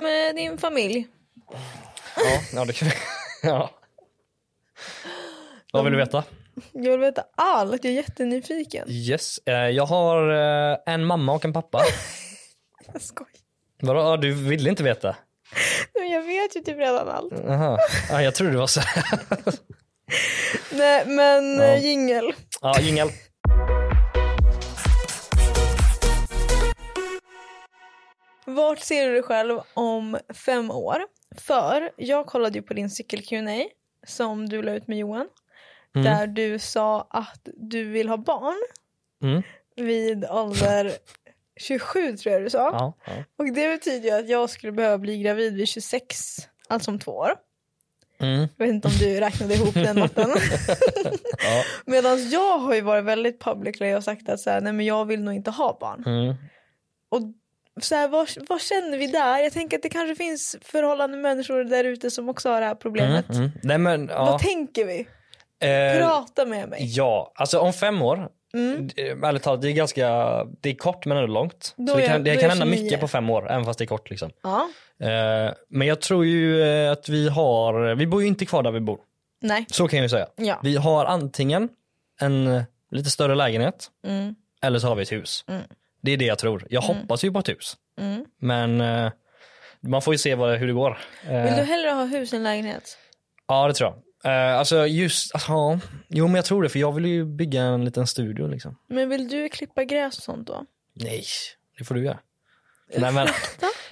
Med 0.00 0.36
din 0.36 0.58
familj? 0.58 1.06
Ja, 2.16 2.40
ja 2.52 2.64
det 2.64 2.72
kan 2.72 2.88
vi. 2.88 2.94
ja. 3.48 3.70
Vad 5.72 5.84
vill 5.84 5.92
du 5.92 5.98
veta? 5.98 6.24
Jag 6.72 6.90
vill 6.90 7.00
veta 7.00 7.24
allt, 7.36 7.84
jag 7.84 7.90
är 7.92 7.96
jättenyfiken. 7.96 8.86
Yes, 8.90 9.38
eh, 9.46 9.54
jag 9.54 9.86
har 9.86 10.30
eh, 10.72 10.78
en 10.86 11.04
mamma 11.06 11.32
och 11.32 11.44
en 11.44 11.52
pappa. 11.52 11.82
Jag 12.92 13.02
skojar. 13.02 13.30
Vadå, 13.82 14.16
du 14.16 14.32
vill 14.32 14.66
inte 14.66 14.82
veta? 14.82 15.16
Men 15.94 16.10
jag 16.10 16.22
vet 16.22 16.56
ju 16.56 16.60
typ 16.60 16.78
redan 16.78 17.08
allt. 17.08 17.32
Aha. 17.48 17.78
Ja, 18.10 18.22
jag 18.22 18.34
trodde 18.34 18.52
det 18.52 18.58
var 18.58 18.66
så. 18.66 18.80
Nej 20.72 21.06
men 21.06 21.54
Ja. 21.58 21.64
ja. 21.64 21.76
jingel. 21.76 22.32
ja, 22.60 22.80
jingel. 22.80 23.08
Vart 28.54 28.78
ser 28.80 29.06
du 29.06 29.12
dig 29.12 29.22
själv 29.22 29.60
om 29.74 30.18
fem 30.34 30.70
år? 30.70 31.02
För 31.36 31.90
jag 31.96 32.26
kollade 32.26 32.58
ju 32.58 32.62
på 32.62 32.74
din 32.74 32.90
cykel 32.90 33.22
Q&A 33.22 33.64
som 34.06 34.48
du 34.48 34.62
la 34.62 34.72
ut 34.72 34.86
med 34.88 34.98
Johan. 34.98 35.28
Där 35.94 36.26
du 36.26 36.58
sa 36.58 37.06
att 37.10 37.48
du 37.56 37.84
vill 37.84 38.08
ha 38.08 38.16
barn 38.16 38.56
Mm. 39.22 39.42
vid 39.76 40.24
ålder 40.30 40.92
27 41.60 42.16
tror 42.16 42.32
jag 42.32 42.42
du 42.42 42.50
sa. 42.50 42.58
Ja, 42.58 42.92
ja. 43.06 43.12
Och 43.38 43.44
det 43.52 43.68
betyder 43.78 44.08
ju 44.08 44.14
att 44.24 44.28
jag 44.28 44.50
skulle 44.50 44.72
behöva 44.72 44.98
bli 44.98 45.18
gravid 45.18 45.54
vid 45.54 45.68
26, 45.68 46.16
alltså 46.68 46.90
om 46.90 46.98
två 46.98 47.12
år. 47.12 47.32
Mm. 48.20 48.48
Jag 48.56 48.66
vet 48.66 48.74
inte 48.74 48.88
om 48.88 48.94
du 49.00 49.20
räknade 49.20 49.54
ihop 49.54 49.74
den 49.74 49.98
matten. 50.00 50.30
Ja. 51.42 51.62
Medan 51.86 52.30
jag 52.30 52.58
har 52.58 52.74
ju 52.74 52.80
varit 52.80 53.04
väldigt 53.04 53.40
publicly 53.40 53.94
och 53.94 54.04
sagt 54.04 54.28
att 54.28 54.40
så 54.40 54.50
här, 54.50 54.60
nej 54.60 54.72
men 54.72 54.86
jag 54.86 55.04
vill 55.04 55.20
nog 55.22 55.34
inte 55.34 55.50
ha 55.50 55.76
barn. 55.80 56.04
Mm. 56.06 56.34
Och 57.08 57.20
så 57.80 57.94
här, 57.94 58.08
vad, 58.08 58.28
vad 58.48 58.60
känner 58.60 58.98
vi 58.98 59.06
där? 59.06 59.38
Jag 59.38 59.52
tänker 59.52 59.76
att 59.76 59.82
det 59.82 59.88
kanske 59.88 60.14
finns 60.14 60.56
förhållande 60.62 61.16
människor 61.16 61.64
där 61.64 61.84
ute 61.84 62.10
som 62.10 62.28
också 62.28 62.48
har 62.48 62.60
det 62.60 62.66
här 62.66 62.74
problemet. 62.74 63.28
Mm. 63.28 63.40
Mm. 63.40 63.50
Nej 63.62 63.78
men 63.78 64.08
ja. 64.12 64.24
Vad 64.24 64.40
tänker 64.40 64.84
vi? 64.84 65.06
Eh, 65.68 65.98
Prata 65.98 66.46
med 66.46 66.68
mig. 66.68 66.78
Ja, 66.96 67.32
alltså 67.34 67.58
om 67.58 67.72
fem 67.72 68.02
år, 68.02 68.28
Mm. 68.54 68.88
mm. 68.96 69.24
ärligt 69.24 69.42
talat, 69.42 69.62
det 69.62 69.68
är 69.68 69.72
ganska, 69.72 70.08
det 70.60 70.70
är 70.70 70.74
kort 70.74 71.06
men 71.06 71.16
ändå 71.16 71.32
långt. 71.32 71.74
Då 71.76 71.86
så 71.92 71.96
det 71.98 72.06
kan, 72.06 72.24
det 72.24 72.36
kan 72.36 72.50
hända 72.50 72.66
29. 72.66 72.82
mycket 72.82 73.00
på 73.00 73.08
fem 73.08 73.30
år, 73.30 73.50
även 73.50 73.64
fast 73.64 73.78
det 73.78 73.84
är 73.84 73.86
kort 73.86 74.10
liksom. 74.10 74.30
Ja. 74.42 74.68
Eh, 75.06 75.52
men 75.68 75.86
jag 75.88 76.00
tror 76.00 76.24
ju 76.26 76.62
eh, 76.62 76.92
att 76.92 77.08
vi 77.08 77.28
har, 77.28 77.94
vi 77.94 78.06
bor 78.06 78.22
ju 78.22 78.28
inte 78.28 78.46
kvar 78.46 78.62
där 78.62 78.70
vi 78.70 78.80
bor. 78.80 78.98
Nej. 79.42 79.66
Så 79.68 79.88
kan 79.88 79.98
jag 79.98 80.10
säga. 80.10 80.26
Ja. 80.36 80.60
Vi 80.62 80.76
har 80.76 81.04
antingen 81.04 81.68
en 82.20 82.46
eh, 82.46 82.62
lite 82.90 83.10
större 83.10 83.34
lägenhet 83.34 83.90
Mm. 84.06 84.34
eller 84.62 84.78
så 84.78 84.86
har 84.88 84.94
vi 84.94 85.02
ett 85.02 85.12
hus. 85.12 85.44
Mm. 86.02 86.02
Det 86.02 86.12
är 86.12 86.16
det 86.16 86.24
jag 86.24 86.38
tror. 86.38 86.66
Jag 86.70 86.80
hoppas 86.80 87.24
ju 87.24 87.32
på 87.32 87.38
ett 87.38 87.48
hus. 87.48 87.76
Mm. 87.98 88.24
Men 88.38 88.80
eh, 88.80 89.12
man 89.80 90.02
får 90.02 90.14
ju 90.14 90.18
se 90.18 90.34
vad, 90.34 90.58
hur 90.58 90.66
det 90.66 90.72
går. 90.72 90.98
Eh, 91.28 91.42
Vill 91.44 91.54
du 91.56 91.62
hellre 91.62 91.90
ha 91.90 92.04
hus 92.04 92.32
än 92.32 92.42
lägenhet? 92.42 92.98
Ja 93.48 93.68
det 93.68 93.74
tror 93.74 93.90
jag. 93.90 93.96
Eh, 94.24 94.58
alltså 94.58 94.86
just, 94.86 95.34
alltså, 95.34 95.52
ja. 95.52 95.80
jo 96.08 96.26
men 96.26 96.34
jag 96.34 96.44
tror 96.44 96.62
det 96.62 96.68
för 96.68 96.78
jag 96.78 96.92
vill 96.92 97.06
ju 97.06 97.24
bygga 97.24 97.62
en 97.62 97.84
liten 97.84 98.06
studio 98.06 98.46
liksom. 98.46 98.78
Men 98.88 99.08
vill 99.08 99.28
du 99.28 99.48
klippa 99.48 99.84
gräs 99.84 100.16
och 100.18 100.22
sånt 100.22 100.46
då? 100.46 100.64
Nej, 100.94 101.24
det 101.78 101.84
får 101.84 101.94
du 101.94 102.04
göra. 102.04 102.18
Nej, 102.96 103.12
men, 103.12 103.28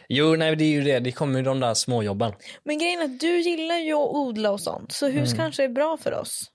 jo, 0.09 0.37
nej, 0.37 0.57
det 0.57 0.65
är 0.65 0.69
ju 0.69 0.83
det. 0.83 0.99
Det 0.99 1.13
kommer 1.13 1.39
ju 1.39 1.45
de 1.45 1.61
där 1.61 1.75
småjobben. 1.75 2.33
Men 2.65 2.79
grejen 2.79 3.01
är 3.01 3.05
att 3.05 3.21
du 3.21 3.41
gillar 3.41 3.77
ju 3.77 3.93
att 3.93 4.09
odla 4.09 4.51
och 4.51 4.61
sånt. 4.61 4.93
Så 4.93 5.09
hus 5.09 5.35
kanske 5.35 5.65
är 5.65 5.69
bra 5.69 5.97
för 5.97 6.13
oss. 6.13 6.51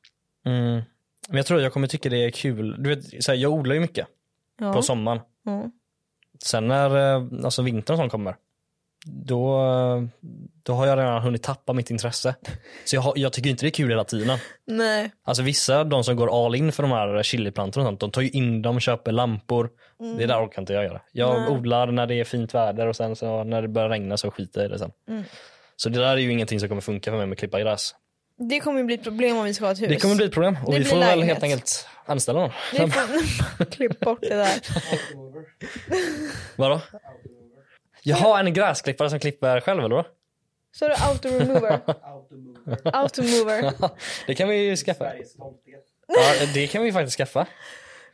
Mm. 0.45 0.81
Men 1.27 1.37
jag 1.37 1.45
tror 1.45 1.61
jag 1.61 1.73
kommer 1.73 1.87
tycka 1.87 2.09
det 2.09 2.25
är 2.25 2.29
kul. 2.31 2.83
Du 2.83 2.95
vet, 2.95 3.23
så 3.23 3.31
här, 3.31 3.39
jag 3.39 3.51
odlar 3.51 3.73
ju 3.75 3.81
mycket 3.81 4.07
Ja. 4.63 4.73
på 4.73 4.81
sommaren. 4.81 5.19
Ja. 5.45 5.71
Sen 6.43 6.67
när 6.67 7.15
eh, 7.15 7.45
alltså 7.45 7.61
vintern 7.61 7.97
som 7.97 8.09
kommer, 8.09 8.35
då, 9.05 9.59
då 10.63 10.73
har 10.73 10.87
jag 10.87 10.99
redan 10.99 11.21
hunnit 11.23 11.43
tappa 11.43 11.73
mitt 11.73 11.91
intresse. 11.91 12.35
Så 12.85 12.95
jag, 12.95 13.13
jag 13.17 13.33
tycker 13.33 13.49
inte 13.49 13.65
det 13.65 13.69
är 13.69 13.71
kul 13.71 13.89
hela 13.89 14.03
tiden. 14.03 14.37
Nej. 14.67 15.11
Alltså 15.23 15.43
vissa, 15.43 15.83
de 15.83 16.03
som 16.03 16.15
går 16.15 16.45
all 16.45 16.55
in 16.55 16.71
för 16.71 16.83
de 16.83 16.91
här 16.91 17.23
chiliplantorna 17.23 17.83
och 17.85 17.89
sånt, 17.89 17.99
de 17.99 18.11
tar 18.11 18.21
ju 18.21 18.29
in 18.29 18.61
dem, 18.61 18.79
köper 18.79 19.11
lampor. 19.11 19.69
Det 20.17 20.25
där 20.25 20.45
orkar 20.45 20.61
inte 20.61 20.73
jag 20.73 20.83
göra. 20.83 21.01
Jag 21.11 21.29
Mm. 21.35 21.43
Nej. 21.43 21.57
odlar 21.57 21.91
när 21.91 22.07
det 22.07 22.15
är 22.15 22.23
fint 22.23 22.53
väder 22.53 22.87
och 22.87 22.95
sen 22.95 23.15
så 23.15 23.43
när 23.43 23.61
det 23.61 23.67
börjar 23.67 23.89
regna 23.89 24.17
så 24.17 24.31
skiter 24.31 24.61
jag 24.61 24.69
i 24.69 24.71
det 24.71 24.79
sen. 24.79 24.91
Mm. 25.09 25.23
Så 25.75 25.89
det 25.89 25.99
där 25.99 26.13
är 26.13 26.17
ju 26.17 26.31
ingenting 26.31 26.59
som 26.59 26.69
kommer 26.69 26.81
funka 26.81 27.11
för 27.11 27.17
mig 27.17 27.25
med 27.27 27.33
att 27.33 27.39
klippa 27.39 27.59
gräs. 27.59 27.95
Det 28.37 28.59
kommer 28.59 28.79
ju 28.79 28.85
bli 28.85 28.95
ett 28.95 29.03
problem 29.03 29.37
om 29.37 29.43
vi 29.45 29.53
ska 29.53 29.65
ha 29.65 29.71
ett 29.71 29.81
hus. 29.81 29.89
Det 29.89 29.99
kommer 29.99 30.15
bli 30.15 30.25
ett 30.25 30.33
problem 30.33 30.57
och 30.65 30.73
Det 30.73 30.79
vi 30.79 30.85
får 30.85 30.97
väl 30.97 31.05
lägenhet. 31.07 31.27
helt 31.33 31.43
enkelt 31.43 31.87
anställa 32.05 32.39
någon. 32.39 32.49
Vi 32.71 32.77
får... 32.77 33.65
Klipp 33.71 33.99
bort 33.99 34.21
det 34.21 34.35
där. 34.35 34.59
Vadå? 36.55 36.81
Jaha, 38.03 38.39
en 38.39 38.53
gräsklippare 38.53 39.09
som 39.09 39.19
klipper 39.19 39.59
själv 39.61 39.83
eller? 39.85 40.05
Så 40.75 40.87
det 40.87 40.95
autoremover. 41.09 41.79
Automover. 42.83 43.71
det 44.27 44.35
kan 44.35 44.49
vi 44.49 44.55
ju 44.55 44.75
skaffa. 44.75 45.13
Ja, 46.07 46.45
det 46.53 46.67
kan 46.67 46.83
vi 46.83 46.91
faktiskt 46.91 47.17
skaffa. 47.17 47.47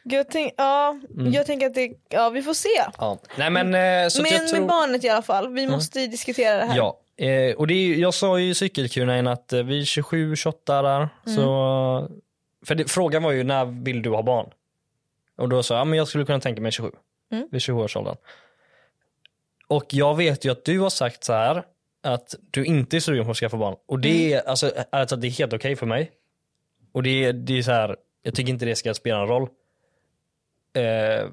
Jag, 0.04 0.30
tänk, 0.32 0.54
ja, 0.58 1.00
Mm. 1.18 1.34
jag 1.34 1.46
tänker 1.46 1.68
att 1.68 1.74
det, 1.76 1.92
ja 2.10 2.30
vi 2.30 2.42
får 2.42 2.54
se. 2.54 2.70
Ja. 2.98 3.20
Nej 3.36 3.50
men 3.50 3.66
eh, 4.04 4.08
så 4.10 4.22
Men 4.22 4.32
jag 4.32 4.48
tror... 4.48 4.58
Mm. 4.58 4.62
med 4.62 4.68
barnet 4.70 5.04
i 5.04 5.10
alla 5.10 5.22
fall, 5.22 5.54
vi 5.54 5.68
måste 5.68 6.08
diskutera 6.08 6.58
det 6.58 6.66
här. 6.66 6.78
Ja, 6.78 7.00
eh, 7.28 7.56
och 7.56 7.68
det 7.68 7.74
är, 7.74 7.96
jag 7.96 8.14
sa 8.14 8.40
ju 8.40 8.50
i 8.50 8.54
cykelkuren 8.54 9.28
att 9.28 9.54
eh, 9.54 9.64
vid 9.64 9.88
27, 9.88 10.36
28 10.36 10.82
där, 10.82 11.10
så, 11.36 12.10
för 12.66 12.76
det, 12.76 12.92
frågan 12.92 13.24
var 13.24 13.32
ju 13.32 13.44
när 13.44 13.66
vill 13.66 14.02
du 14.02 14.10
ha 14.10 14.22
barn? 14.24 14.50
Och 15.38 15.50
då 15.50 15.64
sa 15.64 15.74
jag, 15.74 15.82
ja, 15.82 15.86
men 15.86 15.98
jag 15.98 16.08
skulle 16.08 16.26
kunna 16.26 16.40
tänka 16.40 16.62
mig 16.62 16.72
27, 16.72 16.92
Mm. 17.32 17.48
vid 17.52 17.62
27-årsåldern. 17.62 18.16
Och 19.68 19.86
jag 19.90 20.18
vet 20.18 20.46
ju 20.46 20.52
att 20.52 20.66
du 20.66 20.80
har 20.80 20.90
sagt 20.90 21.24
så 21.24 21.34
här, 21.34 21.64
att 22.04 22.36
du 22.52 22.66
inte 22.66 22.96
är 22.98 23.00
sugen 23.00 23.26
på 23.26 23.32
att 23.32 23.38
skaffa 23.38 23.58
barn. 23.58 23.76
Och 23.86 24.00
det 24.00 24.34
är, 24.34 24.48
alltså, 24.48 24.72
alltså, 24.90 25.16
det 25.16 25.28
är 25.28 25.32
helt 25.32 25.54
okej 25.54 25.76
för 25.76 25.86
mig. 25.86 26.12
Och 26.92 27.04
det 27.04 27.26
är, 27.26 27.34
det 27.34 27.58
är 27.58 27.62
så 27.62 27.72
här, 27.72 27.96
jag 28.24 28.36
tycker 28.36 28.50
inte 28.50 28.66
det 28.66 28.76
ska 28.76 28.94
spela 28.94 29.22
en 29.22 29.28
roll. 29.28 29.50
Eh, 30.74 31.30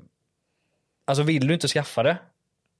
alltså 1.05 1.23
vill 1.23 1.47
du 1.47 1.55
inte 1.55 1.69
skaffa 1.69 2.03
det, 2.03 2.17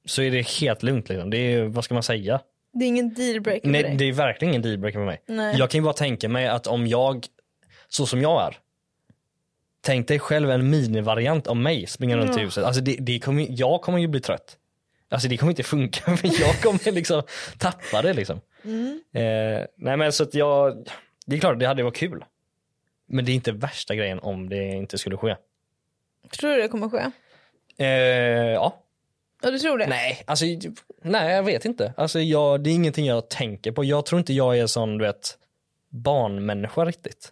så 0.05 0.21
är 0.21 0.31
det 0.31 0.47
helt 0.47 0.83
lugnt. 0.83 1.09
Liksom. 1.09 1.29
Det 1.29 1.37
är, 1.37 1.63
vad 1.65 1.83
ska 1.83 1.93
man 1.93 2.03
säga? 2.03 2.41
Det 2.73 2.85
är 2.85 2.87
ingen 2.87 3.13
dealbreaker 3.13 3.61
för 3.61 3.69
Nej, 3.69 3.83
dig. 3.83 3.95
det 3.95 4.05
är 4.05 4.13
verkligen 4.13 4.51
ingen 4.51 4.61
dealbreaker 4.61 4.99
för 4.99 5.05
mig. 5.05 5.21
Nej. 5.25 5.55
Jag 5.57 5.69
kan 5.69 5.79
ju 5.79 5.83
bara 5.83 5.93
tänka 5.93 6.29
mig 6.29 6.47
att 6.47 6.67
om 6.67 6.87
jag, 6.87 7.25
så 7.87 8.05
som 8.05 8.21
jag 8.21 8.47
är, 8.47 8.57
tänk 9.81 10.07
dig 10.07 10.19
själv 10.19 10.51
en 10.51 10.69
minivariant 10.69 11.47
av 11.47 11.55
mig 11.57 11.87
springa 11.87 12.17
runt 12.17 12.37
i 12.37 12.39
huset. 12.39 12.63
Alltså 12.63 12.81
det, 12.81 12.95
det 12.99 13.19
kommer, 13.19 13.47
jag 13.49 13.81
kommer 13.81 13.99
ju 13.99 14.07
bli 14.07 14.19
trött. 14.19 14.57
Alltså 15.09 15.27
det 15.27 15.37
kommer 15.37 15.51
inte 15.51 15.63
funka, 15.63 16.17
för 16.17 16.41
jag 16.41 16.61
kommer 16.61 16.91
liksom 16.91 17.21
tappa 17.57 18.01
det 18.01 18.13
liksom. 18.13 18.41
Mm. 18.63 19.01
Eh, 19.13 19.65
nej 19.75 19.97
men 19.97 20.11
så 20.11 20.23
att 20.23 20.33
jag, 20.33 20.87
det 21.25 21.35
är 21.35 21.39
klart 21.39 21.59
det 21.59 21.65
hade 21.65 21.83
varit 21.83 21.95
kul. 21.95 22.25
Men 23.09 23.25
det 23.25 23.31
är 23.31 23.33
inte 23.33 23.51
värsta 23.51 23.95
grejen 23.95 24.19
om 24.19 24.49
det 24.49 24.63
inte 24.63 24.97
skulle 24.97 25.17
ske. 25.17 25.35
Tror 26.39 26.55
du 26.55 26.61
det 26.61 26.67
kommer 26.67 26.89
ske? 26.89 27.11
Eh, 27.77 27.87
ja, 28.53 28.83
Ja 29.41 29.51
du 29.51 29.59
tror 29.59 29.77
det? 29.77 29.87
Nej, 29.87 30.23
alltså, 30.27 30.45
nej 31.01 31.35
jag 31.35 31.43
vet 31.43 31.65
inte. 31.65 31.93
Alltså, 31.97 32.19
jag, 32.19 32.63
det 32.63 32.69
är 32.69 32.73
ingenting 32.73 33.05
jag 33.05 33.29
tänker 33.29 33.71
på. 33.71 33.83
Jag 33.83 34.05
tror 34.05 34.19
inte 34.19 34.33
jag 34.33 34.57
är 34.59 34.67
sån 34.67 34.97
du 34.97 35.05
vet, 35.05 35.37
barnmänniska 35.89 36.85
riktigt. 36.85 37.31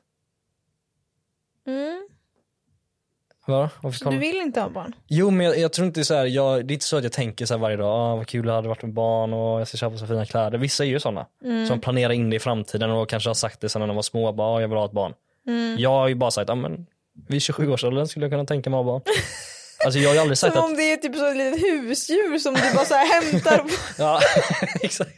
Mm. 1.67 2.07
Va? 3.47 3.69
Kom... 3.81 4.13
du 4.13 4.17
vill 4.17 4.35
inte 4.35 4.61
ha 4.61 4.69
barn? 4.69 4.95
Jo 5.07 5.29
men 5.29 5.45
jag, 5.45 5.57
jag 5.57 5.73
tror 5.73 5.87
inte 5.87 6.05
så 6.05 6.13
här, 6.13 6.25
jag, 6.25 6.65
det 6.65 6.71
är 6.71 6.73
inte 6.73 6.85
så 6.85 6.97
att 6.97 7.03
jag 7.03 7.11
tänker 7.11 7.45
så 7.45 7.53
här 7.53 7.61
varje 7.61 7.77
dag, 7.77 7.87
ah, 7.87 8.15
vad 8.15 8.27
kul 8.27 8.45
det 8.45 8.51
hade 8.51 8.67
varit 8.67 8.81
med 8.81 8.93
barn 8.93 9.33
och 9.33 9.59
jag 9.59 9.67
ska 9.67 9.77
köpa 9.77 9.97
så 9.97 10.07
fina 10.07 10.25
kläder. 10.25 10.57
Vissa 10.57 10.83
är 10.83 10.87
ju 10.87 10.99
sådana 10.99 11.25
Mm. 11.43 11.65
som 11.67 11.79
planerar 11.81 12.13
in 12.13 12.29
det 12.29 12.35
i 12.35 12.39
framtiden 12.39 12.91
och 12.91 13.09
kanske 13.09 13.29
har 13.29 13.33
sagt 13.33 13.61
det 13.61 13.69
sen 13.69 13.79
när 13.79 13.87
de 13.87 13.95
var 13.95 14.03
små, 14.03 14.31
bara, 14.31 14.47
ah, 14.47 14.61
jag 14.61 14.67
vill 14.67 14.77
ha 14.77 14.85
ett 14.85 14.91
barn. 14.91 15.13
Mm. 15.47 15.77
Jag 15.79 15.89
har 15.89 16.07
ju 16.07 16.15
bara 16.15 16.31
sagt, 16.31 16.49
ah, 16.49 16.55
men 16.55 16.85
vid 17.27 17.39
27-årsåldern 17.39 18.07
skulle 18.07 18.25
jag 18.25 18.31
kunna 18.31 18.45
tänka 18.45 18.69
mig 18.69 18.77
att 18.79 18.85
ha 18.85 18.91
barn. 18.91 19.01
alltså 19.85 19.99
jag 19.99 20.09
har 20.09 20.17
aldrig 20.21 20.37
sagt 20.37 20.53
Som 20.55 20.63
att 20.63 20.69
om 20.69 20.75
det 20.77 20.91
är 20.93 20.97
typ 20.97 21.15
så 21.15 21.25
ett 21.25 21.37
litet 21.37 21.63
husdjur 21.63 22.37
som 22.39 22.53
du 22.53 22.61
bara 22.75 22.85
så 22.85 22.93
här 22.93 23.21
hämtar. 23.31 23.57
på- 23.57 23.69
Ja, 23.97 24.19
exakt. 24.81 25.11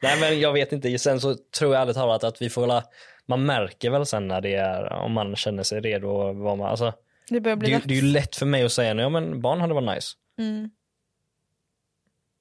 Nej 0.00 0.20
men 0.20 0.40
jag 0.40 0.52
vet 0.52 0.72
inte, 0.72 0.98
sen 0.98 1.20
så 1.20 1.34
tror 1.58 1.74
jag 1.74 1.82
ärligt 1.82 1.96
talat 1.96 2.24
att 2.24 2.42
vi 2.42 2.50
får 2.50 2.66
väl, 2.66 2.82
man 3.26 3.46
märker 3.46 3.90
väl 3.90 4.06
sen 4.06 4.28
när 4.28 4.40
det 4.40 4.54
är, 4.54 4.92
om 4.92 5.12
man 5.12 5.36
känner 5.36 5.62
sig 5.62 5.80
redo 5.80 6.08
och 6.08 6.36
vad 6.36 6.58
man, 6.58 6.70
alltså, 6.70 6.92
Det 7.28 7.40
börjar 7.40 7.56
det, 7.56 7.60
bli 7.60 7.72
dags. 7.72 7.84
det 7.84 7.94
är 7.94 7.96
ju 8.02 8.02
lätt 8.12 8.36
för 8.36 8.46
mig 8.46 8.64
att 8.64 8.72
säga, 8.72 8.94
ja 8.94 9.08
men 9.08 9.40
barn 9.40 9.60
hade 9.60 9.74
varit 9.74 9.94
nice. 9.96 10.08
Mm. 10.38 10.70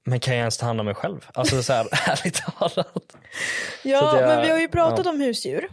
Men 0.07 0.19
kan 0.19 0.33
jag 0.33 0.39
ens 0.39 0.57
ta 0.57 0.65
hand 0.65 0.79
om 0.79 0.85
mig 0.85 0.95
själv? 0.95 1.25
Alltså 1.33 1.63
så 1.63 1.73
här, 1.73 1.87
ärligt 2.09 2.41
talat. 2.59 3.15
Ja 3.83 4.19
jag- 4.19 4.27
men 4.27 4.41
vi 4.41 4.49
har 4.49 4.59
ju 4.59 4.67
pratat 4.67 5.05
ja. 5.05 5.11
om 5.11 5.21
husdjur. 5.21 5.69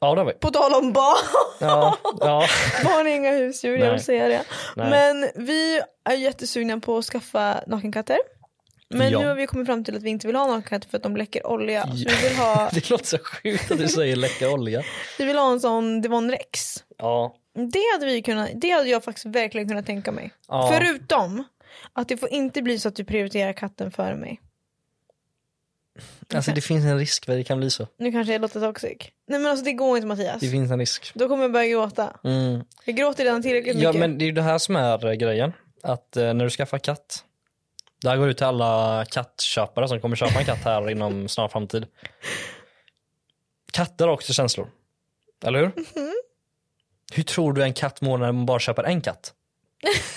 Ja 0.00 0.14
det 0.14 0.20
har 0.20 0.26
vi. 0.26 0.32
På 0.32 0.50
tal 0.50 0.74
om 0.74 0.92
barn. 0.92 1.16
Ja, 1.60 1.96
ja. 2.20 2.46
Barn 2.84 3.06
är 3.06 3.14
inga 3.14 3.30
husdjur, 3.32 3.76
jag 3.78 3.90
vill 3.92 4.04
säga 4.04 4.28
det. 4.28 4.44
Nej. 4.76 4.90
Men 4.90 5.30
vi 5.46 5.80
är 6.04 6.14
jättesugna 6.14 6.80
på 6.80 6.98
att 6.98 7.04
skaffa 7.04 7.60
nakenkatter. 7.66 8.18
Men 8.88 9.10
Ja. 9.10 9.20
nu 9.20 9.26
har 9.26 9.34
vi 9.34 9.46
kommit 9.46 9.66
fram 9.66 9.84
till 9.84 9.96
att 9.96 10.02
vi 10.02 10.10
inte 10.10 10.26
vill 10.26 10.36
ha 10.36 10.46
nakenkatter 10.46 10.88
för 10.88 10.96
att 10.96 11.02
de 11.02 11.16
läcker 11.16 11.46
olja. 11.46 11.82
Så 11.86 11.92
vi 11.92 12.28
vill 12.28 12.36
ha, 12.38 12.70
Det 12.72 12.90
låter 12.90 13.04
så 13.04 13.18
sjukt 13.18 13.70
att 13.70 13.78
du 13.78 13.88
säger 13.88 14.16
läcka 14.16 14.50
olja. 14.50 14.82
vi 15.18 15.24
vill 15.24 15.38
ha 15.38 15.50
en 15.52 15.60
sån 15.60 16.00
Devon 16.02 16.30
Rex. 16.30 16.84
Ja, 16.98 17.34
Det 17.72 17.82
hade, 17.94 18.06
vi 18.06 18.22
kunnat, 18.22 18.50
det 18.54 18.70
hade 18.70 18.88
jag 18.88 19.04
faktiskt 19.04 19.26
verkligen 19.26 19.68
kunnat 19.68 19.86
tänka 19.86 20.12
mig. 20.12 20.30
Ja. 20.48 20.70
Förutom 20.72 21.44
att 21.92 22.08
det 22.08 22.16
får 22.16 22.28
inte 22.32 22.62
bli 22.62 22.78
så 22.78 22.88
att 22.88 22.96
du 22.96 23.04
prioriterar 23.04 23.52
katten 23.52 23.90
före 23.90 24.14
mig. 24.16 24.40
Alltså 26.34 26.50
det 26.52 26.60
finns 26.60 26.84
en 26.84 26.98
risk 26.98 27.24
för 27.24 27.36
det 27.36 27.44
kan 27.44 27.58
bli 27.58 27.70
så. 27.70 27.86
Nu 27.98 28.12
kanske 28.12 28.32
jag 28.32 28.40
låter 28.42 28.60
toxic. 28.60 28.96
Nej 29.28 29.40
men 29.40 29.46
alltså 29.50 29.64
det 29.64 29.72
går 29.72 29.96
inte 29.96 30.06
Mattias. 30.06 30.40
Det 30.40 30.48
finns 30.48 30.70
en 30.70 30.78
risk. 30.78 31.12
Då 31.14 31.28
kommer 31.28 31.42
jag 31.44 31.52
börja 31.52 31.68
gråta. 31.68 32.16
Mm. 32.24 32.64
Jag 32.84 32.96
gråter 32.96 33.24
redan 33.24 33.42
tillräckligt 33.42 33.76
Ja 33.76 33.88
mycket. 33.88 34.00
men 34.00 34.18
det 34.18 34.24
är 34.24 34.26
ju 34.26 34.32
det 34.32 34.42
här 34.42 34.58
som 34.58 34.76
är 34.76 35.06
eh, 35.06 35.12
grejen. 35.12 35.52
Att 35.82 36.16
eh, 36.16 36.34
när 36.34 36.44
du 36.44 36.50
skaffar 36.50 36.78
katt. 36.78 37.24
Det 38.02 38.08
här 38.08 38.16
går 38.16 38.28
ut 38.28 38.36
till 38.36 38.46
alla 38.46 39.04
kattköpare 39.10 39.88
som 39.88 40.00
kommer 40.00 40.16
köpa 40.16 40.38
en 40.38 40.44
katt 40.44 40.64
här 40.64 40.90
inom 40.90 41.28
snar 41.28 41.48
framtid. 41.48 41.86
Katter 43.72 44.06
har 44.06 44.14
också 44.14 44.32
känslor. 44.32 44.70
Eller 45.44 45.58
hur? 45.58 45.66
Mhm. 45.76 46.12
Hur 47.12 47.22
tror 47.22 47.52
du 47.52 47.62
en 47.62 47.72
katt 47.72 48.00
mår 48.00 48.18
när 48.18 48.32
man 48.32 48.46
bara 48.46 48.58
köper 48.58 48.82
en 48.82 49.00
katt? 49.00 49.32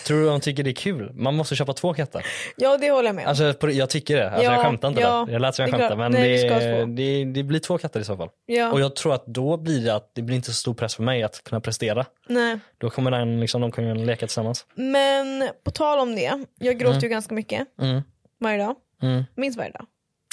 Tror 0.07 0.19
du 0.19 0.25
de 0.25 0.39
tycker 0.41 0.63
det 0.63 0.69
är 0.69 0.73
kul? 0.73 1.11
Man 1.13 1.35
måste 1.35 1.55
köpa 1.55 1.73
två 1.73 1.93
katter. 1.93 2.25
Ja 2.57 2.77
det 2.77 2.91
håller 2.91 3.09
jag 3.09 3.15
med 3.15 3.25
om. 3.25 3.29
Alltså 3.29 3.53
på, 3.53 3.71
jag 3.71 3.89
tycker 3.89 4.17
det, 4.17 4.29
alltså, 4.29 4.43
Ja, 4.43 4.53
jag 4.53 4.61
skämtar 4.65 4.87
inte 4.87 5.01
ja, 5.01 5.25
där. 5.27 5.33
Jag 5.33 5.41
lät 5.41 5.55
som 5.55 5.63
jag 5.63 5.71
det 5.71 5.75
är 5.75 5.79
skämtar 5.79 5.95
klart. 5.95 6.11
men 6.11 6.21
Nej, 6.21 6.31
vi 6.31 6.37
ska 6.39 6.53
ha 6.53 6.59
det, 6.59 6.85
två. 6.85 6.85
det, 6.91 7.25
det 7.25 7.43
blir 7.43 7.59
två 7.59 7.77
katter 7.77 7.99
i 7.99 8.03
så 8.03 8.17
fall. 8.17 8.29
ja. 8.45 8.71
Och 8.71 8.79
jag 8.81 8.95
tror 8.95 9.13
att 9.13 9.25
då 9.25 9.57
blir 9.57 9.85
det 9.85 9.95
att 9.95 10.11
det 10.15 10.21
blir 10.21 10.35
inte 10.35 10.47
så 10.47 10.53
stor 10.53 10.73
press 10.73 10.95
för 10.95 11.03
mig 11.03 11.23
att 11.23 11.43
kunna 11.43 11.61
prestera. 11.61 12.05
Nej. 12.27 12.59
Då 12.77 12.89
kommer 12.89 13.11
den, 13.11 13.39
liksom, 13.39 13.61
de 13.61 13.71
kunna 13.71 13.93
leka 13.93 14.27
tillsammans. 14.27 14.65
Men 14.75 15.49
på 15.63 15.71
tal 15.71 15.99
om 15.99 16.15
det, 16.15 16.45
jag 16.59 16.79
gråter 16.79 17.01
ju 17.01 17.09
ganska 17.09 17.33
mycket 17.35 17.67
Mm. 17.81 18.01
varje 18.39 18.57
dag. 18.57 18.75
Mm. 19.01 19.23
Minst 19.35 19.57
varje 19.57 19.71
dag. 19.71 19.85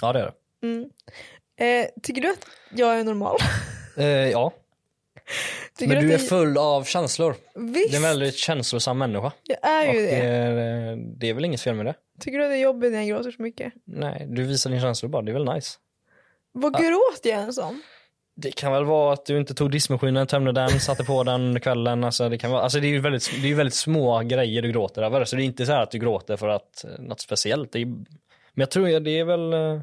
Ja 0.03 0.13
det 0.13 0.21
är 0.21 0.25
det. 0.25 0.33
Mm. 0.67 0.85
Eh, 1.61 1.87
tycker 2.03 2.23
du 2.23 2.31
att 2.31 2.47
jag 2.75 3.01
är 3.01 3.05
normal? 3.05 3.37
Eh, 3.97 4.07
ja, 4.07 4.53
Tycker 5.79 5.89
men 5.89 5.99
att 5.99 6.03
du 6.09 6.15
är 6.15 6.19
full 6.19 6.59
av 6.59 6.85
känslor. 6.85 7.35
Visst, 7.55 7.91
Du 7.91 7.97
är 7.97 7.97
en 7.97 8.03
väldigt 8.03 8.37
känslosam 8.37 8.99
människa. 8.99 9.33
jag 9.43 9.59
är 9.71 9.89
Och 9.89 9.95
ju 9.95 10.01
det. 10.01 10.17
eh, 10.17 10.97
det 10.97 11.29
är 11.29 11.35
väl 11.35 11.45
inget 11.45 11.61
fel 11.61 11.75
med 11.75 11.87
det. 11.87 11.95
Tycker 12.21 12.39
du 12.39 12.45
att 12.45 12.51
det 12.51 12.57
är 12.57 12.61
jobbigt 12.63 12.93
när 12.93 12.99
jag 12.99 13.09
gråter 13.09 13.31
så 13.31 13.43
mycket? 13.43 13.73
Nej, 13.85 14.27
du 14.31 14.45
visar 14.45 14.71
din 14.71 14.81
känslor 14.81 15.11
bara, 15.11 15.23
det 15.23 15.31
är 15.31 15.33
väl 15.33 15.55
nice. 15.55 15.79
Vad 16.53 16.73
gråter 16.73 17.31
jag 17.31 17.41
ens 17.41 17.59
om? 17.59 17.83
Det 18.37 18.51
kan 18.51 18.73
väl 18.73 18.85
vara 18.85 19.13
att 19.13 19.27
du 19.27 19.39
inte 19.39 19.55
tog 19.55 19.71
diskmaskinen, 19.71 20.27
tömde 20.27 20.53
den, 20.53 20.81
satte 20.81 21.05
på 21.05 21.23
den 21.23 21.35
under 21.41 21.61
kvällen. 21.61 22.05
Alltså 22.05 22.29
det, 22.29 22.39
kan 22.39 22.51
vara, 22.51 22.63
alltså 22.63 22.81
det 22.81 22.87
är 22.87 22.89
ju 22.91 23.01
väldigt, 23.01 23.31
det 23.43 23.51
är 23.51 23.55
väldigt 23.55 23.75
små 23.75 24.21
grejer 24.23 24.63
du 24.63 24.73
gråter 24.73 25.03
över. 25.03 25.25
Så 25.25 25.37
det 25.37 25.43
är 25.43 25.45
inte 25.45 25.67
så 25.67 25.73
här 25.73 25.83
att 25.83 25.91
du 25.91 25.99
gråter 25.99 26.37
för 26.37 26.49
att 26.49 26.85
eh, 26.85 26.91
något 26.99 27.21
speciellt. 27.21 27.77
Är, 27.77 27.85
men 27.87 28.07
jag 28.55 28.71
tror 28.71 29.01
det 29.01 29.19
är 29.19 29.25
väl 29.25 29.53
eh, 29.53 29.81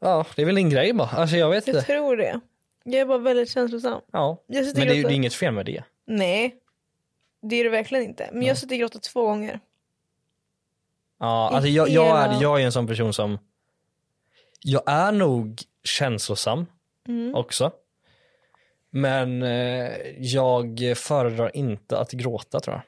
Ja, 0.00 0.26
det 0.36 0.42
är 0.42 0.46
väl 0.46 0.54
din 0.54 0.70
grej 0.70 0.92
bara. 0.92 1.08
Alltså 1.08 1.36
jag 1.36 1.50
vet 1.50 1.66
Jag 1.66 1.76
inte. 1.76 1.86
tror 1.86 2.16
det. 2.16 2.40
Jag 2.90 3.00
är 3.00 3.06
bara 3.06 3.18
väldigt 3.18 3.50
känslosam. 3.50 4.00
Ja. 4.12 4.42
Men 4.46 4.54
det 4.74 4.80
är 4.82 4.94
ju 4.94 5.02
det 5.02 5.08
är 5.08 5.14
inget 5.14 5.34
fel 5.34 5.54
med 5.54 5.66
det. 5.66 5.84
Nej, 6.06 6.56
det 7.42 7.56
är 7.56 7.64
det 7.64 7.70
verkligen 7.70 8.04
inte. 8.04 8.30
Men 8.32 8.42
jag 8.42 8.58
sitter 8.58 8.74
och 8.74 8.80
gråter 8.80 8.98
två 8.98 9.22
gånger. 9.22 9.60
Ja, 11.18 11.50
alltså 11.52 11.68
jag, 11.68 11.88
jag, 11.88 12.18
är, 12.18 12.42
jag 12.42 12.60
är 12.60 12.64
en 12.64 12.72
sån 12.72 12.86
person 12.86 13.12
som 13.14 13.38
Jag 14.60 14.82
är 14.86 15.12
nog 15.12 15.62
känslosam 15.84 16.66
Mm. 17.08 17.34
också. 17.34 17.72
Men 18.90 19.42
eh, 19.42 19.90
jag 20.18 20.92
föredrar 20.96 21.56
inte 21.56 21.98
att 21.98 22.12
gråta 22.12 22.60
tror 22.60 22.76
jag. 22.76 22.82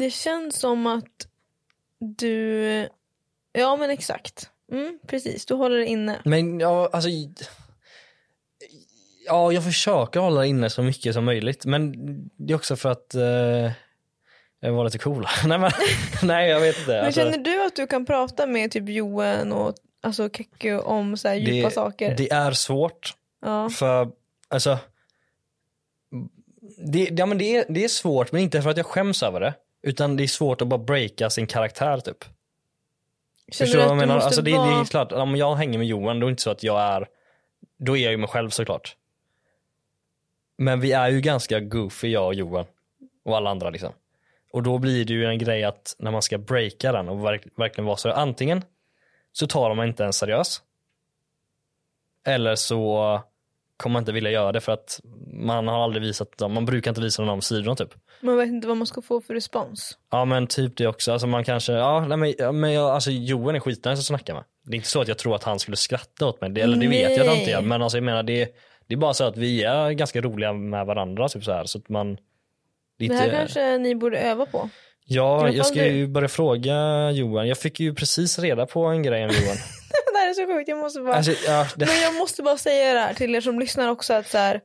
Det 0.00 0.10
känns 0.10 0.56
som 0.56 0.86
att 0.86 1.28
du... 1.98 2.88
Ja 3.52 3.76
men 3.76 3.90
exakt. 3.90 4.50
Mm, 4.72 4.98
precis, 5.06 5.46
du 5.46 5.54
håller 5.54 5.76
det 5.78 5.86
inne. 5.86 6.20
Men 6.24 6.60
ja, 6.60 6.90
alltså 6.92 7.10
Ja, 9.26 9.52
jag 9.52 9.64
försöker 9.64 10.20
hålla 10.20 10.46
inne 10.46 10.70
så 10.70 10.82
mycket 10.82 11.14
som 11.14 11.24
möjligt. 11.24 11.64
Men 11.64 11.92
det 12.36 12.52
är 12.52 12.54
också 12.54 12.76
för 12.76 12.90
att 12.90 13.14
eh, 13.14 13.72
jag 14.60 14.72
var 14.72 14.84
lite 14.84 14.98
cool. 14.98 15.26
nej, 15.46 15.58
men, 15.58 15.70
nej, 16.22 16.50
jag 16.50 16.60
vet 16.60 16.78
inte. 16.78 16.90
Men 16.90 17.04
Alltså, 17.04 17.20
känner 17.20 17.38
du 17.38 17.66
att 17.66 17.76
du 17.76 17.86
kan 17.86 18.06
prata 18.06 18.46
med 18.46 18.70
typ 18.70 18.88
Johan 18.88 19.52
och 19.52 19.74
alltså 20.02 20.28
Kekko 20.30 20.78
om 20.78 21.16
så 21.16 21.28
här 21.28 21.34
djupa 21.34 21.68
det, 21.68 21.74
saker? 21.74 22.14
det 22.16 22.30
är 22.30 22.52
svårt. 22.52 23.14
ja. 23.42 23.70
För, 23.70 24.08
alltså. 24.48 24.78
Det, 26.92 27.08
ja, 27.10 27.26
men 27.26 27.38
det, 27.38 27.56
är, 27.56 27.64
det 27.68 27.84
är 27.84 27.88
svårt, 27.88 28.32
men 28.32 28.42
inte 28.42 28.62
för 28.62 28.70
att 28.70 28.76
jag 28.76 28.86
skäms 28.86 29.22
över 29.22 29.40
det. 29.40 29.54
Utan 29.82 30.16
det 30.16 30.22
är 30.22 30.26
svårt 30.28 30.62
att 30.62 30.68
bara 30.68 30.78
breaka 30.78 31.30
sin 31.30 31.46
karaktär 31.46 32.00
typ. 32.00 32.24
Känner 33.52 33.66
Förstår 33.66 33.78
du 33.78 33.84
vad 33.84 33.90
jag 33.90 33.96
menar? 33.96 34.18
Alltså, 34.18 34.42
det, 34.42 34.50
det 34.50 34.56
vara... 34.56 34.80
är 34.80 34.84
klart, 34.84 35.12
om 35.12 35.36
jag 35.36 35.54
hänger 35.54 35.78
med 35.78 35.86
Johan, 35.86 36.20
då 36.20 36.26
är 36.26 36.28
det 36.28 36.30
inte 36.30 36.42
så 36.42 36.50
att 36.50 36.62
jag 36.62 36.80
är, 36.80 37.06
då 37.78 37.96
är 37.96 38.02
jag 38.02 38.10
ju 38.10 38.16
mig 38.18 38.28
själv 38.28 38.50
såklart. 38.50 38.96
Men 40.60 40.80
vi 40.80 40.92
är 40.92 41.08
ju 41.08 41.20
ganska 41.20 41.60
goofy, 41.60 42.08
jag 42.08 42.26
och 42.26 42.34
Johan. 42.34 42.64
Och 43.24 43.36
alla 43.36 43.50
andra 43.50 43.70
liksom. 43.70 43.92
Och 44.52 44.62
då 44.62 44.78
blir 44.78 45.04
det 45.04 45.12
ju 45.12 45.26
en 45.26 45.38
grej 45.38 45.64
att 45.64 45.96
när 45.98 46.10
man 46.10 46.22
ska 46.22 46.38
breaka 46.38 46.92
den 46.92 47.08
och 47.08 47.24
verk, 47.24 47.42
verkligen 47.56 47.86
vara 47.86 47.96
så, 47.96 48.10
antingen 48.10 48.64
så 49.32 49.46
tar 49.46 49.74
man 49.74 49.88
inte 49.88 50.04
en 50.04 50.12
seriös. 50.12 50.62
Eller 52.26 52.54
så 52.54 53.20
kommer 53.76 53.92
man 53.92 54.00
inte 54.00 54.12
vilja 54.12 54.30
göra 54.30 54.52
det 54.52 54.60
för 54.60 54.72
att 54.72 55.00
man 55.32 55.68
har 55.68 55.84
aldrig 55.84 56.02
visat 56.02 56.38
dem, 56.38 56.52
man 56.52 56.64
brukar 56.64 56.90
inte 56.90 57.00
visa 57.00 57.22
de 57.22 57.42
sidorna 57.42 57.76
typ. 57.76 57.94
Man 58.20 58.36
vet 58.36 58.48
inte 58.48 58.68
vad 58.68 58.76
man 58.76 58.86
ska 58.86 59.02
få 59.02 59.20
för 59.20 59.34
respons. 59.34 59.98
Ja 60.10 60.24
men 60.24 60.46
typ 60.46 60.76
det 60.76 60.86
också, 60.86 61.12
alltså 61.12 61.26
man 61.26 61.44
kanske, 61.44 61.72
ja 61.72 62.06
nej, 62.06 62.18
men, 62.38 62.60
men 62.60 62.72
jag, 62.72 62.90
alltså 62.90 63.10
Johan 63.10 63.54
är 63.54 63.60
skitnice 63.60 63.92
att 63.92 64.04
snacka 64.04 64.34
med. 64.34 64.44
Det 64.62 64.72
är 64.72 64.76
inte 64.76 64.88
så 64.88 65.00
att 65.00 65.08
jag 65.08 65.18
tror 65.18 65.34
att 65.34 65.44
han 65.44 65.58
skulle 65.58 65.76
skratta 65.76 66.26
åt 66.26 66.40
mig, 66.40 66.50
det, 66.50 66.60
eller 66.60 66.76
det 66.76 66.88
vet 66.88 67.10
jag 67.10 67.20
att 67.20 67.26
han 67.26 67.36
inte 67.36 67.50
gör, 67.50 67.62
men 67.62 67.82
alltså 67.82 67.98
jag 67.98 68.04
menar 68.04 68.22
det, 68.22 68.56
det 68.90 68.94
är 68.94 68.98
bara 68.98 69.14
så 69.14 69.24
att 69.24 69.36
vi 69.36 69.64
är 69.64 69.90
ganska 69.90 70.20
roliga 70.20 70.52
med 70.52 70.86
varandra 70.86 71.28
typ 71.28 71.44
så 71.44 71.52
här 71.52 71.64
så 71.64 71.78
att 71.78 71.88
man 71.88 72.18
lite, 72.98 73.14
Det 73.14 73.20
här 73.20 73.30
kanske 73.30 73.78
ni 73.78 73.94
borde 73.94 74.18
öva 74.18 74.46
på. 74.46 74.70
Ja, 75.04 75.48
jag 75.48 75.66
ska 75.66 75.86
ju 75.86 76.06
börja 76.06 76.28
fråga 76.28 77.10
Johan, 77.10 77.48
jag 77.48 77.58
fick 77.58 77.80
ju 77.80 77.94
precis 77.94 78.38
reda 78.38 78.66
på 78.66 78.84
en 78.84 79.02
grej 79.02 79.24
om 79.24 79.30
Johan. 79.30 79.56
det 80.12 80.18
här 80.18 80.30
är 80.30 80.34
så 80.34 80.46
sjukt, 80.46 80.68
jag 80.68 80.78
måste 80.78 81.00
bara... 81.00 81.14
alltså, 81.14 81.32
ja, 81.46 81.66
det, 81.76 81.86
Men 81.86 82.00
jag 82.00 82.14
måste 82.14 82.42
bara 82.42 82.58
säga 82.58 82.94
det 82.94 83.00
här 83.00 83.14
till 83.14 83.34
er 83.34 83.40
som 83.40 83.58
lyssnar 83.58 83.88
också 83.88 84.14
att 84.14 84.28
så 84.28 84.38
här, 84.38 84.60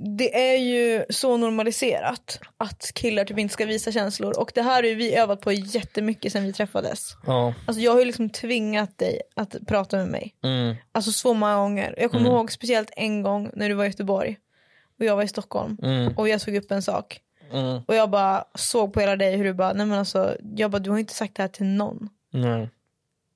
det 0.00 0.52
är 0.52 0.56
ju 0.58 1.04
så 1.10 1.36
normaliserat 1.36 2.40
att 2.56 2.90
killar 2.94 3.24
typ 3.24 3.38
inte 3.38 3.52
ska 3.52 3.66
visa 3.66 3.92
känslor 3.92 4.38
och 4.38 4.52
det 4.54 4.62
här 4.62 4.74
har 4.74 4.82
ju 4.88 4.94
vi 4.94 5.14
övat 5.14 5.40
på 5.40 5.52
jättemycket 5.52 6.32
sen 6.32 6.44
vi 6.44 6.52
träffades. 6.52 7.16
ja, 7.26 7.54
Alltså 7.66 7.82
jag 7.82 7.92
har 7.92 7.98
ju 7.98 8.04
liksom 8.04 8.30
tvingat 8.30 8.98
dig 8.98 9.20
att 9.36 9.56
prata 9.66 9.96
med 9.96 10.08
mig. 10.08 10.34
mm, 10.44 10.76
Alltså 10.92 11.12
så 11.12 11.34
många 11.34 11.56
gånger. 11.56 11.94
Jag 11.98 12.10
kommer 12.10 12.26
ihåg 12.30 12.52
speciellt 12.52 12.90
en 12.96 13.22
gång 13.22 13.50
när 13.54 13.68
du 13.68 13.74
var 13.74 13.84
i 13.84 13.88
Göteborg 13.88 14.36
och 14.98 15.04
jag 15.04 15.16
var 15.16 15.22
i 15.22 15.28
Stockholm 15.28 15.76
mm, 15.82 16.16
och 16.16 16.28
jag 16.28 16.40
tog 16.40 16.54
upp 16.56 16.70
en 16.70 16.82
sak 16.82 17.20
mm, 17.52 17.80
och 17.86 17.94
jag 17.94 18.10
bara 18.10 18.44
såg 18.54 18.92
på 18.92 19.00
hela 19.00 19.16
dig 19.16 19.36
hur 19.36 19.44
du 19.44 19.52
bara, 19.54 19.72
nej 19.72 19.86
men 19.86 19.98
alltså, 19.98 20.36
jag 20.56 20.70
bara 20.70 20.78
du 20.78 20.90
har 20.90 20.98
inte 20.98 21.14
sagt 21.14 21.34
det 21.34 21.42
här 21.42 21.48
till 21.48 21.66
någon. 21.66 22.08
nej. 22.32 22.68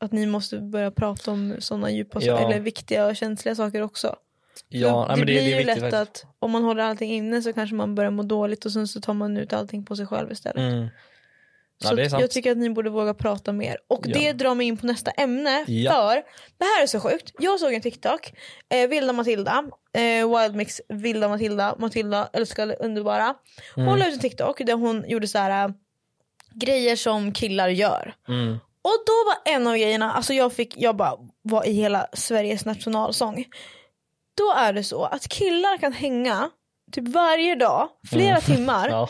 Att 0.00 0.12
ni 0.12 0.26
måste 0.26 0.58
börja 0.58 0.90
prata 0.90 1.30
om 1.30 1.54
sådana 1.58 1.90
djupa 1.90 2.18
Ja. 2.22 2.38
eller 2.38 2.60
viktiga 2.60 3.06
och 3.06 3.16
känsliga 3.16 3.54
saker 3.54 3.82
också. 3.82 4.16
Ja, 4.68 5.00
det 5.08 5.16
men 5.16 5.18
det, 5.18 5.24
blir 5.24 5.34
det 5.34 5.40
är 5.40 5.48
ju 5.50 5.56
viktigt 5.56 5.82
lätt 5.82 5.94
att 5.94 6.24
om 6.38 6.50
man 6.50 6.64
håller 6.64 6.82
allting 6.82 7.10
inne 7.12 7.42
så 7.42 7.52
kanske 7.52 7.74
man 7.76 7.94
börjar 7.94 8.10
må 8.10 8.22
dåligt 8.22 8.64
och 8.64 8.72
sen 8.72 8.88
så 8.88 9.00
tar 9.00 9.14
man 9.14 9.36
ut 9.36 9.52
allting 9.52 9.84
på 9.84 9.96
sig 9.96 10.06
själv 10.06 10.32
istället. 10.32 10.72
Mm. 10.72 10.88
Ja, 11.84 12.08
så 12.10 12.16
jag 12.20 12.30
tycker 12.30 12.52
att 12.52 12.58
ni 12.58 12.70
borde 12.70 12.90
våga 12.90 13.14
prata 13.14 13.52
mer. 13.52 13.76
Och 13.88 14.06
Ja. 14.06 14.18
det 14.18 14.32
drar 14.32 14.54
mig 14.54 14.66
in 14.66 14.76
på 14.76 14.86
nästa 14.86 15.10
ämne. 15.10 15.64
Ja. 15.68 15.92
För 15.92 16.14
det 16.58 16.64
här 16.64 16.82
är 16.82 16.86
så 16.86 17.00
sjukt. 17.00 17.32
Jag 17.38 17.60
såg 17.60 17.72
en 17.74 17.80
TikTok, 17.80 18.32
eh, 18.68 18.88
Vilda 18.88 19.12
Matilda, 19.12 19.64
eh, 19.94 20.38
Wildmix 20.40 20.80
Vilda 20.88 21.28
Matilda, 21.28 21.74
Matilda 21.78 22.28
älskar 22.32 22.76
underbara. 22.82 23.34
Hon 23.74 23.84
Mm. 23.84 23.98
la 23.98 24.06
ut 24.08 24.14
en 24.14 24.20
TikTok 24.20 24.58
där 24.66 24.74
hon 24.74 25.04
gjorde 25.08 25.28
så 25.28 25.38
här 25.38 25.64
äh, 25.68 25.74
grejer 26.54 26.96
som 26.96 27.32
killar 27.32 27.68
gör. 27.68 28.14
Mm. 28.28 28.52
Och 28.84 28.98
då 29.06 29.12
var 29.26 29.54
en 29.54 29.66
av 29.66 29.76
grejerna, 29.76 30.12
alltså 30.12 30.34
jag 30.34 30.52
fick, 30.52 30.74
jag 30.78 30.96
bara 30.96 31.14
var 31.42 31.66
i 31.68 31.72
hela 31.72 32.06
Sveriges 32.12 32.64
nationalsång. 32.64 33.44
Då 34.34 34.52
är 34.56 34.72
det 34.72 34.84
så 34.84 35.04
att 35.04 35.28
killar 35.28 35.78
kan 35.78 35.92
hänga 35.92 36.50
typ 36.92 37.08
varje 37.08 37.54
dag, 37.54 37.88
flera 38.10 38.40
timmar, 38.40 38.86
Mm. 38.88 38.98
Ja. 38.98 39.08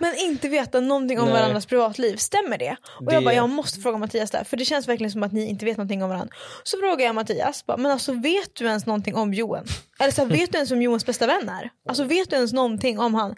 men 0.00 0.16
inte 0.16 0.48
veta 0.48 0.80
någonting 0.80 1.18
om 1.20 1.24
Nej. 1.24 1.34
varandras 1.34 1.66
privatliv. 1.66 2.16
Stämmer 2.16 2.58
det? 2.58 2.76
Och 2.98 3.04
Det- 3.04 3.14
jag 3.14 3.24
bara, 3.24 3.34
jag 3.34 3.48
måste 3.48 3.80
fråga 3.80 3.98
Mattias 3.98 4.30
där, 4.30 4.44
för 4.44 4.56
det 4.56 4.64
känns 4.64 4.88
verkligen 4.88 5.10
som 5.10 5.22
att 5.22 5.32
ni 5.32 5.46
inte 5.48 5.64
vet 5.64 5.76
någonting 5.76 6.02
om 6.02 6.08
varandra. 6.08 6.34
Så 6.62 6.78
frågar 6.78 7.06
jag 7.06 7.14
Mattias, 7.14 7.66
bara, 7.66 7.76
men 7.76 7.90
alltså 7.92 8.12
vet 8.12 8.54
du 8.54 8.64
ens 8.66 8.86
någonting 8.86 9.14
om 9.16 9.34
Johan? 9.34 9.64
Eller 10.00 10.10
så 10.12 10.22
här, 10.22 10.28
vet 10.28 10.52
du 10.52 10.58
ens 10.58 10.70
vem 10.70 10.82
Johans 10.82 11.06
bästa 11.06 11.26
vän 11.26 11.48
är? 11.48 11.70
Alltså 11.88 12.04
vet 12.04 12.30
du 12.30 12.36
ens 12.36 12.52
någonting 12.52 12.98
om 12.98 13.14
han? 13.14 13.34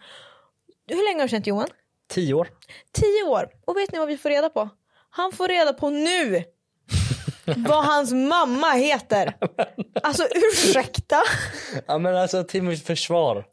Hur 0.89 1.09
länge 1.09 1.19
har 1.19 1.23
du 1.25 1.29
känt 1.29 1.47
Johan? 1.47 1.69
Tio 2.11 2.35
år. 2.35 2.49
Tio 2.93 3.23
år. 3.29 3.49
Och 3.67 3.77
vet 3.77 3.93
ni 3.93 3.99
vad 3.99 4.09
vi 4.09 4.17
får 4.19 4.29
reda 4.31 4.49
på? 4.51 4.69
Han 5.11 5.33
får 5.33 5.49
reda 5.49 5.73
på 5.73 5.91
nu 5.91 6.45
vad 7.47 7.85
hans 7.85 8.13
mamma 8.13 8.71
heter. 8.71 9.37
Alltså 10.03 10.23
ursäkta? 10.53 11.17
Ja 11.87 11.99
men 11.99 12.17
alltså 12.17 12.45
till 12.45 12.63
mitt 12.63 12.87
försvar. 12.87 13.45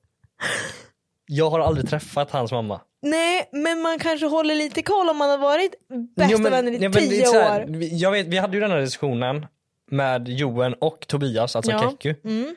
Jag 1.25 1.49
har 1.49 1.59
aldrig 1.59 1.89
träffat 1.89 2.31
hans 2.31 2.51
mamma. 2.51 2.81
Nej, 3.01 3.49
men 3.51 3.81
man 3.81 3.99
kanske 3.99 4.25
håller 4.25 4.55
lite 4.55 4.81
koll 4.81 5.09
om 5.09 5.17
man 5.17 5.29
har 5.29 5.37
varit 5.37 5.71
bästa 6.15 6.31
Jo, 6.31 6.37
men- 6.41 6.51
vänner 6.51 6.71
i 6.71 6.75
ja, 6.75 6.81
men 6.81 6.91
det 6.91 6.99
tio 7.09 7.31
här, 7.41 7.61
år. 7.61 7.65
vi- 7.67 7.97
Jag 7.97 8.11
vet, 8.11 8.27
vi 8.27 8.37
hade 8.37 8.53
ju 8.53 8.59
den 8.61 8.71
här 8.71 8.79
diskussionen 8.79 9.45
med 9.91 10.27
Johan 10.27 10.73
och 10.73 11.07
Tobias, 11.07 11.55
alltså 11.55 11.71
Ja. 11.71 11.79
Kekku. 12.01 12.15
Mm. 12.29 12.55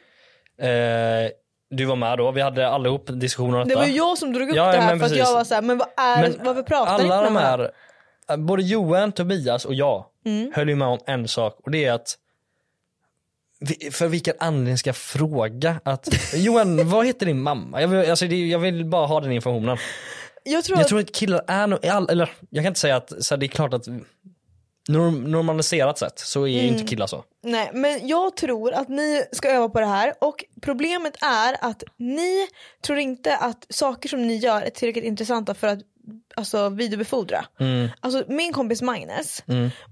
Eh, 0.58 1.30
du 1.70 1.84
var 1.84 1.96
med 1.96 2.18
då, 2.18 2.30
vi 2.30 2.40
hade 2.40 2.68
allihop 2.68 3.06
diskussioner 3.12 3.58
om 3.58 3.68
Det 3.68 3.74
detta. 3.74 3.80
var 3.80 3.86
jag 3.96 4.18
som 4.18 4.32
drog 4.32 4.48
upp 4.50 4.56
Ja, 4.56 4.72
det 4.72 4.78
här 4.78 4.96
för 4.98 5.06
att 5.06 5.16
jag 5.16 5.32
var 5.34 5.44
såhär, 5.44 5.62
men 5.62 5.78
vad 5.78 5.88
är 5.96 6.22
Men 6.22 6.44
varför 6.44 6.62
pratar 6.62 6.98
ni 6.98 7.04
alla 7.04 7.28
inte 7.28 7.34
de 7.34 7.36
här, 7.36 8.36
både 8.36 8.62
Johan, 8.62 9.12
Tobias 9.12 9.64
och 9.64 9.74
jag 9.74 10.04
Mm. 10.24 10.52
höll 10.54 10.68
ju 10.68 10.74
med 10.76 10.88
om 10.88 10.98
en 11.06 11.28
sak 11.28 11.60
och 11.64 11.70
det 11.70 11.84
är 11.84 11.92
att 11.92 12.18
för 13.90 14.08
vilken 14.08 14.34
anledning 14.38 14.78
ska 14.78 14.88
jag 14.88 14.96
fråga 14.96 15.80
att 15.84 16.08
Johan, 16.34 16.88
vad 16.88 17.06
heter 17.06 17.26
din 17.26 17.40
mamma? 17.42 17.80
Jag 17.80 17.88
vill, 17.88 18.10
alltså, 18.10 18.26
jag 18.26 18.58
vill 18.58 18.84
bara 18.84 19.06
ha 19.06 19.20
den 19.20 19.32
informationen. 19.32 19.78
Jag 20.44 20.64
tror 20.64 20.78
Jag 20.78 20.82
att 20.82 20.88
tror 20.88 21.00
att 21.00 21.12
killar 21.12 21.44
är 21.46 21.66
nog, 21.66 21.78
eller 21.84 22.32
jag 22.50 22.64
kan 22.64 22.70
inte 22.70 22.80
säga 22.80 22.96
att 22.96 23.24
så 23.24 23.34
här, 23.34 23.40
det 23.40 23.46
är 23.46 23.48
klart 23.48 23.74
att 23.74 23.86
norm- 24.88 25.26
normaliserat 25.26 25.98
sett 25.98 26.18
så 26.18 26.42
är 26.42 26.62
ju 26.62 26.68
inte 26.68 26.84
killar 26.84 27.06
så. 27.06 27.24
Nej 27.42 27.70
men 27.74 28.08
jag 28.08 28.36
tror 28.36 28.72
att 28.72 28.88
ni 28.88 29.24
ska 29.32 29.50
öva 29.50 29.68
på 29.68 29.80
det 29.80 29.86
här 29.86 30.14
och 30.20 30.44
problemet 30.62 31.14
är 31.22 31.56
att 31.60 31.82
ni 31.96 32.48
tror 32.82 32.98
inte 32.98 33.36
att 33.36 33.66
saker 33.68 34.08
som 34.08 34.26
ni 34.26 34.36
gör 34.36 34.62
är 34.62 34.70
tillräckligt 34.70 35.04
intressanta 35.04 35.54
för 35.54 35.66
att 35.68 35.78
alltså, 36.36 36.68
videobefordra. 36.68 37.44
Alltså 38.00 38.24
min 38.28 38.52
kompis 38.52 38.82
Magnus, 38.82 39.42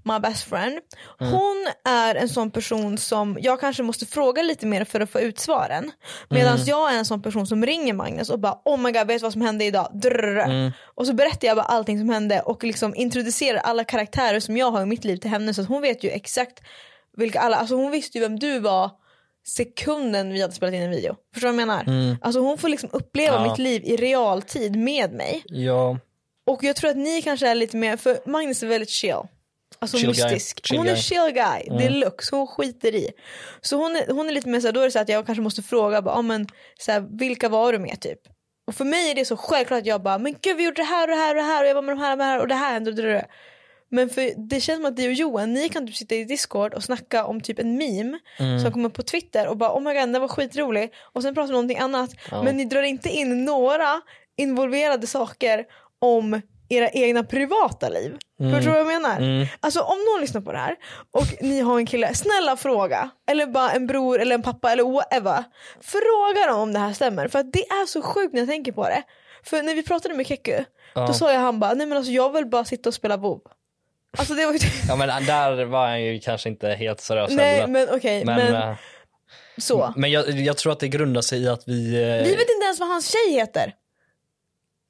my 0.03 0.19
best 0.21 0.43
friend, 0.43 0.79
hon 1.19 1.67
är 1.85 2.15
en 2.15 2.29
sån 2.29 2.51
person 2.51 2.97
som 2.97 3.37
jag 3.41 3.59
kanske 3.59 3.83
måste 3.83 4.05
fråga 4.05 4.43
lite 4.43 4.65
mer 4.65 4.85
för 4.85 4.99
att 4.99 5.09
få 5.09 5.19
ut 5.19 5.39
svaren. 5.39 5.91
Medan 6.29 6.57
jag 6.65 6.93
är 6.93 6.97
en 6.97 7.05
sån 7.05 7.21
person 7.21 7.47
som 7.47 7.65
ringer 7.65 7.93
Magnus 7.93 8.29
och 8.29 8.39
bara 8.39 8.61
oh 8.65 8.77
my 8.79 8.91
god 8.91 9.07
vet 9.07 9.19
du 9.19 9.23
vad 9.23 9.33
som 9.33 9.41
hände 9.41 9.65
idag? 9.65 9.89
Drrrr. 9.93 10.73
Och 10.95 11.07
så 11.07 11.13
berättar 11.13 11.47
jag 11.47 11.57
bara 11.57 11.65
allting 11.65 11.99
som 11.99 12.09
hände 12.09 12.41
och 12.41 12.63
liksom 12.63 12.95
introducerar 12.95 13.59
alla 13.59 13.83
karaktärer 13.83 14.39
som 14.39 14.57
jag 14.57 14.71
har 14.71 14.81
i 14.81 14.85
mitt 14.85 15.03
liv 15.05 15.17
till 15.17 15.29
henne 15.29 15.53
så 15.53 15.61
att 15.61 15.67
hon 15.67 15.81
vet 15.81 16.03
ju 16.03 16.09
exakt 16.09 16.59
vilka 17.17 17.39
alla, 17.39 17.55
alltså 17.57 17.75
hon 17.75 17.91
visste 17.91 18.17
ju 18.17 18.21
vem 18.21 18.39
du 18.39 18.59
var 18.59 18.91
sekunden 19.47 20.33
vi 20.33 20.41
hade 20.41 20.53
spelat 20.53 20.73
in 20.75 20.81
en 20.81 20.89
video. 20.91 21.15
Förstår 21.33 21.47
du 21.49 21.53
vad 21.55 21.61
jag 21.61 21.67
menar? 21.85 22.17
Alltså 22.21 22.39
hon 22.41 22.57
får 22.57 22.69
liksom 22.69 22.89
uppleva 22.93 23.35
Ja. 23.35 23.49
mitt 23.49 23.57
liv 23.59 23.81
i 23.85 23.95
realtid 23.95 24.75
med 24.75 25.11
mig. 25.13 25.43
Ja, 25.45 25.97
Och 26.51 26.63
jag 26.63 26.75
tror 26.75 26.89
att 26.89 26.97
ni 26.97 27.21
kanske 27.21 27.47
är 27.49 27.55
lite 27.55 27.77
mer, 27.77 27.97
för 27.97 28.17
Magnus 28.25 28.63
är 28.63 28.67
väldigt 28.67 28.89
chill. 28.89 29.13
Alltså 29.79 29.97
Chill 29.97 30.07
mystisk. 30.07 30.71
Hon 30.71 30.87
är 30.87 30.93
guy. 30.93 31.01
chill 31.01 31.31
guy, 31.33 31.85
är 31.85 31.89
looks, 31.89 32.31
hon 32.31 32.47
skiter 32.47 32.95
i. 32.95 33.09
Så 33.61 33.75
hon 33.77 33.95
är, 33.95 34.13
hon 34.13 34.27
är 34.27 34.31
lite 34.33 34.49
mer 34.49 34.59
såhär, 34.59 34.71
då 34.73 34.79
är 34.79 34.85
det 34.85 34.91
så 34.91 34.99
att 34.99 35.09
jag 35.09 35.25
kanske 35.25 35.41
måste 35.41 35.61
fråga, 35.61 36.01
bara, 36.01 36.15
ah, 36.15 36.21
men, 36.21 36.47
såhär, 36.79 37.05
vilka 37.19 37.49
var 37.49 37.73
du 37.73 37.79
med 37.79 38.01
typ? 38.01 38.19
Och 38.67 38.75
för 38.75 38.85
mig 38.85 39.11
är 39.11 39.15
det 39.15 39.25
så 39.25 39.37
självklart 39.37 39.79
att 39.79 39.85
jag 39.85 40.03
bara, 40.03 40.17
men 40.17 40.35
gud 40.41 40.57
vi 40.57 40.63
gjorde 40.63 40.81
det 40.81 40.85
här 40.85 41.01
och 41.03 41.07
det 41.15 41.15
här 41.21 41.29
och 41.29 41.35
det 41.35 41.41
här 41.47 41.63
och 41.63 41.69
jag 41.69 41.75
var 41.75 41.81
med 41.81 41.95
de 41.97 42.01
här 42.01 42.11
och 42.11 42.17
de 42.17 42.23
här 42.23 42.39
och 42.39 42.47
det 42.47 42.55
här 42.55 42.73
hände 42.73 42.89
och 42.89 42.95
det 42.95 43.01
där. 43.13 43.25
Men 43.93 44.09
för 44.09 44.49
det 44.49 44.59
känns 44.61 44.77
som 44.77 44.85
att 44.85 44.95
du 44.97 45.07
och 45.07 45.13
Johan, 45.13 45.53
ni 45.53 45.69
kan 45.69 45.87
typ 45.87 45.95
sitta 45.95 46.15
i 46.15 46.23
Discord 46.23 46.73
och 46.73 46.83
snacka 46.83 47.25
om 47.25 47.41
typ 47.41 47.59
en 47.59 47.77
meme 47.77 48.19
Mm. 48.39 48.59
som 48.59 48.71
kommer 48.71 48.89
på 48.89 49.03
Twitter 49.03 49.47
och 49.47 49.57
bara 49.57 49.73
oh 49.73 49.81
my 49.81 49.93
god 49.93 50.09
den 50.13 50.21
var 50.21 50.27
skitrolig 50.27 50.93
och 51.13 51.21
sen 51.21 51.33
pratar 51.33 51.47
ni 51.47 51.49
om 51.49 51.53
någonting 51.53 51.77
annat. 51.77 52.09
Men 52.43 52.57
ni 52.57 52.65
drar 52.65 52.83
inte 52.83 53.09
in 53.09 53.45
några 53.45 54.01
involverade 54.37 55.07
saker 55.07 55.65
om 56.01 56.41
era 56.69 56.89
egna 56.89 57.23
privata 57.23 57.89
liv. 57.89 58.17
Mm. 58.39 58.53
Förstår 58.55 58.71
du 58.71 58.83
vad 58.83 58.93
jag 58.93 59.01
menar? 59.01 59.47
Alltså 59.59 59.81
om 59.81 59.97
någon 59.97 60.21
lyssnar 60.21 60.41
på 60.41 60.51
det 60.51 60.57
här 60.57 60.75
och 61.11 61.25
ni 61.41 61.59
har 61.59 61.77
en 61.77 61.85
kille, 61.85 62.13
snälla 62.13 62.57
fråga. 62.57 63.09
Eller 63.31 63.45
bara 63.45 63.71
en 63.71 63.87
bror 63.87 64.19
eller 64.21 64.35
en 64.35 64.41
pappa 64.43 64.71
eller 64.71 64.83
whatever. 64.83 65.43
Fråga 65.81 66.47
dem 66.51 66.59
om 66.61 66.73
det 66.73 66.79
här 66.79 66.93
stämmer. 66.93 67.27
För 67.27 67.39
att 67.39 67.53
det 67.53 67.67
är 67.67 67.85
så 67.85 68.01
sjukt 68.01 68.33
när 68.33 68.39
jag 68.41 68.49
tänker 68.49 68.71
på 68.71 68.83
det. 68.83 69.03
För 69.43 69.63
när 69.63 69.75
vi 69.75 69.83
pratade 69.83 70.15
med 70.15 70.27
Keku, 70.27 70.63
då 70.95 71.13
sa 71.13 71.33
jag 71.33 71.39
han 71.39 71.59
bara, 71.59 71.73
nej 71.73 71.87
men 71.87 71.97
alltså 71.97 72.11
jag 72.11 72.31
vill 72.33 72.45
bara 72.45 72.65
sitta 72.65 72.89
och 72.89 72.93
spela 72.93 73.17
WoW. 73.17 73.41
Alltså 74.17 74.33
det 74.33 74.45
var 74.45 74.53
ju 74.53 74.59
ja 74.87 74.95
men 74.95 75.25
där 75.25 75.65
var 75.65 75.87
han 75.87 76.01
ju 76.03 76.19
kanske 76.19 76.49
inte 76.49 76.69
helt 76.69 77.01
seriös 77.01 77.31
Nej 77.31 77.55
heller. 77.55 77.67
men 77.67 77.87
okej, 77.91 78.25
men, 78.25 78.35
men, 78.51 78.69
eh, 78.69 78.75
så. 79.57 79.93
men 79.95 80.11
jag, 80.11 80.29
jag 80.29 80.57
tror 80.57 80.71
att 80.71 80.79
det 80.79 80.87
grundar 80.87 81.21
sig 81.21 81.39
i 81.43 81.47
att 81.47 81.67
vi... 81.67 81.93
eh, 81.95 82.01
Vi 82.23 82.31
vet 82.31 82.49
inte 82.49 82.63
ens 82.65 82.79
vad 82.79 82.89
hans 82.89 83.11
tjej 83.11 83.33
heter. 83.33 83.73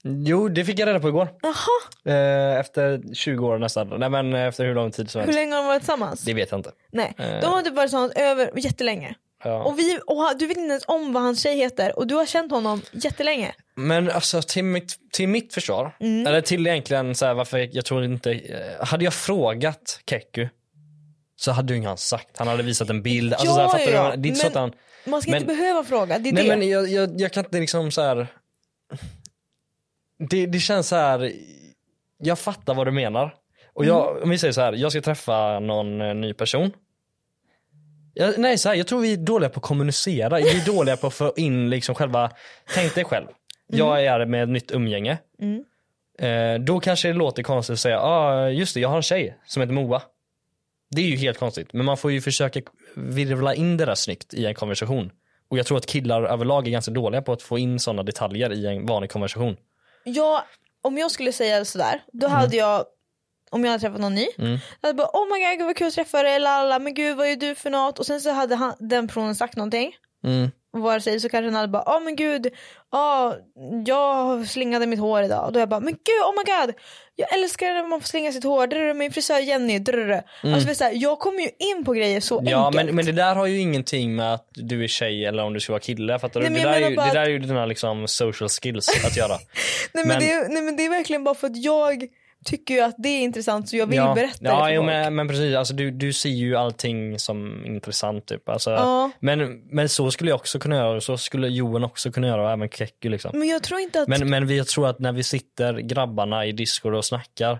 Jo, 0.04 0.50
det 0.50 0.66
fick 0.66 0.80
jag 0.80 0.88
reda 0.88 1.00
på 1.00 1.08
igår. 1.10 1.28
Jaha, 1.42 2.16
Eh, 2.16 2.60
efter 2.60 3.02
20 3.14 3.48
år 3.48 3.58
nästan. 3.58 3.88
Nej 4.00 4.10
men 4.10 4.34
efter 4.34 4.66
hur 4.66 4.76
lång 4.76 4.92
tid 4.92 5.10
som 5.10 5.20
hur 5.20 5.26
helst. 5.26 5.36
länge 5.40 5.56
har 5.56 5.62
de 5.62 5.68
varit 5.68 5.82
tillsammans? 5.82 6.22
Det 6.22 6.34
vet 6.34 6.52
jag 6.52 6.60
inte. 6.60 6.72
Nej, 6.92 7.14
de 7.18 7.46
har 7.46 7.62
typ 7.62 7.74
varit 7.74 7.86
tillsammans 7.88 8.14
över 8.16 8.52
jättelänge. 8.56 9.16
Ja. 9.44 9.64
Och, 9.64 9.80
vi, 9.80 10.00
och 10.08 10.38
du 10.40 10.48
vet 10.48 10.58
inte 10.58 10.70
ens 10.70 10.84
om 10.88 11.14
vad 11.14 11.24
hans 11.24 11.44
tjej 11.44 11.58
heter 11.58 12.00
och 12.00 12.08
du 12.08 12.16
har 12.16 12.26
känt 12.26 12.52
honom 12.52 12.82
jättelänge. 12.92 13.56
Men 13.76 14.10
alltså 14.12 14.42
till 14.42 14.64
mitt, 14.64 14.96
till 15.12 15.28
mitt 15.30 15.54
försvar, 15.54 15.96
Mm. 16.00 16.28
eller 16.28 16.42
till 16.42 16.68
egentligen 16.68 17.16
så 17.16 17.26
här, 17.26 17.34
varför 17.34 17.58
jag, 17.58 17.70
jag 17.74 17.86
tror 17.86 18.04
inte, 18.04 18.32
eh, 18.32 18.86
hade 18.86 19.04
jag 19.04 19.14
frågat 19.14 20.00
Keku 20.10 20.48
så 21.36 21.52
hade 21.52 21.74
ju 21.74 21.78
inte 21.78 21.88
han 21.88 21.98
sagt, 21.98 22.38
han 22.38 22.48
hade 22.48 22.64
visat 22.64 22.90
en 22.90 23.02
bild. 23.04 23.34
Alltså, 23.34 23.48
Ja, 23.48 23.54
så 23.54 23.60
här, 23.62 23.68
fattar 23.70 23.92
ja, 23.92 24.12
du? 24.16 24.22
Det 24.22 24.28
är 24.28 24.30
inte 24.30 24.40
så 24.42 24.46
men- 24.46 24.52
att 24.52 24.60
han, 24.60 24.74
Man 25.06 25.22
ska 25.22 25.32
Men- 25.32 25.42
inte 25.42 25.56
behöva 25.56 25.84
fråga, 25.84 26.20
det 26.20 26.30
är 26.30 26.34
nej 26.34 26.44
det. 26.44 26.58
men 26.58 26.70
jag, 26.70 26.88
jag, 26.90 27.22
jag 27.22 27.32
kan 27.34 27.46
inte 27.46 27.60
liksom 27.60 27.92
så 27.92 28.02
här. 28.02 28.28
Det, 30.30 30.46
det 30.46 30.60
känns 30.60 30.88
så 30.88 30.96
här. 30.96 31.32
jag 32.18 32.40
fattar 32.40 32.74
vad 32.74 32.88
du 32.88 32.92
menar. 32.92 33.36
Och 33.74 33.86
jag, 33.86 34.10
Mm. 34.12 34.24
om 34.24 34.30
vi 34.30 34.38
säger 34.38 34.52
så 34.54 34.62
här, 34.62 34.74
jag 34.74 34.92
ska 34.92 35.02
träffa 35.02 35.60
någon 35.60 36.02
eh, 36.02 36.14
ny 36.16 36.34
person. 36.34 36.72
Jag, 38.14 38.38
nej, 38.40 38.58
så 38.58 38.70
här, 38.70 38.76
jag 38.76 38.88
tror 38.88 39.02
vi 39.02 39.14
är 39.14 39.18
dåliga 39.18 39.50
på 39.50 39.58
att 39.60 39.64
kommunicera. 39.64 40.38
Vi 40.38 40.50
är 40.62 40.66
dåliga 40.66 40.98
på 40.98 41.08
att 41.08 41.14
få 41.14 41.34
in 41.36 41.70
liksom 41.70 41.96
själva, 41.96 42.32
tänk 42.74 42.96
dig 42.96 43.04
själv. 43.06 43.28
Jag 43.68 44.06
är 44.06 44.26
med 44.26 44.44
ett 44.44 44.50
nytt 44.50 44.72
umgänge. 44.72 45.18
Eh, 46.20 46.60
då 46.60 46.80
kanske 46.80 47.08
det 47.08 47.14
låter 47.14 47.44
konstigt 47.44 47.74
att 47.74 47.80
säga, 47.80 48.00
ah, 48.02 48.50
just 48.50 48.74
det, 48.74 48.80
jag 48.80 48.90
har 48.90 48.96
en 48.98 49.02
tjej 49.04 49.38
som 49.46 49.62
heter 49.62 49.74
Moa. 49.74 50.02
Det 50.96 51.02
är 51.02 51.06
ju 51.06 51.16
helt 51.18 51.40
konstigt, 51.40 51.74
men 51.74 51.86
man 51.86 51.98
får 51.98 52.12
ju 52.12 52.22
försöka 52.22 52.62
virvla 52.96 53.54
in 53.56 53.78
det 53.78 53.86
där 53.86 53.96
snyggt 53.96 54.34
i 54.34 54.46
en 54.46 54.56
konversation. 54.56 55.12
Och 55.50 55.58
jag 55.58 55.66
tror 55.66 55.78
att 55.78 55.86
killar 55.86 56.24
överlag 56.24 56.68
är 56.68 56.72
ganska 56.72 56.92
dåliga 56.92 57.22
på 57.22 57.32
att 57.32 57.42
få 57.42 57.58
in 57.58 57.80
sådana 57.80 58.04
detaljer 58.04 58.54
i 58.54 58.66
en 58.68 58.86
vanlig 58.86 59.12
konversation. 59.12 59.58
Ja, 60.04 60.46
om 60.82 60.98
jag 60.98 61.12
skulle 61.12 61.32
säga 61.34 61.66
sådär, 61.66 62.02
då 62.14 62.28
Mm. 62.28 62.40
hade 62.40 62.58
jag 62.58 62.86
om 63.54 63.64
jag 63.64 63.72
hade 63.72 63.82
träffat 63.82 64.02
någon 64.02 64.16
ny, 64.16 64.28
jag 64.38 64.60
hade 64.88 64.94
bara 64.94 65.08
oh 65.14 65.26
my 65.34 65.46
god 65.46 65.58
gud 65.58 65.66
vad 65.68 65.76
kul 65.78 65.88
att 65.88 65.94
träffa 65.94 66.24
dig, 66.24 66.40
lalla, 66.40 66.80
men 66.80 66.94
gud 66.94 67.18
vad 67.18 67.28
är 67.28 67.36
du 67.36 67.56
för 67.56 67.70
något? 67.70 68.00
Och 68.00 68.06
sen 68.06 68.22
så 68.22 68.32
hade 68.32 68.56
han, 68.56 68.74
den 68.80 69.08
personen 69.08 69.36
sagt 69.36 69.56
någonting, 69.56 69.92
Mm. 70.26 70.52
vare 70.78 71.02
sig 71.02 71.20
så 71.20 71.30
kanske 71.30 71.46
den 71.48 71.56
hade 71.56 71.68
bara, 71.68 71.84
ja 71.86 71.98
oh, 71.98 72.04
men 72.04 72.16
gud, 72.16 72.48
ja 72.92 73.36
jag 73.86 74.48
slingade 74.48 74.86
mitt 74.88 75.00
hår 75.00 75.24
idag. 75.24 75.46
Och 75.46 75.54
då 75.54 75.60
jag 75.60 75.70
bara, 75.70 75.80
men 75.80 75.94
gud 75.94 76.22
oh 76.26 76.34
my 76.38 76.44
god, 76.66 76.76
jag 77.16 77.34
älskar 77.34 77.74
när 77.74 77.88
man 77.88 78.02
får 78.02 78.08
slinga 78.08 78.32
sitt 78.32 78.44
hår, 78.44 78.68
drr, 78.68 78.94
min 78.94 79.12
frisör 79.12 79.40
Jenny, 79.40 79.80
drr. 79.80 80.12
Alltså, 80.14 80.60
vet 80.60 80.68
du, 80.68 80.76
så 80.76 80.84
här, 80.84 80.92
jag 80.96 81.20
kommer 81.20 81.40
ju 81.40 81.50
in 81.60 81.86
på 81.86 81.94
grejer 81.94 82.20
så 82.22 82.40
Mm. 82.40 82.52
Ja 82.52 82.66
enkelt. 82.68 82.86
men, 82.86 82.96
men 82.96 83.06
det 83.06 83.12
där 83.12 83.36
har 83.36 83.46
ju 83.46 83.60
ingenting 83.60 84.16
med 84.16 84.34
att 84.34 84.48
du 84.54 84.84
är 84.84 84.88
tjej 84.88 85.26
eller 85.26 85.44
om 85.44 85.54
du 85.54 85.60
ska 85.60 85.74
vara 85.74 85.80
kille. 85.82 86.20
Fattar 86.20 86.40
du? 86.40 86.50
Nej, 86.50 86.62
men 86.62 86.62
det, 86.72 86.80
där 86.80 86.86
är 86.86 86.90
ju, 86.90 86.96
bara 86.96 87.06
det 87.06 87.14
där 87.14 87.22
är 87.26 87.30
ju 87.30 87.40
dina 87.40 87.66
liksom 87.66 88.08
social 88.08 88.50
skills 88.50 89.06
att 89.06 89.18
göra. 89.18 89.38
nej, 89.94 90.06
men 90.06 90.08
men- 90.08 90.20
Det, 90.20 90.48
nej 90.54 90.62
men 90.62 90.76
det 90.78 90.86
är 90.86 90.90
verkligen 90.90 91.24
bara 91.24 91.36
för 91.36 91.48
att 91.48 91.58
jag 91.58 92.08
tycker 92.44 92.74
ju 92.74 92.80
att 92.82 92.96
det 92.98 93.10
är 93.10 93.22
intressant 93.22 93.70
så 93.70 93.76
jag 93.78 93.86
vill 93.86 93.98
ja, 93.98 94.14
berätta 94.14 94.44
det 94.44 94.50
ja, 94.50 94.66
för 94.66 94.70
jo, 94.70 94.82
folk. 94.82 94.86
men, 94.88 95.16
men 95.16 95.28
precis, 95.28 95.56
alltså, 95.56 95.74
du, 95.74 95.92
du 95.92 96.14
ser 96.14 96.30
ju 96.30 96.56
allting 96.56 97.20
som 97.20 97.66
intressant 97.66 98.26
typ. 98.26 98.50
Alltså, 98.50 98.72
Ja. 98.72 99.12
men, 99.20 99.62
men 99.66 99.90
så 99.90 100.12
skulle 100.12 100.30
jag 100.30 100.36
också 100.36 100.60
kunna 100.60 100.76
göra 100.76 100.96
och 100.96 101.04
så 101.04 101.18
skulle 101.18 101.48
Johan 101.48 101.84
också 101.84 102.12
kunna 102.12 102.28
göra 102.28 102.44
och 102.44 102.52
även 102.52 102.70
Keku 102.70 103.10
liksom. 103.10 103.32
Men 103.40 103.48
jag 103.48 103.64
tror 103.64 103.80
inte 103.80 104.02
att 104.02 104.08
Men, 104.08 104.30
men 104.30 104.48
vi, 104.48 104.58
jag 104.58 104.68
tror 104.68 104.88
att 104.88 105.00
när 105.00 105.12
vi 105.12 105.24
sitter 105.24 105.74
grabbarna 105.78 106.46
i 106.46 106.52
Discord 106.52 106.96
och 106.96 107.06
snackar 107.06 107.60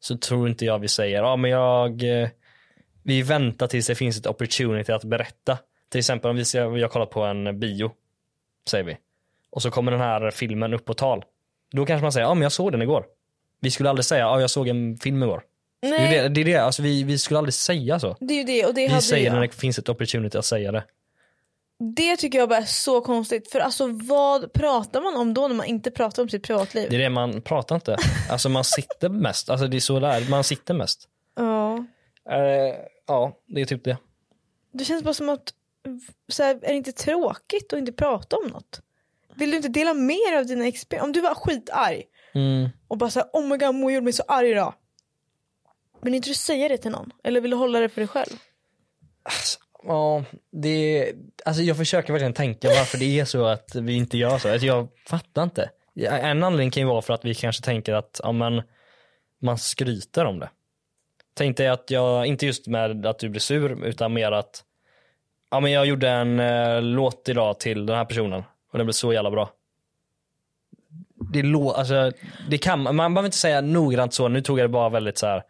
så 0.00 0.16
tror 0.18 0.48
inte 0.48 0.64
jag 0.64 0.78
vi 0.78 0.88
säger, 0.88 1.22
ja 1.22 1.36
men 1.36 1.50
jag, 1.50 2.22
eh, 2.22 2.28
vi 3.02 3.22
väntar 3.22 3.66
tills 3.66 3.86
det 3.86 3.94
finns 3.94 4.18
ett 4.18 4.26
opportunity 4.26 4.92
att 4.92 5.04
berätta. 5.04 5.58
Till 5.90 5.98
exempel 5.98 6.30
om 6.30 6.36
vi, 6.36 6.44
ser, 6.44 6.66
vi 6.66 6.82
har 6.82 6.88
kollat 6.88 7.10
på 7.10 7.22
en 7.22 7.60
bio, 7.60 7.92
säger 8.68 8.84
vi. 8.84 8.96
Och 9.50 9.62
så 9.62 9.70
kommer 9.70 9.92
den 9.92 10.00
här 10.00 10.30
filmen 10.30 10.74
upp 10.74 10.84
på 10.84 10.94
tal. 10.94 11.24
Då 11.72 11.86
kanske 11.86 12.02
man 12.02 12.12
säger, 12.12 12.26
ja 12.26 12.34
men 12.34 12.42
jag 12.42 12.52
såg 12.52 12.72
den 12.72 12.82
igår. 12.82 13.04
Vi 13.60 13.70
skulle 13.70 13.88
aldrig 13.90 14.04
säga, 14.04 14.20
ja 14.20 14.40
jag 14.40 14.50
såg 14.50 14.68
en 14.68 14.96
film 14.96 15.22
igår. 15.22 15.42
Det 15.82 15.88
är 15.88 15.90
nej, 15.90 16.22
det, 16.22 16.28
det, 16.28 16.40
är 16.40 16.44
det. 16.44 16.56
Alltså, 16.56 16.82
vi, 16.82 17.02
vi 17.02 17.18
skulle 17.18 17.38
aldrig 17.38 17.54
säga 17.54 18.00
så. 18.00 18.16
det 18.20 18.34
är 18.34 18.38
ju 18.38 18.44
det 18.44 18.66
och 18.66 18.74
det 18.74 18.80
Vi 18.80 18.86
hade 18.86 19.02
säger 19.02 19.26
jag. 19.26 19.34
när 19.34 19.40
det 19.40 19.54
finns 19.54 19.78
ett 19.78 19.88
opportunity 19.88 20.38
att 20.38 20.44
säga 20.44 20.72
det. 20.72 20.84
Det 21.96 22.16
tycker 22.16 22.38
jag 22.38 22.48
bara 22.48 22.58
är 22.58 22.64
så 22.64 23.00
konstigt 23.00 23.50
för 23.50 23.60
alltså 23.60 23.86
vad 23.92 24.52
pratar 24.52 25.00
man 25.00 25.16
om 25.16 25.34
då 25.34 25.48
när 25.48 25.54
man 25.54 25.66
inte 25.66 25.90
pratar 25.90 26.22
om 26.22 26.28
sitt 26.28 26.42
privatliv? 26.42 26.90
Det 26.90 26.96
är 26.96 27.00
det 27.00 27.10
man 27.10 27.42
pratar 27.42 27.74
inte. 27.74 27.96
Alltså 28.30 28.48
man 28.48 28.64
sitter 28.64 29.08
mest. 29.08 29.50
Alltså 29.50 29.66
det 29.66 29.76
är 29.76 29.80
så 29.80 30.00
där, 30.00 30.30
man 30.30 30.44
sitter 30.44 30.74
mest. 30.74 31.08
Ja. 31.36 31.76
Eh, 32.30 32.74
ja, 33.06 33.32
det 33.46 33.60
är 33.60 33.64
typ 33.64 33.84
det. 33.84 33.96
Det 34.72 34.84
känns 34.84 35.04
bara 35.04 35.14
som 35.14 35.28
att 35.28 35.54
så 36.28 36.42
här, 36.42 36.54
är 36.54 36.68
det 36.68 36.74
inte 36.74 36.92
tråkigt 36.92 37.72
att 37.72 37.78
inte 37.78 37.92
prata 37.92 38.36
om 38.36 38.46
något? 38.46 38.80
Vill 39.34 39.50
du 39.50 39.56
inte 39.56 39.68
dela 39.68 39.94
mer 39.94 40.38
av 40.38 40.46
dina 40.46 40.66
experienser? 40.66 41.06
Om 41.06 41.12
du 41.12 41.20
var 41.20 41.34
skitarg 41.34 42.04
Mm. 42.34 42.68
och 42.88 42.98
bara 42.98 43.10
såhär 43.10 43.28
oh 43.32 43.46
my 43.46 43.56
god 43.56 43.74
Mo 43.74 43.90
gjorde 43.90 44.04
mig 44.04 44.12
så 44.12 44.22
arg 44.28 44.50
idag. 44.50 44.74
Vill 46.02 46.14
inte 46.14 46.30
du 46.30 46.34
säga 46.34 46.68
det 46.68 46.78
till 46.78 46.90
någon? 46.90 47.12
Eller 47.24 47.40
vill 47.40 47.50
du 47.50 47.56
hålla 47.56 47.80
det 47.80 47.88
för 47.88 48.00
dig 48.00 48.08
själv? 48.08 48.36
Ja, 49.82 50.24
det 50.52 51.12
alltså 51.44 51.62
jag 51.62 51.76
försöker 51.76 52.12
verkligen 52.12 52.32
tänka 52.32 52.68
varför 52.68 52.98
det 52.98 53.20
är 53.20 53.24
så 53.24 53.44
att 53.44 53.74
vi 53.74 53.96
inte 53.96 54.18
gör 54.18 54.38
så. 54.38 54.52
Alltså 54.52 54.66
jag 54.66 54.88
fattar 55.06 55.42
inte. 55.42 55.70
En 55.96 56.44
anledning 56.44 56.70
kan 56.70 56.82
ju 56.82 56.86
vara 56.86 57.02
för 57.02 57.14
att 57.14 57.24
vi 57.24 57.34
kanske 57.34 57.64
tänker 57.64 57.94
att 57.94 58.20
ja, 58.22 58.32
men, 58.32 58.62
man 59.40 59.58
skryter 59.58 60.24
om 60.24 60.38
det. 60.38 60.50
Tänk 61.34 61.56
dig 61.56 61.68
att 61.68 61.90
jag, 61.90 62.26
inte 62.26 62.46
just 62.46 62.66
med 62.66 63.06
att 63.06 63.18
du 63.18 63.28
blir 63.28 63.40
sur, 63.40 63.84
utan 63.84 64.12
mer 64.12 64.32
att 64.32 64.64
ja, 65.50 65.60
men 65.60 65.72
jag 65.72 65.86
gjorde 65.86 66.08
en 66.08 66.40
eh, 66.40 66.82
låt 66.82 67.28
idag 67.28 67.60
till 67.60 67.86
den 67.86 67.96
här 67.96 68.04
personen 68.04 68.42
och 68.72 68.78
den 68.78 68.86
blev 68.86 68.92
så 68.92 69.12
jävla 69.12 69.30
bra. 69.30 69.50
Det, 71.32 71.42
lå, 71.42 71.70
alltså, 71.72 72.12
det 72.50 72.58
kan, 72.58 72.82
man 72.82 72.96
behöver 72.96 73.24
inte 73.26 73.36
säga 73.36 73.60
noggrant 73.60 74.14
så, 74.14 74.28
nu 74.28 74.40
tog 74.40 74.58
jag 74.58 74.64
det 74.64 74.68
bara 74.72 74.88
väldigt 74.88 75.18
så 75.18 75.26
här 75.26 75.42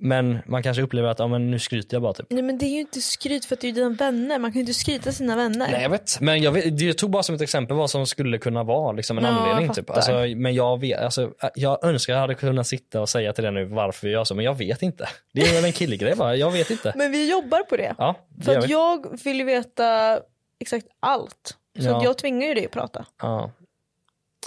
Men 0.00 0.38
man 0.46 0.62
kanske 0.62 0.82
upplever 0.82 1.08
att 1.08 1.18
ja, 1.18 1.26
men 1.26 1.50
nu 1.50 1.58
skryter 1.58 1.94
jag 1.94 2.02
bara 2.02 2.12
typ. 2.12 2.26
Nej 2.30 2.42
men 2.42 2.58
det 2.58 2.66
är 2.66 2.70
ju 2.74 2.80
inte 2.80 3.00
skryt 3.00 3.44
för 3.44 3.54
att 3.56 3.60
det 3.60 3.68
är 3.68 3.72
dina 3.72 3.88
vänner. 3.90 4.38
Man 4.38 4.50
kan 4.52 4.54
ju 4.54 4.60
inte 4.60 4.74
skryta 4.74 5.12
sina 5.12 5.36
vänner. 5.36 5.68
Nej 5.70 5.82
jag 5.82 5.90
vet. 5.90 6.20
Men 6.20 6.42
jag, 6.42 6.52
vet, 6.52 6.80
jag 6.80 6.98
tog 6.98 7.10
bara 7.10 7.22
som 7.22 7.34
ett 7.34 7.40
exempel 7.40 7.76
vad 7.76 7.90
som 7.90 8.06
skulle 8.06 8.38
kunna 8.38 8.62
vara 8.62 8.92
liksom 8.92 9.18
en 9.18 9.24
Ja, 9.24 9.30
jag 9.30 9.38
anledning. 9.40 9.74
Typ. 9.74 9.86
fattar. 9.86 9.94
Alltså, 10.12 10.36
men 10.36 10.54
jag, 10.54 10.80
vet, 10.80 11.00
alltså, 11.00 11.30
jag 11.54 11.84
önskar 11.84 12.12
jag 12.12 12.20
hade 12.20 12.34
kunnat 12.34 12.66
sitta 12.66 13.00
och 13.00 13.08
säga 13.08 13.32
till 13.32 13.44
dig 13.44 13.52
nu 13.52 13.64
varför 13.64 14.06
jag 14.06 14.12
gör 14.12 14.24
så, 14.24 14.34
men 14.34 14.44
jag 14.44 14.54
vet 14.58 14.82
inte. 14.82 15.08
Det 15.32 15.40
är 15.40 15.54
väl 15.54 15.64
en 15.64 15.72
killgrej 15.72 16.14
bara, 16.16 16.36
jag 16.36 16.50
vet 16.50 16.70
inte. 16.70 16.92
Men 16.96 17.12
vi 17.12 17.30
jobbar 17.30 17.62
på 17.62 17.76
det. 17.76 17.94
Ja, 17.98 18.14
det 18.28 18.44
För 18.44 18.56
att 18.58 18.64
vi. 18.64 18.72
jag 18.72 19.20
vill 19.24 19.44
veta 19.44 20.18
exakt 20.60 20.86
allt. 21.00 21.56
Så 21.78 21.84
Ja. 21.88 22.04
jag 22.04 22.18
tvingar 22.18 22.48
ju 22.48 22.54
dig 22.54 22.64
att 22.64 22.72
prata. 22.72 23.06
Ja. 23.22 23.50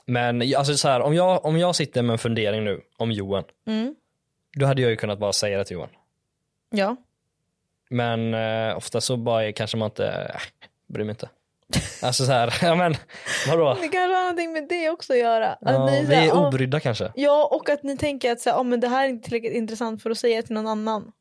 Men 0.06 0.56
alltså, 0.58 0.78
så 0.78 0.88
här, 0.88 1.00
om, 1.02 1.14
jag, 1.16 1.46
om 1.46 1.58
jag 1.58 1.76
sitter 1.76 2.02
med 2.02 2.12
en 2.14 2.18
fundering 2.18 2.64
nu 2.64 2.82
om 2.98 3.12
Johan, 3.12 3.44
Mm. 3.68 3.96
då 4.58 4.66
hade 4.66 4.82
jag 4.82 4.92
ju 4.92 4.98
kunnat 4.98 5.20
bara 5.20 5.34
säga 5.34 5.58
det 5.58 5.66
till 5.66 5.74
Johan. 5.76 5.90
Ja. 6.70 6.96
Men 7.90 8.34
eh, 8.34 8.78
ofta 8.78 9.02
så 9.02 9.18
bara 9.18 9.44
är, 9.46 9.52
kanske 9.52 9.78
man 9.78 9.86
inte, 9.86 10.08
äh, 10.36 10.42
bryr 10.88 11.04
mig 11.06 11.12
inte. 11.14 11.30
Alltså 12.02 12.26
så 12.26 12.32
här, 12.32 12.54
ja 12.62 12.76
men 12.76 12.96
vadå? 13.48 13.74
Det 13.74 13.80
kanske 13.88 14.00
har 14.16 14.22
någonting 14.22 14.54
med 14.54 14.68
det 14.70 14.90
också 14.90 15.14
att 15.14 15.20
göra. 15.20 15.48
Att 15.54 15.58
Ja, 15.62 15.86
ni, 15.86 16.06
vi 16.06 16.16
här, 16.16 16.28
är 16.28 16.32
"Ah, 16.32 16.48
obrydda 16.48 16.80
kanske. 16.80 17.12
Ja 17.16 17.48
och 17.52 17.70
att 17.70 17.84
ni 17.84 17.98
tänker 17.98 18.32
att 18.32 18.40
så 18.42 18.50
här, 18.50 18.58
"Ah, 18.60 18.64
men 18.64 18.80
det 18.80 18.88
här 18.88 19.06
är 19.06 19.10
inte 19.10 19.24
tillräckligt 19.30 19.54
intressant 19.54 20.04
för 20.04 20.10
att 20.10 20.18
säga 20.18 20.42
till 20.42 20.54
någon 20.56 20.68
annan. 20.68 21.12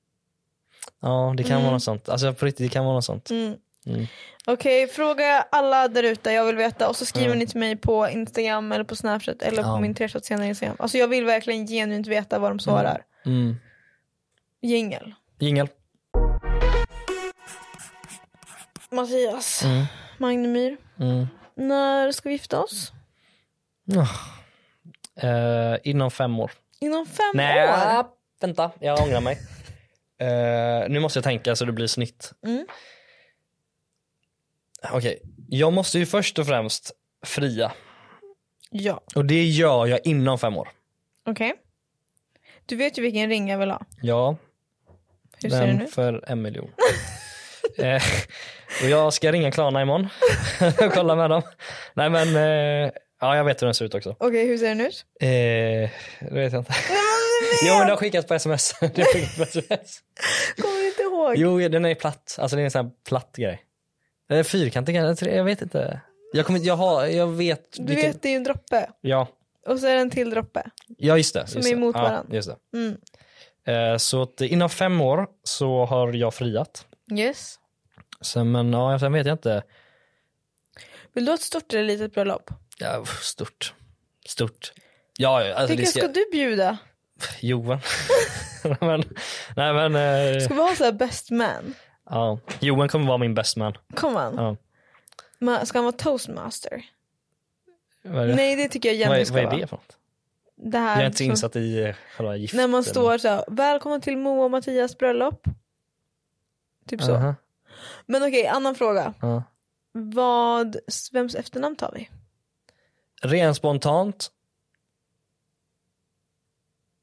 Ja 1.03 1.35
det 1.37 1.43
kan 1.45 1.63
vara 1.63 1.73
något 1.73 1.83
sånt. 1.83 2.09
Alltså 2.09 2.33
på 2.35 2.47
riktigt 2.47 2.67
det 2.67 2.73
kan 2.73 2.85
vara 2.85 2.95
något 2.95 3.05
sånt. 3.05 3.31
Mm. 3.31 3.55
Mm. 3.87 4.07
Okej, 4.47 4.89
fråga 4.89 5.47
alla 5.51 5.89
där 5.89 6.03
ute, 6.03 6.31
jag 6.33 6.45
vill 6.45 6.57
veta. 6.57 6.89
Och 6.89 6.97
så 6.97 7.07
skriver 7.07 7.27
Mm. 7.27 7.39
ni 7.39 7.47
till 7.47 7.61
mig 7.61 7.77
på 7.77 8.09
Instagram 8.09 8.73
eller 8.73 8.85
på 8.85 8.97
Snapchat 8.97 9.43
eller 9.43 9.63
på 9.63 9.69
Ja. 9.69 9.81
min 9.81 9.95
senare 10.23 10.47
Instagram. 10.47 10.77
Alltså 10.79 10.99
jag 10.99 11.09
vill 11.09 11.25
verkligen 11.25 11.67
genuint 11.67 12.07
veta 12.07 12.39
vad 12.39 12.51
de 12.51 12.59
svarar. 12.59 13.03
Mm. 13.27 13.57
Jingel. 14.63 15.15
Jingel. 15.39 15.69
Mattias, 18.91 19.65
Mm. 19.65 19.85
Magnemyr. 20.19 20.77
Mm. 21.01 21.27
När 21.55 22.13
ska 22.13 22.29
vi 22.29 22.33
gifta 22.35 22.61
oss? 22.63 22.93
Eh, 25.23 25.77
inom 25.83 26.11
fem 26.11 26.41
år. 26.41 26.51
Inom 26.81 27.07
fem 27.07 27.31
Nej, 27.35 27.69
år? 27.69 28.07
vänta, 28.41 28.71
jag 28.81 29.01
ångrar 29.03 29.21
mig. 29.21 29.39
Eh, 30.21 30.89
nu 30.89 31.01
måste 31.01 31.17
jag 31.17 31.25
tänka 31.25 31.57
så 31.57 31.65
det 31.65 31.73
blir 31.73 31.87
snitt. 31.87 32.33
Mm. 32.47 32.67
Okej, 34.93 35.23
jag 35.49 35.73
måste 35.73 35.99
ju 35.99 36.07
först 36.07 36.39
och 36.39 36.47
främst 36.47 36.93
fria. 37.27 37.73
Ja, 38.71 39.01
Och 39.15 39.25
det 39.25 39.45
gör 39.45 39.87
jag 39.87 40.01
inom 40.05 40.39
fem 40.39 40.57
år. 40.57 40.69
okej. 41.27 41.55
Du 42.67 42.77
vet 42.77 42.99
ju 42.99 43.03
vilken 43.03 43.29
ring 43.29 43.49
jag 43.49 43.59
vill 43.59 43.71
ha. 43.71 43.81
Ja, 44.03 44.37
Hur 45.43 45.51
ser 45.51 45.61
den 45.67 45.77
den 45.77 45.87
ut? 45.87 45.95
för 45.95 46.25
en 46.27 46.43
miljon. 46.43 46.71
eh, 47.79 48.03
och 48.83 48.89
jag 48.89 49.13
ska 49.13 49.33
ringa 49.33 49.51
Klarna 49.53 49.83
imorgon 49.83 50.09
och 50.87 50.93
kolla 50.95 51.15
med 51.17 51.31
dem. 51.31 51.43
Nej 51.95 52.11
men, 52.11 52.37
eh, 52.37 52.91
ja 53.21 53.37
jag 53.37 53.45
vet 53.45 53.63
hur 53.63 53.67
den 53.67 53.75
ser 53.75 53.85
ut 53.85 53.95
också. 53.95 54.17
Okej, 54.19 54.47
hur 54.47 54.59
ser 54.59 54.69
den 54.69 54.81
ut? 54.81 55.05
Eh, 55.21 55.27
det 55.29 55.91
vet 56.35 56.53
jag 56.53 56.61
inte. 56.61 56.75
jo 57.67 57.75
men 57.79 57.87
det 57.87 57.93
har 57.93 57.97
skickats 57.97 58.29
på 58.29 58.35
sms. 58.35 58.75
det 58.81 58.99
har 58.99 59.13
skickats 59.13 59.37
på 59.37 59.43
sms. 59.43 60.01
Kommer 60.57 60.81
du 60.81 60.89
inte 60.89 61.03
ihåg? 61.03 61.35
Jo 61.37 61.69
den 61.69 61.85
är 61.85 61.95
platt, 61.95 62.37
alltså 62.41 62.57
det 62.57 62.63
är 62.63 62.65
en 62.65 62.71
sån 62.71 62.85
här 62.85 62.93
platt 63.09 63.35
grej. 63.37 63.63
Är 64.29 64.43
fyrkantig 64.43 64.95
kanske, 64.95 65.37
jag 65.37 65.45
vet 65.45 65.63
inte. 65.63 66.01
Jag, 66.33 66.47
kommer, 66.47 66.61
jag, 66.61 66.77
har, 66.77 67.07
jag 67.07 67.27
vet. 67.27 67.77
du 67.77 67.95
vet, 67.95 68.23
det 68.23 68.29
är 68.29 68.31
ju 68.31 68.37
en 68.37 68.45
droppe. 68.45 68.91
Ja, 69.01 69.29
Och 69.67 69.79
så 69.79 69.87
är 69.87 69.95
det 69.95 70.01
en 70.01 70.11
till 70.11 70.31
droppe. 70.31 70.63
ja 70.99 71.17
just 71.17 71.35
det. 71.35 71.47
Som 71.47 71.59
just 71.59 71.69
är 71.69 71.75
det. 71.75 71.81
emot 71.81 71.97
ja, 71.97 72.03
varandra. 72.03 72.37
Just 72.37 72.49
det. 72.49 72.79
Mm. 72.79 72.97
Eh, 73.65 73.97
så 73.99 74.23
att 74.23 74.41
inom 74.41 74.71
fem 74.71 75.01
år 75.01 75.27
så 75.43 75.85
har 75.85 76.13
jag 76.13 76.35
friat. 76.35 76.87
Yes. 77.13 77.59
Sen, 78.21 78.53
men 78.53 78.73
ja, 78.73 78.99
sen 78.99 79.13
vet 79.13 79.27
jag 79.27 79.35
inte. 79.35 79.63
Vill 81.13 81.25
du 81.25 81.31
ha 81.31 81.35
ett 81.35 81.43
stort 81.43 81.73
eller 81.73 81.85
litet 81.85 82.15
bröllop? 82.15 82.51
Ja, 82.79 83.05
stort. 83.23 83.75
Stort. 84.27 84.73
Ja, 85.19 85.45
ja, 85.45 85.55
alltså 85.55 85.77
Vilka 85.77 85.91
ska... 85.91 86.01
ska 86.01 86.09
du 86.09 86.29
bjuda? 86.33 86.79
Johan. 87.41 87.81
men, 88.81 89.05
nej 89.57 89.73
men, 89.73 89.97
eh, 89.97 90.41
Ska 90.41 90.55
vi 90.55 90.61
ha 90.61 90.75
så 90.77 90.85
här 90.85 90.93
best 90.93 91.31
man? 91.31 91.75
Ja. 92.11 92.39
Johan 92.61 92.89
kommer 92.89 93.07
vara 93.07 93.19
min 93.19 93.35
best 93.35 93.57
man. 93.57 93.77
Kom 93.95 94.17
han. 94.17 94.57
Ja. 95.41 95.67
Ska 95.67 95.79
han 95.79 95.85
vara 95.85 95.93
toastmaster? 95.97 96.85
Vad 98.03 98.23
är 98.23 98.27
det, 98.27 98.35
Nej 98.35 98.57
det 98.57 98.69
tycker 98.69 98.89
jag 98.93 98.95
vad 99.09 99.17
Jenny 99.17 99.21
är, 99.21 99.25
ska 99.25 99.35
vad 99.35 99.43
är 99.43 99.47
vara. 99.47 99.57
det 99.57 99.67
för 99.67 99.77
något? 99.77 99.97
Det 100.57 100.79
här 100.79 100.95
Jag 100.97 101.03
är 101.03 101.07
inte 101.07 101.19
så 101.19 101.25
som- 101.25 101.31
insatt 101.31 101.57
i 101.57 101.83
eh, 101.83 101.95
själva 102.17 102.37
giften. 102.37 102.57
När 102.57 102.69
man 102.69 102.85
står 102.85 103.19
så 103.19 103.29
här, 103.29 103.45
välkommen 103.49 104.01
till 104.01 104.17
Moa 104.19 104.45
och 104.45 104.51
Mattias 104.51 104.99
bröllop. 104.99 105.45
Typ 106.87 107.03
så. 107.03 107.15
Aha, 107.15 107.35
Men 108.07 108.23
okej, 108.23 108.47
annan 108.47 108.75
fråga. 108.75 109.15
ja. 109.21 109.43
Vad, 109.93 110.77
vems 111.13 111.35
efternamn 111.35 111.77
tar 111.77 111.93
vi? 111.95 112.11
Rent 113.23 113.57
spontant 113.57 114.31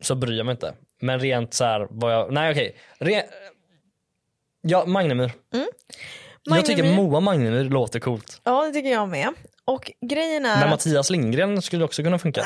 så 0.01 0.15
bryr 0.15 0.37
jag 0.37 0.45
mig 0.45 0.53
inte. 0.53 0.73
Men 0.99 1.19
rent 1.19 1.53
så 1.53 1.63
här, 1.65 1.87
vad 1.89 2.13
jag, 2.13 2.33
nej 2.33 2.51
okej. 2.51 2.75
Re, 2.97 3.23
ja, 4.63 4.85
Magnemyr. 4.85 5.31
Jag 6.43 6.65
tycker 6.65 6.83
Magnemyr. 6.83 6.95
Moa 7.09 7.19
Magnemyr 7.19 7.63
låter 7.63 7.99
coolt. 7.99 8.41
Ja 8.43 8.65
det 8.65 8.73
tycker 8.73 8.89
jag 8.89 9.09
med. 9.09 9.29
Och 9.65 9.91
grejen 10.11 10.45
är 10.45 10.55
Men 10.55 10.63
att, 10.63 10.69
Mattias 10.69 11.09
Lindgren 11.09 11.61
skulle 11.61 11.83
också 11.85 12.03
kunna 12.03 12.19
funka. 12.19 12.43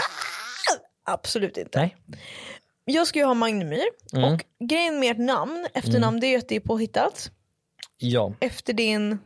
absolut 1.06 1.58
inte. 1.58 1.80
Nej. 1.80 1.96
Jag 2.86 3.08
ska 3.08 3.20
ju 3.20 3.26
ha 3.26 3.34
Magnemyr 3.34 3.84
Mm. 4.14 4.34
och 4.34 4.44
grejen 4.70 5.00
med 5.00 5.12
ert 5.12 5.18
namn, 5.26 5.68
efternamn, 5.74 6.20
det 6.20 6.28
är 6.28 6.32
ju 6.32 6.38
att 6.38 6.50
det 6.50 6.56
är 6.56 6.60
påhittat. 6.60 7.32
Ja, 7.98 8.34
Efter 8.40 8.74
din, 8.74 9.20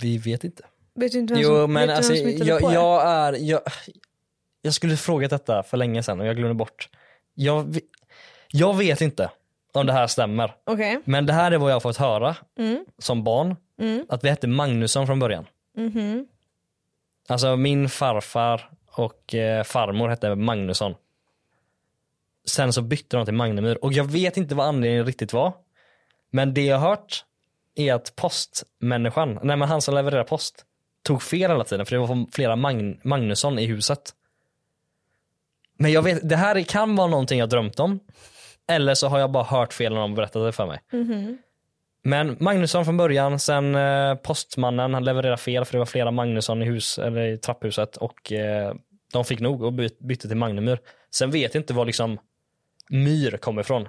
vi 0.00 0.18
vet 0.18 0.44
inte. 0.44 0.62
vet 0.94 1.12
du 1.12 1.18
inte 1.18 1.34
vem 1.34 1.42
Jo 1.42 1.48
som, 1.48 1.72
men 1.72 1.80
vet 1.80 1.88
du 1.88 1.94
alltså 1.96 2.12
vem 2.12 2.20
som 2.22 2.30
hittade 2.30 2.50
jag, 2.50 2.60
på 2.60 2.68
det? 2.68 2.74
jag 2.74 3.06
är, 3.06 3.32
jag, 3.32 3.60
jag 4.62 4.74
skulle 4.74 4.96
frågat 4.96 5.30
detta 5.30 5.62
för 5.62 5.76
länge 5.76 6.02
sedan 6.02 6.20
och 6.20 6.26
jag 6.26 6.36
glömde 6.36 6.54
bort. 6.54 6.88
Jag, 7.34 7.74
ve- 7.74 7.80
jag 8.48 8.76
vet 8.76 9.00
inte 9.00 9.30
om 9.72 9.86
det 9.86 9.92
här 9.92 10.06
stämmer. 10.06 10.54
Okej. 10.64 11.00
Men 11.04 11.26
det 11.26 11.32
här 11.32 11.52
är 11.52 11.58
vad 11.58 11.70
jag 11.70 11.74
har 11.74 11.80
fått 11.80 11.96
höra 11.96 12.36
Mm. 12.58 12.84
som 12.98 13.24
barn. 13.24 13.56
Mm. 13.80 14.06
Att 14.08 14.24
vi 14.24 14.28
hette 14.28 14.46
Magnusson 14.48 15.06
från 15.06 15.18
början. 15.18 15.46
Mhm. 15.76 16.26
Alltså 17.28 17.56
min 17.56 17.88
farfar 17.88 18.70
och 18.90 19.34
eh, 19.34 19.64
farmor 19.64 20.08
hette 20.08 20.34
Magnusson. 20.34 20.94
Sen 22.48 22.72
så 22.72 22.82
bytte 22.82 23.16
de 23.16 23.24
till 23.24 23.34
Magnemyr 23.34 23.78
och 23.82 23.92
jag 23.92 24.04
vet 24.04 24.36
inte 24.36 24.54
vad 24.54 24.66
anledningen 24.66 25.06
riktigt 25.06 25.32
var. 25.32 25.52
Men 26.30 26.54
det 26.54 26.64
jag 26.64 26.78
har 26.78 26.88
hört 26.88 27.24
är 27.74 27.94
att 27.94 28.16
postmänniskan, 28.16 29.38
nej 29.42 29.56
men 29.56 29.68
han 29.68 29.82
som 29.82 29.94
levererar 29.94 30.24
post, 30.24 30.64
tog 31.02 31.22
fel 31.22 31.50
hela 31.50 31.64
tiden 31.64 31.86
för 31.86 31.92
det 31.96 32.06
var 32.06 32.32
flera 32.32 32.56
Magn- 32.56 33.00
Magnusson 33.04 33.58
i 33.58 33.66
huset. 33.66 34.10
Men 35.78 35.92
jag 35.92 36.02
vet, 36.02 36.28
det 36.28 36.36
här 36.36 36.62
kan 36.62 36.96
vara 36.96 37.06
någonting 37.08 37.38
jag 37.38 37.48
drömt 37.48 37.80
om. 37.80 38.00
Eller 38.68 38.94
så 38.94 39.08
har 39.08 39.18
jag 39.18 39.30
bara 39.30 39.44
hört 39.44 39.72
fel 39.72 39.92
när 39.92 40.00
de 40.00 40.14
berättade 40.14 40.46
det 40.46 40.52
för 40.52 40.66
mig. 40.66 40.80
Mhm. 40.92 41.38
Men 42.04 42.36
Magnusson 42.40 42.84
från 42.84 42.96
början, 42.96 43.38
sen 43.38 43.74
eh, 43.74 44.14
postmannen, 44.14 44.94
han 44.94 45.04
levererade 45.04 45.36
fel 45.36 45.64
för 45.64 45.72
det 45.72 45.78
var 45.78 45.86
flera 45.86 46.10
Magnusson 46.10 46.62
i, 46.62 46.64
hus, 46.64 46.98
eller 46.98 47.20
i 47.26 47.38
trapphuset 47.38 47.96
och 47.96 48.32
eh, 48.32 48.74
de 49.12 49.24
fick 49.24 49.40
nog 49.40 49.62
och 49.62 49.72
byt, 49.72 49.98
bytte 49.98 50.28
till 50.28 50.36
Magnemyr. 50.36 50.78
Sen 51.14 51.30
vet 51.30 51.54
jag 51.54 51.60
inte 51.60 51.74
var 51.74 51.84
liksom 51.84 52.18
Myr 52.90 53.36
kommer 53.36 53.60
ifrån. 53.60 53.88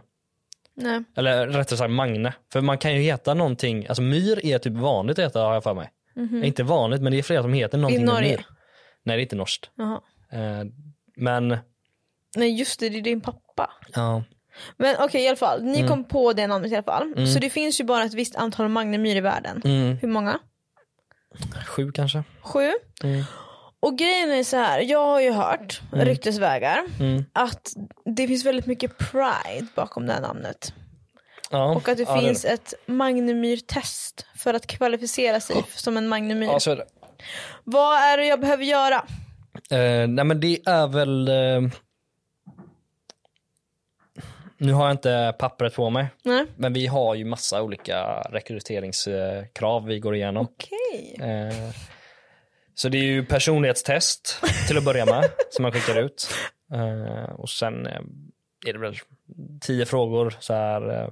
Nej. 0.75 1.03
Eller 1.15 1.47
rättare 1.47 1.77
sagt 1.77 1.91
Magne. 1.91 2.33
För 2.51 2.61
man 2.61 2.77
kan 2.77 2.95
ju 2.95 3.01
heta 3.01 3.33
någonting, 3.33 3.87
alltså 3.87 4.01
Myr 4.01 4.45
är 4.45 4.57
typ 4.57 4.73
vanligt 4.73 5.19
att 5.19 5.25
heta 5.25 5.39
har 5.39 5.53
jag 5.53 5.63
för 5.63 5.73
mig. 5.73 5.91
Inte 6.43 6.63
vanligt 6.63 7.01
men 7.01 7.11
det 7.11 7.17
är 7.17 7.23
flera 7.23 7.41
som 7.41 7.53
heter 7.53 7.77
någonting 7.77 8.05
med 8.05 8.13
Norge? 8.13 8.29
Myr. 8.29 8.45
Nej 9.03 9.17
det 9.17 9.21
är 9.21 9.23
inte 9.23 9.35
norskt. 9.35 9.69
Jaha. 9.75 10.01
Eh, 10.31 10.65
men 11.15 11.57
Nej 12.35 12.59
just 12.59 12.79
det, 12.79 12.89
det 12.89 12.97
är 12.97 13.01
din 13.01 13.21
pappa. 13.21 13.69
ja, 13.95 14.23
Men 14.77 14.95
okej 14.99 15.23
i 15.23 15.27
alla 15.27 15.37
fall, 15.37 15.59
Mm. 15.59 15.71
ni 15.71 15.87
kom 15.87 16.03
på 16.03 16.33
det 16.33 16.47
namnet 16.47 16.71
i 16.71 16.75
alla 16.75 16.83
fall. 16.83 17.27
Så 17.33 17.39
det 17.39 17.49
finns 17.49 17.79
ju 17.79 17.83
bara 17.83 18.03
ett 18.03 18.13
visst 18.13 18.35
antal 18.35 18.67
Magnemyr 18.69 19.15
i 19.15 19.21
världen. 19.21 19.61
mm, 19.65 19.97
Hur 20.01 20.07
många? 20.07 20.39
sju 21.67 21.91
kanske. 21.91 22.23
Sju. 22.41 22.71
Mm. 23.03 23.23
Och 23.79 23.97
grejen 23.97 24.31
är 24.31 24.43
så 24.43 24.57
här, 24.57 24.79
jag 24.79 25.05
har 25.05 25.19
ju 25.21 25.31
hört 25.31 25.81
ryktesvägar 25.91 26.79
Mm. 26.99 27.25
att 27.33 27.73
det 28.15 28.27
finns 28.27 28.45
väldigt 28.45 28.65
mycket 28.65 28.97
pride 28.97 29.67
bakom 29.75 30.05
det 30.07 30.13
här 30.13 30.21
namnet. 30.21 30.73
Ja, 31.49 31.75
Och 31.75 31.89
att 31.89 31.97
det 31.97 32.03
ja, 32.03 32.19
finns 32.19 32.45
ett 32.45 32.73
Magnemyr-test 32.85 34.25
för 34.37 34.53
att 34.53 34.67
kvalificera 34.67 35.39
sig 35.39 35.63
som 35.75 35.97
en 35.97 36.07
Magnemyr. 36.07 36.47
Ja, 36.47 36.59
så 36.59 36.71
är 36.71 36.75
det. 36.75 36.85
Vad 37.63 37.97
är 37.97 38.17
det 38.17 38.25
jag 38.25 38.39
behöver 38.39 38.63
göra? 38.63 38.95
Eh, 39.69 40.07
nej 40.07 40.25
men 40.25 40.39
det 40.39 40.59
är 40.65 40.87
väl 40.87 41.27
eh, 41.27 41.71
Nu 44.57 44.73
har 44.73 44.83
jag 44.85 44.91
inte 44.93 45.35
pappret 45.39 45.75
på 45.75 45.89
mig 45.89 46.07
Nej. 46.23 46.45
men 46.55 46.73
vi 46.73 46.87
har 46.87 47.15
ju 47.15 47.25
massa 47.25 47.61
olika 47.61 48.05
rekryteringskrav 48.29 49.85
vi 49.85 49.99
går 49.99 50.15
igenom. 50.15 50.47
Okej. 50.51 51.15
Eh, 51.21 51.69
så 52.75 52.89
det 52.89 52.97
är 52.97 53.03
ju 53.03 53.25
personlighetstest 53.25 54.37
till 54.67 54.77
att 54.77 54.83
börja 54.85 55.05
med 55.05 55.23
som 55.49 55.63
man 55.63 55.71
skickar 55.71 55.99
ut. 56.01 56.27
Eh, 56.73 57.33
och 57.33 57.49
sen 57.49 57.87
eh, 57.87 58.01
är 58.67 58.73
det 58.73 58.79
väl 58.79 58.95
tio 59.61 59.85
frågor 59.85 60.35
så 60.39 60.53
här. 60.53 61.03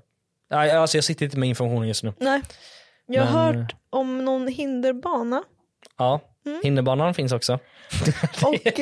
eh, 0.51 0.81
alltså 0.81 0.97
jag 0.97 1.03
sitter 1.03 1.25
inte 1.25 1.37
med 1.37 1.49
informationen 1.49 1.87
just 1.87 2.03
nu. 2.03 2.13
Nej. 2.17 2.41
Jag 3.05 3.23
har 3.23 3.53
Men- 3.53 3.61
hört 3.61 3.75
om 3.89 4.25
någon 4.25 4.47
hinderbana. 4.47 5.43
Ja, 5.97 6.19
Mm. 6.45 6.61
hinderbanan 6.63 7.13
finns 7.13 7.31
också. 7.31 7.53
Och, 8.45 8.55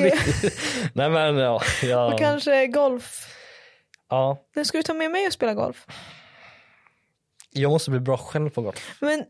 Nej 0.92 1.10
men 1.10 1.36
ja, 1.36 1.62
ja, 1.82 2.12
och 2.12 2.18
kanske 2.18 2.66
golf. 2.66 3.26
Ja. 4.10 4.38
Nu 4.56 4.64
ska 4.64 4.78
du 4.78 4.82
ta 4.82 4.94
med 4.94 5.10
mig 5.10 5.26
och 5.26 5.32
spela 5.32 5.54
golf? 5.54 5.86
Jag 7.52 7.70
måste 7.70 7.90
bli 7.90 8.00
bra 8.00 8.16
själv 8.16 8.50
på 8.50 8.62
golf. 8.62 8.96
Men 9.00 9.24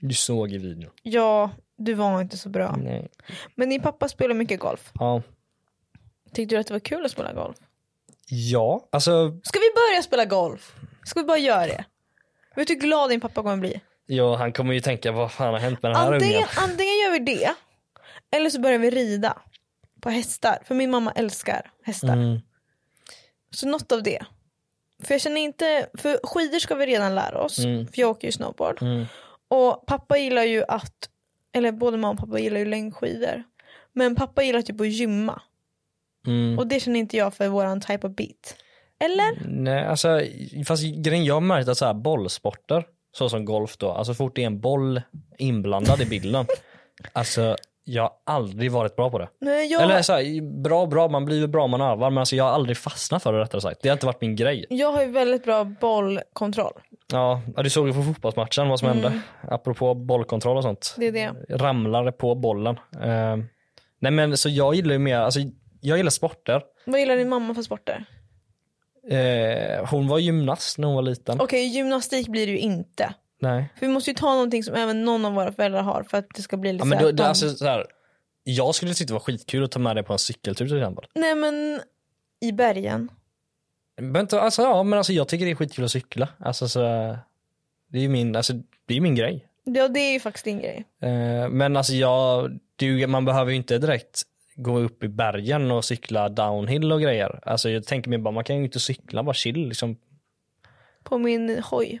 Du 0.00 0.14
såg 0.14 0.52
i 0.52 0.58
videon. 0.58 0.90
ja, 1.02 1.50
du 1.76 1.94
var 1.94 2.20
inte 2.20 2.36
så 2.38 2.48
bra. 2.48 2.76
Nej. 2.76 3.08
Men 3.54 3.68
din 3.70 3.82
pappa 3.82 4.08
spelar 4.08 4.34
mycket 4.34 4.60
golf. 4.60 4.90
Ja. 4.94 5.22
Tyckte 6.32 6.54
du 6.54 6.60
att 6.60 6.66
det 6.66 6.74
var 6.74 6.80
kul 6.80 7.04
att 7.04 7.10
spela 7.10 7.32
golf? 7.32 7.56
ja, 8.30 8.88
alltså 8.92 9.40
Ska 9.42 9.58
vi 9.58 9.70
börja 9.74 10.02
spela 10.02 10.24
golf? 10.24 10.74
Ska 11.04 11.20
vi 11.20 11.26
bara 11.26 11.38
göra 11.38 11.66
det? 11.66 11.84
Vet 12.56 12.68
du 12.68 12.74
hur 12.74 12.80
glad 12.80 13.10
din 13.10 13.20
pappa 13.20 13.42
kommer 13.42 13.56
bli? 13.56 13.80
ja, 14.06 14.36
han 14.36 14.52
kommer 14.52 14.74
ju 14.74 14.80
tänka 14.80 15.12
vad 15.12 15.32
fan 15.32 15.52
har 15.52 15.60
hänt 15.60 15.82
med 15.82 15.90
den 15.90 15.96
här 16.00 16.12
Antingen, 16.12 16.34
ungen? 16.36 16.48
antingen 16.56 16.98
gör 17.04 17.12
vi 17.12 17.18
det, 17.18 17.54
eller 18.30 18.50
så 18.50 18.60
börjar 18.60 18.78
vi 18.78 18.90
rida 18.90 19.38
på 20.00 20.10
hästar. 20.10 20.58
För 20.64 20.74
min 20.74 20.90
mamma 20.90 21.12
älskar 21.12 21.70
hästar. 21.84 22.12
Mm. 22.12 22.38
Så 23.50 23.68
något 23.68 23.92
av 23.92 24.02
det. 24.02 24.24
För 25.02 25.14
jag 25.14 25.20
känner 25.20 25.40
inte, 25.40 25.88
för 25.94 26.20
skidor 26.22 26.58
ska 26.58 26.74
vi 26.74 26.86
redan 26.86 27.14
lära 27.14 27.40
oss. 27.40 27.58
Mm. 27.58 27.86
För 27.86 28.00
jag 28.00 28.10
åker 28.10 28.28
ju 28.28 28.32
snowboard. 28.32 28.82
Mm. 28.82 29.06
Och 29.48 29.86
pappa 29.86 30.18
gillar 30.18 30.44
ju 30.44 30.64
att, 30.68 31.08
eller 31.52 31.72
både 31.72 31.96
mamma 31.96 32.12
och 32.12 32.18
pappa 32.18 32.38
gillar 32.38 32.58
ju 32.58 32.64
längdskidor. 32.64 33.42
Men 33.92 34.16
pappa 34.16 34.42
gillar 34.42 34.62
typ 34.62 34.80
att 34.80 34.88
gymma. 34.88 35.42
Mm. 36.26 36.58
Och 36.58 36.66
det 36.66 36.80
känner 36.80 37.00
inte 37.00 37.16
jag 37.16 37.34
för 37.34 37.48
våran 37.48 37.80
type 37.80 38.06
of 38.06 38.14
beat. 38.14 38.56
Eller? 39.00 39.48
Nej, 39.48 39.86
alltså 39.86 40.20
fast 40.66 40.82
grejen 40.82 41.24
jag 41.24 41.34
har 41.34 41.40
märkt 41.40 41.68
att 41.68 41.78
så 41.78 41.86
här 41.86 41.94
bollsporter, 41.94 42.84
så 43.12 43.28
som 43.28 43.44
golf 43.44 43.76
då, 43.76 43.90
alltså 43.90 44.14
så 44.14 44.16
fort 44.16 44.36
det 44.36 44.42
är 44.42 44.46
en 44.46 44.60
boll 44.60 45.02
inblandad 45.38 46.00
i 46.00 46.04
bilden, 46.04 46.46
alltså 47.12 47.56
jag 47.88 48.02
har 48.02 48.12
aldrig 48.24 48.72
varit 48.72 48.96
bra 48.96 49.10
på 49.10 49.18
det. 49.18 49.28
Nej, 49.40 49.72
jag, 49.72 49.82
Eller 49.82 50.02
så 50.02 50.12
här, 50.12 50.62
bra 50.62 50.86
bra, 50.86 51.08
man 51.08 51.24
blir 51.24 51.46
bra 51.46 51.64
om 51.64 51.70
man 51.70 51.80
övar 51.80 52.10
men 52.10 52.18
alltså 52.18 52.36
jag 52.36 52.44
har 52.44 52.50
aldrig 52.50 52.76
fastnat 52.76 53.22
för 53.22 53.32
det 53.32 53.40
rättare 53.40 53.60
sagt. 53.60 53.82
Det 53.82 53.88
har 53.88 53.96
inte 53.96 54.06
varit 54.06 54.20
min 54.20 54.36
grej. 54.36 54.66
jag 54.70 54.92
har 54.92 55.02
ju 55.02 55.10
väldigt 55.10 55.44
bra 55.44 55.64
bollkontroll. 55.64 56.72
Ja, 57.12 57.42
du 57.56 57.70
såg 57.70 57.86
ju 57.88 57.94
på 57.94 58.02
fotbollsmatchen 58.02 58.68
vad 58.68 58.78
som 58.78 58.88
hände. 58.88 59.20
Apropå 59.48 59.94
bollkontroll 59.94 60.56
och 60.56 60.62
sånt. 60.62 60.94
Det 60.98 61.06
är 61.06 61.12
det. 61.12 61.56
Ramlade 61.56 62.12
på 62.12 62.34
bollen. 62.34 62.78
Eh, 63.02 63.36
nej 63.98 64.12
men 64.12 64.36
så 64.36 64.48
jag 64.48 64.74
gillar 64.74 64.92
ju 64.92 64.98
mer, 64.98 65.16
alltså 65.18 65.40
jag 65.80 65.96
gillar 65.96 66.10
sporter. 66.10 66.62
Vad 66.86 67.00
gillar 67.00 67.16
din 67.16 67.28
mamma 67.28 67.54
för 67.54 67.62
sporter? 67.62 68.04
Eh, 69.10 69.86
hon 69.90 70.08
var 70.08 70.18
gymnast 70.18 70.78
när 70.78 70.86
hon 70.86 70.94
var 70.94 71.02
liten. 71.02 71.40
Okej, 71.40 71.66
gymnastik 71.66 72.28
blir 72.28 72.46
det 72.46 72.52
ju 72.52 72.58
inte. 72.58 73.14
Nej. 73.40 73.72
För 73.78 73.86
vi 73.86 73.92
måste 73.92 74.10
ju 74.10 74.14
ta 74.14 74.34
någonting 74.34 74.62
som 74.64 74.74
även 74.74 75.04
någon 75.04 75.24
av 75.24 75.32
våra 75.32 75.52
föräldrar 75.52 75.82
har 75.82 76.02
för 76.02 76.18
att 76.18 76.26
det 76.34 76.42
ska 76.42 76.56
bli 76.56 76.72
lite 76.72 76.82
Ja, 76.82 76.84
men 76.86 77.02
då, 77.02 77.12
de- 77.12 77.22
alltså, 77.22 77.48
så 77.50 77.64
här, 77.64 77.86
jag 78.44 78.74
skulle 78.74 78.94
tycka 78.94 79.06
det 79.06 79.12
var 79.12 79.20
skitkul 79.20 79.64
att 79.64 79.70
ta 79.70 79.78
med 79.78 79.96
dig 79.96 80.04
på 80.04 80.12
en 80.12 80.18
cykeltur 80.18 80.66
till 80.68 80.76
exempel. 80.78 81.04
Nej 81.14 81.34
men 81.34 81.80
i 82.40 82.52
bergen. 82.52 83.08
Men, 84.00 84.16
inte- 84.22 84.40
alltså, 84.40 84.62
ja, 84.62 84.82
men 84.82 84.96
alltså, 84.98 85.12
jag 85.12 85.28
tycker 85.28 85.44
det 85.44 85.50
är 85.50 85.54
skitkul 85.54 85.84
att 85.84 85.90
cykla. 85.90 86.28
Alltså, 86.38 86.68
så, 86.68 86.80
det 87.88 87.98
är 87.98 88.02
ju 88.02 88.08
min, 88.08 88.36
alltså, 88.36 88.52
det 88.86 88.96
är 88.96 89.00
min 89.00 89.14
grej. 89.14 89.44
Ja 89.64 89.88
det 89.88 90.00
är 90.00 90.12
ju 90.12 90.20
faktiskt 90.20 90.44
din 90.44 90.58
grej. 90.58 90.84
Eh, 91.02 91.48
men 91.48 91.76
alltså 91.76 91.92
jag, 91.92 92.58
det, 92.76 93.06
man 93.06 93.24
behöver 93.24 93.50
ju 93.50 93.56
inte 93.56 93.78
direkt 93.78 94.22
gå 94.56 94.78
upp 94.78 95.04
i 95.04 95.08
bergen 95.08 95.70
och 95.70 95.84
cykla 95.84 96.28
downhill 96.28 96.92
och 96.92 97.00
grejer. 97.00 97.40
Alltså 97.42 97.70
jag 97.70 97.84
tänker 97.86 98.10
mig 98.10 98.18
bara, 98.18 98.30
man 98.30 98.44
kan 98.44 98.56
ju 98.56 98.64
inte 98.64 98.80
cykla, 98.80 99.22
bara 99.22 99.34
chill 99.34 99.68
liksom. 99.68 99.96
På 101.04 101.18
min 101.18 101.62
hoj. 101.62 102.00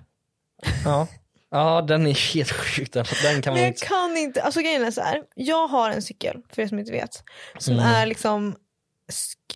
Ja, 0.84 1.06
ja 1.50 1.82
den 1.82 2.06
är 2.06 2.34
helt 2.34 2.50
sjuk 2.52 2.92
den, 2.92 3.04
den 3.22 3.42
kan 3.42 3.52
Men 3.52 3.60
man 3.60 3.62
jag 3.62 3.68
inte. 3.68 3.86
kan 3.86 4.16
inte, 4.16 4.42
alltså 4.42 4.60
grejen 4.60 4.84
är 4.84 4.90
så 4.90 5.00
här. 5.00 5.22
Jag 5.34 5.68
har 5.68 5.90
en 5.90 6.02
cykel, 6.02 6.42
för 6.52 6.62
er 6.62 6.66
som 6.66 6.78
inte 6.78 6.92
vet. 6.92 7.22
Som 7.58 7.74
Mm. 7.74 7.86
är 7.86 8.06
liksom 8.06 8.56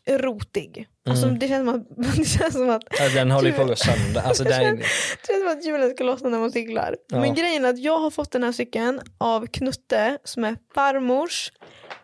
rotig. 0.08 0.88
Alltså 1.08 1.26
det 1.26 1.48
känns 1.48 1.66
som 1.70 1.74
att, 1.80 2.16
det 2.16 2.24
känns 2.24 2.52
som 2.54 2.70
att 2.70 2.82
Ja, 2.98 3.08
Den 3.14 3.30
håller 3.30 3.50
ju 3.50 3.56
på 3.56 3.62
att 3.62 3.68
gå 3.68 3.76
sönder. 3.76 4.20
Alltså, 4.22 4.44
den, 4.44 4.76
Det 4.76 4.82
känns 5.26 5.40
som 5.40 5.48
att 5.58 5.64
hjulen 5.66 5.90
ska 5.90 6.04
lossna 6.04 6.28
när 6.28 6.38
man 6.38 6.52
cyklar. 6.52 6.96
Ja. 7.08 7.20
Men 7.20 7.34
grejen 7.34 7.64
är 7.64 7.68
att 7.70 7.78
jag 7.78 7.98
har 7.98 8.10
fått 8.10 8.30
den 8.30 8.42
här 8.42 8.52
cykeln 8.52 9.00
av 9.18 9.46
Knutte 9.46 10.18
som 10.24 10.44
är 10.44 10.56
farmors, 10.74 11.52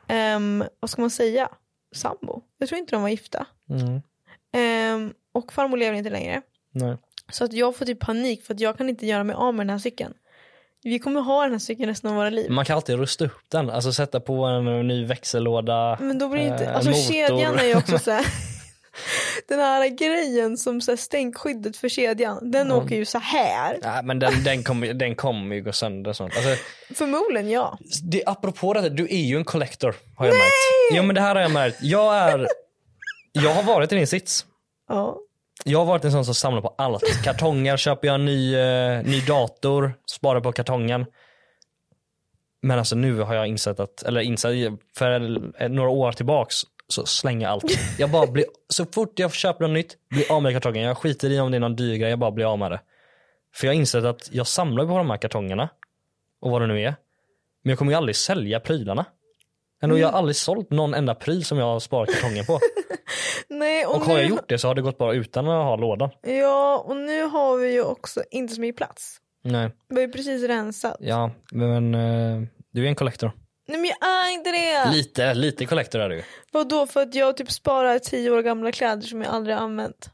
ehm, 0.09 0.65
vad 0.81 0.91
ska 0.91 1.01
man 1.03 1.11
säga, 1.11 1.49
sambo. 1.95 2.43
Jag 2.59 2.69
tror 2.69 2.79
inte 2.79 2.97
de 2.97 3.03
var 3.03 3.09
gifta. 3.09 3.47
mm, 3.71 4.01
Ehm, 4.55 5.13
och 5.33 5.53
farmor 5.53 5.77
lever 5.77 5.99
inte 5.99 6.11
längre. 6.11 6.43
nej. 6.75 6.97
Så 7.31 7.45
att 7.45 7.53
jag 7.53 7.77
får 7.77 7.85
typ 7.85 8.01
panik 8.01 8.45
för 8.45 8.55
att 8.55 8.61
jag 8.61 8.79
kan 8.79 8.89
inte 8.89 9.07
göra 9.07 9.25
mig 9.25 9.37
av 9.37 9.55
med 9.55 9.67
den 9.67 9.71
här 9.71 9.79
cykeln. 9.79 10.15
Vi 10.83 10.99
kommer 10.99 11.21
ha 11.21 11.43
den 11.43 11.53
här 11.53 11.59
cykeln 11.59 11.89
resten 11.89 12.11
av 12.11 12.17
våra 12.17 12.31
liv. 12.31 12.51
Man 12.51 12.65
kan 12.65 12.77
alltid 12.77 12.97
rusta 12.99 13.25
upp 13.25 13.33
den, 13.49 13.71
alltså 13.71 13.93
sätta 13.93 14.21
på 14.21 14.45
en 14.45 14.89
ny 14.89 15.05
växellåda. 15.05 15.99
Men 16.01 16.19
då 16.19 16.29
blir 16.29 16.41
det 16.41 16.49
inte, 16.49 16.65
eh, 16.65 16.75
alltså 16.75 16.91
motor. 16.91 17.13
kedjan 17.13 17.59
är 17.59 17.65
ju 17.65 17.77
också 17.77 17.99
så 17.99 18.11
här. 18.11 18.27
Den 19.49 19.59
här 19.61 19.89
grejen 19.89 20.57
som 20.57 20.81
så 20.81 20.91
här 20.91 20.97
stänkskyddet 20.97 21.77
för 21.77 21.89
kedjan, 21.89 22.51
den 22.51 22.73
åker 22.73 22.97
ju 22.97 23.05
så 23.05 23.19
här. 23.19 23.79
Ja, 23.83 24.03
men 24.03 24.19
den, 24.19 24.45
den 24.45 24.63
kommer 24.63 24.95
den 24.95 25.15
kommer 25.15 25.57
ju 25.57 25.63
gå 25.63 25.73
sönder 25.73 26.13
sånt. 26.13 26.33
Alltså, 26.37 26.65
Förmodligen 26.95 27.51
ja. 27.51 27.79
det, 28.03 28.23
apropå 28.27 28.73
det, 28.73 28.89
du 28.89 29.05
är 29.05 29.21
ju 29.21 29.37
en 29.37 29.45
collector 29.45 29.95
har 30.17 30.27
jag 30.27 30.35
märkt. 30.35 30.95
Ja 30.95 31.03
men 31.03 31.15
det 31.15 31.21
här 31.21 31.35
har 31.35 31.43
jag 31.43 31.51
märkt. 31.51 31.79
Jag 31.83 32.17
är, 32.17 32.47
jag 33.33 33.55
har 33.55 33.63
varit 33.63 33.93
i 33.93 33.95
din 33.95 34.07
sits. 34.07 34.47
ja. 34.89 35.19
Jag 35.65 35.79
har 35.79 35.87
varit 35.87 36.05
en 36.05 36.13
sån 36.13 36.25
som 36.25 36.35
samlar 36.35 36.63
på 36.63 36.75
allt. 36.79 37.03
Kartonger, 37.25 37.77
köper 37.77 38.09
jag 38.09 38.15
en 38.15 38.25
ny, 38.25 38.57
eh, 38.57 39.03
ny 39.03 39.21
dator, 39.21 39.93
sparar 40.07 40.41
på 40.41 40.53
kartongen. 40.53 41.07
Men 42.63 42.79
alltså 42.79 42.97
nu 42.97 43.21
har 43.21 43.35
jag 43.35 43.47
insett 43.47 43.81
att, 43.81 44.03
eller 44.03 44.21
insett 44.21 44.53
för 44.97 45.19
några 45.69 45.91
år 45.91 46.13
tillbaks 46.13 46.55
så 46.89 47.07
slänger 47.07 47.47
jag 47.47 47.53
allt. 47.53 47.79
Jag 47.99 48.11
bara 48.11 48.27
blir, 48.27 48.45
så 48.69 48.87
fort 48.87 49.19
jag 49.19 49.33
köper 49.33 49.65
något 49.69 49.75
nytt, 49.75 49.97
blir 50.11 50.33
av 50.33 50.43
med 50.43 50.53
kartongen. 50.53 50.83
Jag 50.83 50.99
skiter 50.99 51.31
i 51.31 51.41
om 51.41 51.51
det 51.51 51.57
är 51.57 51.61
någon 51.61 51.77
dyr 51.77 51.97
grej, 51.97 52.11
jag 52.11 52.19
bara 52.19 52.31
blir 52.31 52.53
av 52.53 52.59
med 52.59 52.71
det. 52.71 52.81
För 53.55 53.67
jag 53.67 53.75
har 53.75 53.79
insett 53.79 54.05
att 54.05 54.29
jag 54.33 54.47
samlar 54.47 54.87
på 54.87 54.99
de 54.99 55.11
här 55.11 55.17
kartongerna 55.17 55.69
och 56.41 56.51
vad 56.51 56.63
det 56.63 56.67
nu 56.67 56.83
är. 56.83 56.95
Men 57.63 57.71
jag 57.71 57.79
kommer 57.79 57.93
ju 57.93 57.99
aldrig 57.99 58.17
sälja 58.17 58.61
prylarna. 58.61 59.05
Ändå 59.83 59.99
jag 59.99 60.09
har 60.09 60.19
aldrig 60.19 60.37
sålt 60.37 60.71
någon 60.71 60.95
enda 60.95 61.15
pryl 61.15 61.45
som 61.45 61.59
jag 61.59 61.65
har 61.65 61.81
sparat 61.81 62.15
kartongen 62.15 62.45
på. 62.45 62.61
Nej, 63.49 63.87
och, 63.87 63.95
Och 63.95 64.01
har 64.01 64.19
jag 64.19 64.23
nu, 64.25 64.29
gjort 64.31 64.49
det 64.49 64.59
så 64.59 64.69
har 64.69 64.75
det 64.75 64.83
gått 64.83 64.99
bara 64.99 65.13
utan 65.13 65.49
att 65.49 65.65
ha 65.65 65.77
lådan. 65.77 66.11
Ja, 66.23 66.85
och 66.87 66.97
nu 66.97 67.23
har 67.23 67.57
vi 67.57 67.73
ju 67.73 67.83
också 67.83 68.23
inte 68.31 68.55
så 68.55 68.61
mycket 68.61 68.77
plats. 68.77 69.17
Nej, 69.45 69.71
Vi 69.89 69.95
har 69.95 70.03
ju 70.03 70.13
precis 70.13 70.43
rensat. 70.43 70.97
ja, 71.01 71.31
men 71.53 71.95
eh, 71.95 72.43
du 72.73 72.85
är 72.85 72.89
en 72.89 72.95
collector. 72.95 73.33
Nej 73.69 73.79
men 73.79 73.87
jag 74.01 74.09
är 74.09 74.33
inte 74.35 74.51
det! 74.51 74.91
Lite, 74.97 75.35
lite 75.35 75.67
collector 75.67 76.01
är 76.01 76.09
du. 76.09 76.23
Vadå 76.53 76.87
för 76.87 77.03
att 77.03 77.15
jag 77.15 77.37
typ 77.37 77.51
sparar 77.51 77.99
tio 77.99 78.31
år 78.31 78.43
gamla 78.43 78.73
kläder 78.73 79.03
som 79.03 79.23
jag 79.23 79.35
aldrig 79.35 79.57
har 79.57 79.63
använt? 79.63 80.11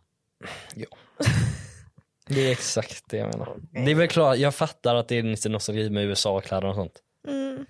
Det 2.27 2.47
är 2.47 2.53
exakt 2.53 3.05
det 3.11 3.17
jag 3.17 3.27
menar. 3.39 3.57
Det 3.85 3.91
är 3.91 3.95
väl 3.95 4.09
klart, 4.09 4.37
jag 4.37 4.55
fattar 4.55 4.95
att 4.95 5.09
det 5.09 5.19
är 5.19 5.23
lite 5.23 5.49
nostalgi 5.49 5.91
med 5.91 6.05
USA-kläder 6.05 6.69
och 6.69 6.75
sånt. 6.75 7.03
Mm. 7.29 7.67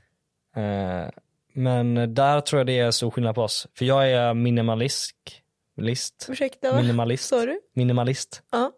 Eh, 0.57 1.11
men 1.55 2.15
där 2.15 2.41
tror 2.41 2.61
jag 2.61 2.67
det 2.67 2.79
är 2.79 2.91
stor 2.91 3.11
skillnad 3.11 3.35
på 3.35 3.43
oss. 3.43 3.67
För 3.79 3.85
jag 3.85 4.11
är 4.11 4.35
minimalist. 4.35 5.17
List. 5.77 6.27
Ursäkta? 6.31 6.77
Minimalist. 6.77 7.31
Du? 7.31 7.61
Minimalist. 7.75 8.43
Ja. 8.51 8.73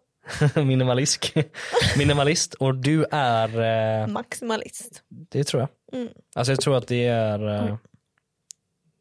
Minimalisk. 0.55 1.33
Minimalist. 1.97 2.53
Och 2.53 2.75
du 2.75 3.05
är, 3.11 4.01
eh, 4.01 4.07
Maximalist. 4.07 5.03
det 5.09 5.43
tror 5.43 5.61
jag. 5.61 5.99
Mm. 5.99 6.13
Alltså 6.35 6.51
jag 6.51 6.61
tror 6.61 6.77
att 6.77 6.87
det 6.87 7.05
är 7.05 7.67
eh, 7.69 7.75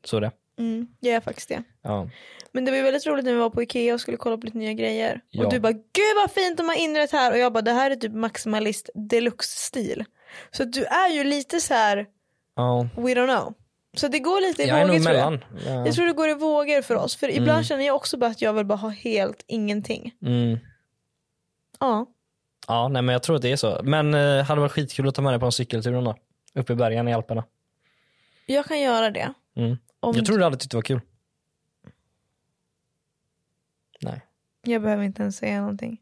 så 0.04 0.20
det. 0.20 0.30
Mm, 0.58 0.86
jag 1.00 1.14
är 1.14 1.20
faktiskt 1.20 1.48
det. 1.48 1.62
Ja. 1.82 2.10
Men 2.52 2.64
det 2.64 2.70
var 2.70 2.82
väldigt 2.82 3.06
roligt 3.06 3.24
när 3.24 3.32
vi 3.32 3.38
var 3.38 3.50
på 3.50 3.62
Ikea 3.62 3.94
och 3.94 4.00
skulle 4.00 4.16
kolla 4.16 4.36
på 4.36 4.46
lite 4.46 4.58
nya 4.58 4.72
grejer. 4.72 5.20
Ja. 5.30 5.44
Och 5.44 5.52
du 5.52 5.60
bara 5.60 5.72
gud 5.72 6.16
vad 6.16 6.30
fint 6.30 6.56
de 6.56 6.68
har 6.68 6.76
inrett 6.76 7.12
här 7.12 7.32
och 7.32 7.38
jag 7.38 7.52
bara 7.52 7.62
det 7.62 7.72
här 7.72 7.90
är 7.90 7.96
typ 7.96 8.12
maximalist 8.12 8.90
deluxe-stil. 8.94 10.04
Så 10.50 10.64
du 10.64 10.84
är 10.84 11.08
ju 11.08 11.24
lite 11.24 11.60
så 11.60 11.74
här 11.74 12.06
ja. 12.56 12.88
we 12.96 13.14
don't 13.14 13.36
know. 13.36 13.54
Så 13.96 14.08
det 14.08 14.18
går 14.18 14.40
lite 14.48 14.62
i 14.62 14.68
Jag 14.68 14.86
vågor 14.88 15.00
tror 15.00 15.14
jag. 15.16 15.38
Ja. 15.66 15.86
Jag 15.86 15.94
tror 15.94 16.06
det 16.06 16.12
går 16.12 16.28
i 16.28 16.34
vågor 16.34 16.82
för 16.82 16.94
oss. 16.94 17.16
För 17.16 17.28
ibland 17.30 17.50
Mm. 17.50 17.64
känner 17.64 17.86
jag 17.86 17.96
också 17.96 18.16
bara 18.16 18.30
att 18.30 18.42
jag 18.42 18.52
vill 18.52 18.64
bara 18.66 18.78
ha 18.78 18.88
helt 18.88 19.44
ingenting. 19.46 20.14
Mm. 20.22 20.58
Ja. 21.80 22.06
Ja, 22.68 22.88
nej 22.88 23.02
men 23.02 23.12
jag 23.12 23.22
tror 23.22 23.36
att 23.36 23.42
det 23.42 23.52
är 23.52 23.56
så. 23.56 23.80
Men 23.82 24.14
eh, 24.14 24.44
hade 24.44 24.60
varit 24.60 24.72
skitkul 24.72 25.08
att 25.08 25.14
ta 25.14 25.22
med 25.22 25.32
dig 25.32 25.40
på 25.40 25.46
en 25.46 25.52
cykeltur 25.52 26.02
dag. 26.02 26.18
Uppe 26.54 26.72
i 26.72 26.76
bergen 26.76 27.08
i 27.08 27.14
Alperna. 27.14 27.44
Jag 28.46 28.66
kan 28.66 28.80
göra 28.80 29.10
det. 29.10 29.32
Mm. 29.56 29.76
Om 30.00 30.16
Jag 30.16 30.26
tror 30.26 30.38
du 30.38 30.44
hade 30.44 30.56
tyckt 30.56 30.70
det 30.70 30.76
var 30.76 30.82
kul. 30.82 31.00
Nej. 34.00 34.20
Jag 34.62 34.82
behöver 34.82 35.04
inte 35.04 35.22
ens 35.22 35.36
säga 35.36 35.60
någonting. 35.60 35.98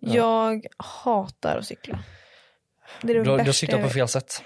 Ja. 0.00 0.14
Jag 0.14 0.66
hatar 0.76 1.58
att 1.58 1.66
cykla. 1.66 1.98
Det 3.02 3.12
är 3.12 3.24
det 3.24 3.44
Du, 3.44 3.52
cyklar 3.52 3.78
jag 3.78 3.88
på 3.88 3.92
fel 3.94 4.08
sätt. 4.08 4.42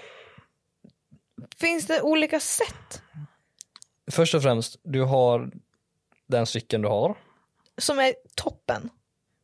Finns 1.57 1.87
det 1.87 2.01
olika 2.01 2.39
sätt? 2.39 3.01
Först 4.11 4.33
och 4.35 4.43
främst, 4.43 4.79
du 4.83 5.01
har 5.01 5.51
Den 6.27 6.45
cykeln 6.45 6.81
du 6.81 6.87
har. 6.89 7.17
Som 7.77 7.99
är 7.99 8.13
toppen. 8.35 8.89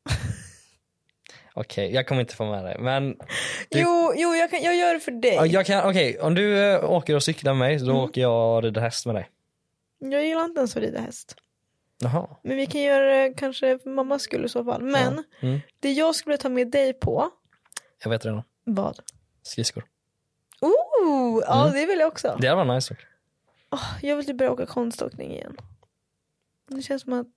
Okej, 1.54 1.94
jag 1.94 2.08
kommer 2.08 2.22
inte 2.22 2.36
få 2.36 2.46
med 2.52 2.64
dig. 2.66 2.78
Men 2.80 3.10
Du- 3.70 3.80
Jo, 3.82 4.14
jo 4.16 4.36
jag, 4.36 4.50
kan, 4.50 4.62
jag 4.64 4.76
gör 4.76 4.94
det 4.94 5.00
för 5.00 5.12
dig. 5.12 5.34
ja, 5.36 5.46
jag 5.46 5.66
kan, 5.66 5.90
okej, 5.90 6.20
om 6.20 6.36
du 6.36 6.60
eh, 6.66 6.92
åker 6.92 7.16
och 7.16 7.24
cyklar 7.24 7.54
med 7.54 7.60
mig 7.60 7.78
då 7.78 7.84
Mm. 7.92 7.96
åker 7.98 8.22
jag 8.22 8.56
och 8.58 8.64
rider 8.64 8.82
häst 8.82 9.06
med 9.06 9.16
dig. 9.16 9.30
Jag 10.00 10.26
gillar 10.26 10.46
inte 10.46 10.60
ens 10.60 10.76
att 10.78 10.84
rida 10.84 11.00
häst. 11.02 11.36
Jaha. 12.00 12.28
Men 12.44 12.58
vi 12.58 12.66
kan 12.66 12.82
göra 12.82 13.06
det 13.24 13.34
kanske 13.38 13.80
för 13.80 13.90
mammas 13.90 14.22
skull 14.22 14.46
i 14.46 14.50
så 14.50 14.64
fall. 14.64 14.82
Men 14.84 15.24
Mm. 15.42 15.60
det 15.80 15.92
jag 15.92 16.16
skulle 16.16 16.38
ta 16.38 16.50
med 16.50 16.72
dig 16.72 16.94
på, 16.94 17.30
Jag 18.04 18.10
vet 18.10 18.26
redan. 18.26 18.44
vad? 18.64 19.00
Skridskor. 19.44 19.84
Oh, 20.62 21.44
ja 21.48 21.62
Mm. 21.62 21.74
det 21.74 21.86
vill 21.86 22.00
jag 22.00 22.08
också. 22.08 22.38
Det 22.42 22.56
varit 22.56 22.68
nice. 22.76 22.94
dock. 22.94 23.06
Åh, 23.72 23.86
jag 24.02 24.16
vill 24.16 24.26
typ 24.26 24.38
börja 24.38 24.52
åka 24.52 24.66
konståkning 24.66 25.32
igen. 25.32 25.58
Det 26.68 26.82
känns 26.82 27.02
som 27.02 27.14
att, 27.14 27.28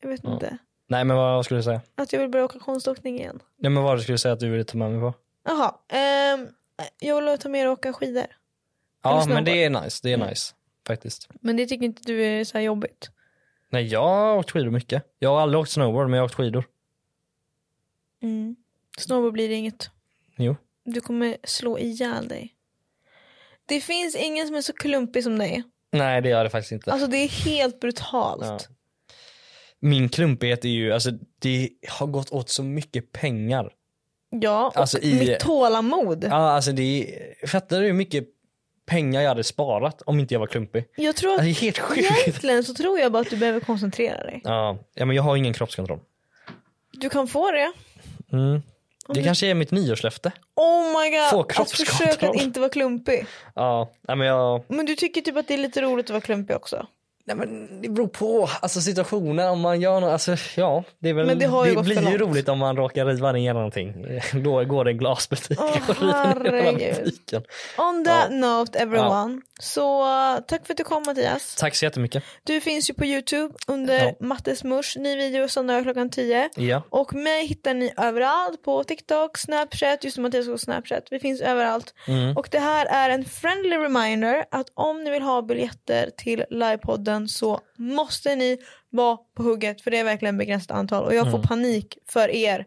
jag 0.00 0.08
vet 0.08 0.20
Ja. 0.24 0.34
inte, 0.34 0.58
Nej 0.86 1.04
men 1.04 1.16
vad 1.16 1.44
skulle 1.44 1.58
du 1.60 1.64
säga? 1.64 1.80
att 1.94 2.12
jag 2.12 2.20
vill 2.20 2.28
börja 2.30 2.44
åka 2.44 2.58
konståkning 2.58 3.18
igen. 3.18 3.42
Nej 3.56 3.70
men 3.70 3.82
vad 3.82 4.00
skulle 4.02 4.14
du 4.14 4.18
säga 4.18 4.32
att 4.34 4.40
du 4.40 4.50
ville 4.50 4.64
ta 4.64 4.78
med 4.78 4.90
mig 4.90 5.00
på? 5.00 5.14
Jaha, 5.44 5.74
ehm, 5.88 6.48
jag 6.98 7.22
vill 7.22 7.38
ta 7.38 7.48
med 7.48 7.60
dig 7.60 7.68
och 7.68 7.72
åka 7.78 7.92
skidor. 7.92 8.26
Ja 9.02 9.24
men 9.28 9.44
det 9.44 9.64
är 9.64 9.70
nice, 9.70 10.00
det 10.02 10.10
är 10.10 10.14
Mm. 10.14 10.28
nice. 10.28 10.54
Faktiskt. 10.86 11.28
Men 11.40 11.56
det 11.56 11.66
tycker 11.66 11.84
inte 11.84 12.02
du 12.04 12.22
är 12.24 12.44
så 12.44 12.58
här 12.58 12.64
jobbigt? 12.64 13.10
Nej 13.68 13.86
jag 13.86 14.00
har 14.08 14.36
åkt 14.36 14.50
skidor 14.50 14.70
mycket. 14.70 15.14
Jag 15.18 15.30
har 15.30 15.40
aldrig 15.40 15.60
åkt 15.60 15.70
snowboard 15.70 16.06
men 16.06 16.16
jag 16.16 16.22
har 16.22 16.26
åkt 16.28 16.34
skidor. 16.34 16.64
Mm. 18.22 18.56
Snowboard 18.98 19.32
blir 19.32 19.48
det 19.48 19.54
inget. 19.54 19.90
Jo. 20.36 20.56
Du 20.84 21.00
kommer 21.00 21.36
slå 21.44 21.78
ihjäl 21.78 22.28
dig. 22.28 22.53
Det 23.66 23.80
finns 23.80 24.14
ingen 24.16 24.46
som 24.46 24.56
är 24.56 24.62
så 24.62 24.72
klumpig 24.72 25.22
som 25.24 25.38
dig. 25.38 25.62
Nej 25.92 26.22
det 26.22 26.28
gör 26.28 26.44
det 26.44 26.50
faktiskt 26.50 26.72
inte. 26.72 26.92
Alltså 26.92 27.06
det 27.06 27.16
är 27.16 27.28
helt 27.28 27.80
brutalt. 27.80 28.42
Ja. 28.44 28.58
Min 29.80 30.08
klumpighet 30.08 30.64
är 30.64 30.68
ju, 30.68 30.92
alltså 30.92 31.10
det 31.38 31.68
har 31.88 32.06
gått 32.06 32.30
åt 32.32 32.48
så 32.48 32.62
mycket 32.62 33.12
pengar. 33.12 33.70
Ja, 34.30 34.66
och 34.66 34.76
Alltså 34.76 34.98
i- 34.98 35.18
mitt 35.18 35.40
tålamod. 35.40 36.24
Ja 36.24 36.50
alltså 36.50 36.72
det 36.72 36.82
är, 37.42 37.46
fattar 37.46 37.80
du 37.80 37.86
hur 37.86 37.92
mycket 37.92 38.24
pengar 38.86 39.20
jag 39.22 39.28
hade 39.28 39.44
sparat 39.44 40.02
om 40.02 40.20
inte 40.20 40.34
jag 40.34 40.38
var 40.40 40.46
klumpig? 40.46 40.84
Jag 40.96 41.16
tror 41.16 41.30
Alltså, 41.32 41.40
att 41.40 41.44
det 41.44 41.50
är 41.50 41.62
helt 41.62 41.78
sjukt. 41.78 42.10
egentligen 42.26 42.64
så 42.64 42.74
tror 42.74 42.98
jag 42.98 43.12
bara 43.12 43.20
att 43.22 43.30
du 43.30 43.36
behöver 43.36 43.60
koncentrera 43.60 44.22
dig. 44.24 44.40
Ja, 44.44 44.78
ja 44.94 45.04
men 45.04 45.16
jag 45.16 45.22
har 45.22 45.36
ingen 45.36 45.52
kroppskontroll. 45.54 46.00
Du 46.92 47.08
kan 47.10 47.28
få 47.28 47.50
det. 47.50 47.72
Mm. 48.32 48.62
Det 49.08 49.22
kanske 49.22 49.46
är 49.46 49.54
mitt 49.54 49.70
nyårslöfte. 49.70 50.32
Oh 50.56 51.02
my 51.02 51.10
god, 51.10 51.30
Få 51.30 51.40
att 51.40 51.52
kroppskontroll. 51.52 51.96
försöka 52.08 52.28
att 52.30 52.36
inte 52.36 52.60
vara 52.60 52.70
klumpig. 52.70 53.26
Ja, 53.54 53.90
nej 54.08 54.16
men 54.16 54.26
jag, 54.26 54.62
Men 54.68 54.86
du 54.86 54.94
tycker 54.96 55.20
typ 55.20 55.36
att 55.36 55.48
det 55.48 55.54
är 55.54 55.58
lite 55.58 55.82
roligt 55.82 56.06
att 56.06 56.10
vara 56.10 56.20
klumpig 56.20 56.56
också? 56.56 56.86
Nej 57.26 57.36
men 57.36 57.80
det 57.82 57.88
beror 57.88 58.08
på, 58.08 58.48
alltså 58.60 58.80
situationen 58.80 59.48
om 59.48 59.60
man 59.60 59.80
gör 59.80 60.00
något, 60.00 60.10
alltså 60.10 60.36
ja, 60.56 60.84
det 60.98 61.12
väl, 61.12 61.38
det 61.38 61.46
gått 61.46 61.84
blir 61.84 62.10
ju 62.10 62.18
roligt 62.18 62.48
om 62.48 62.58
man 62.58 62.76
råkar 62.76 63.06
riva 63.06 63.32
ner 63.32 63.54
någonting. 63.54 63.94
Då 64.44 64.64
går 64.64 64.84
det 64.84 64.90
en 64.90 64.98
glasbutik 64.98 65.58
Åh, 65.60 65.90
och 65.90 66.02
river 66.02 66.34
ner 66.34 66.44
hela 66.44 66.78
herregud. 66.78 67.04
butiken. 67.04 67.42
On 67.78 68.04
that 68.04 68.30
note 68.30 68.78
everyone. 68.78 69.40
Så 69.60 70.02
uh, 70.02 70.40
tack 70.46 70.66
för 70.66 70.72
att 70.72 70.78
du 70.78 70.84
kom 70.84 71.02
Mattias. 71.06 71.54
Tack 71.54 71.74
så 71.74 71.84
jättemycket. 71.84 72.22
Du 72.44 72.60
finns 72.60 72.90
ju 72.90 72.94
på 72.94 73.04
Youtube 73.04 73.54
under 73.66 74.04
Ja. 74.04 74.12
Mattes 74.20 74.64
Mush, 74.64 74.98
ny 74.98 75.16
video 75.16 75.48
söndag 75.48 75.82
klockan 75.82 76.10
10. 76.10 76.48
Ja. 76.56 76.82
Och 76.90 77.14
mig 77.14 77.46
hittar 77.46 77.74
ni 77.74 77.92
överallt 77.96 78.62
på 78.62 78.84
TikTok, 78.84 79.38
Snapchat, 79.38 80.04
just 80.04 80.18
Mattias 80.18 80.48
och 80.48 80.60
Snapchat. 80.60 81.04
Vi 81.10 81.18
finns 81.18 81.40
överallt. 81.40 81.94
Mm. 82.08 82.36
Och 82.36 82.48
det 82.50 82.58
här 82.58 82.86
är 82.86 83.10
en 83.10 83.24
friendly 83.24 83.76
reminder 83.76 84.44
att 84.50 84.66
om 84.74 85.04
ni 85.04 85.10
vill 85.10 85.22
ha 85.22 85.42
biljetter 85.42 86.10
till 86.16 86.44
livepodden 86.50 87.13
så 87.28 87.60
måste 87.76 88.36
ni 88.36 88.58
vara 88.90 89.18
på 89.36 89.42
hugget 89.42 89.80
för 89.80 89.90
det 89.90 89.98
är 89.98 90.04
verkligen 90.04 90.38
begränsat 90.38 90.70
antal 90.70 91.04
och 91.04 91.14
jag 91.14 91.30
får 91.30 91.42
panik 91.42 91.98
för 92.08 92.28
er 92.28 92.66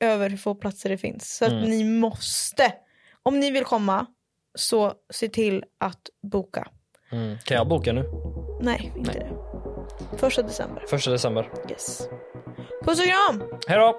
över 0.00 0.30
hur 0.30 0.36
få 0.36 0.54
platser 0.54 0.90
det 0.90 0.98
finns. 0.98 1.36
Så 1.36 1.44
att 1.44 1.52
ni 1.52 1.84
måste, 1.84 2.72
om 3.22 3.40
ni 3.40 3.50
vill 3.50 3.64
komma 3.64 4.06
så 4.54 4.92
se 5.10 5.28
till 5.28 5.64
att 5.78 6.10
boka. 6.22 6.68
Mm. 7.12 7.38
Kan 7.38 7.56
jag 7.56 7.68
boka 7.68 7.92
nu? 7.92 8.04
Nej, 8.60 8.92
inte 8.96 9.12
det. 9.12 9.30
Första 10.18 10.42
december. 10.42 10.84
Första 10.88 11.10
december. 11.10 11.50
Yes. 11.70 12.08
Puss 12.84 13.00
och 13.00 13.06
kram! 13.06 13.42
Hej 13.68 13.78
då! 13.78 13.98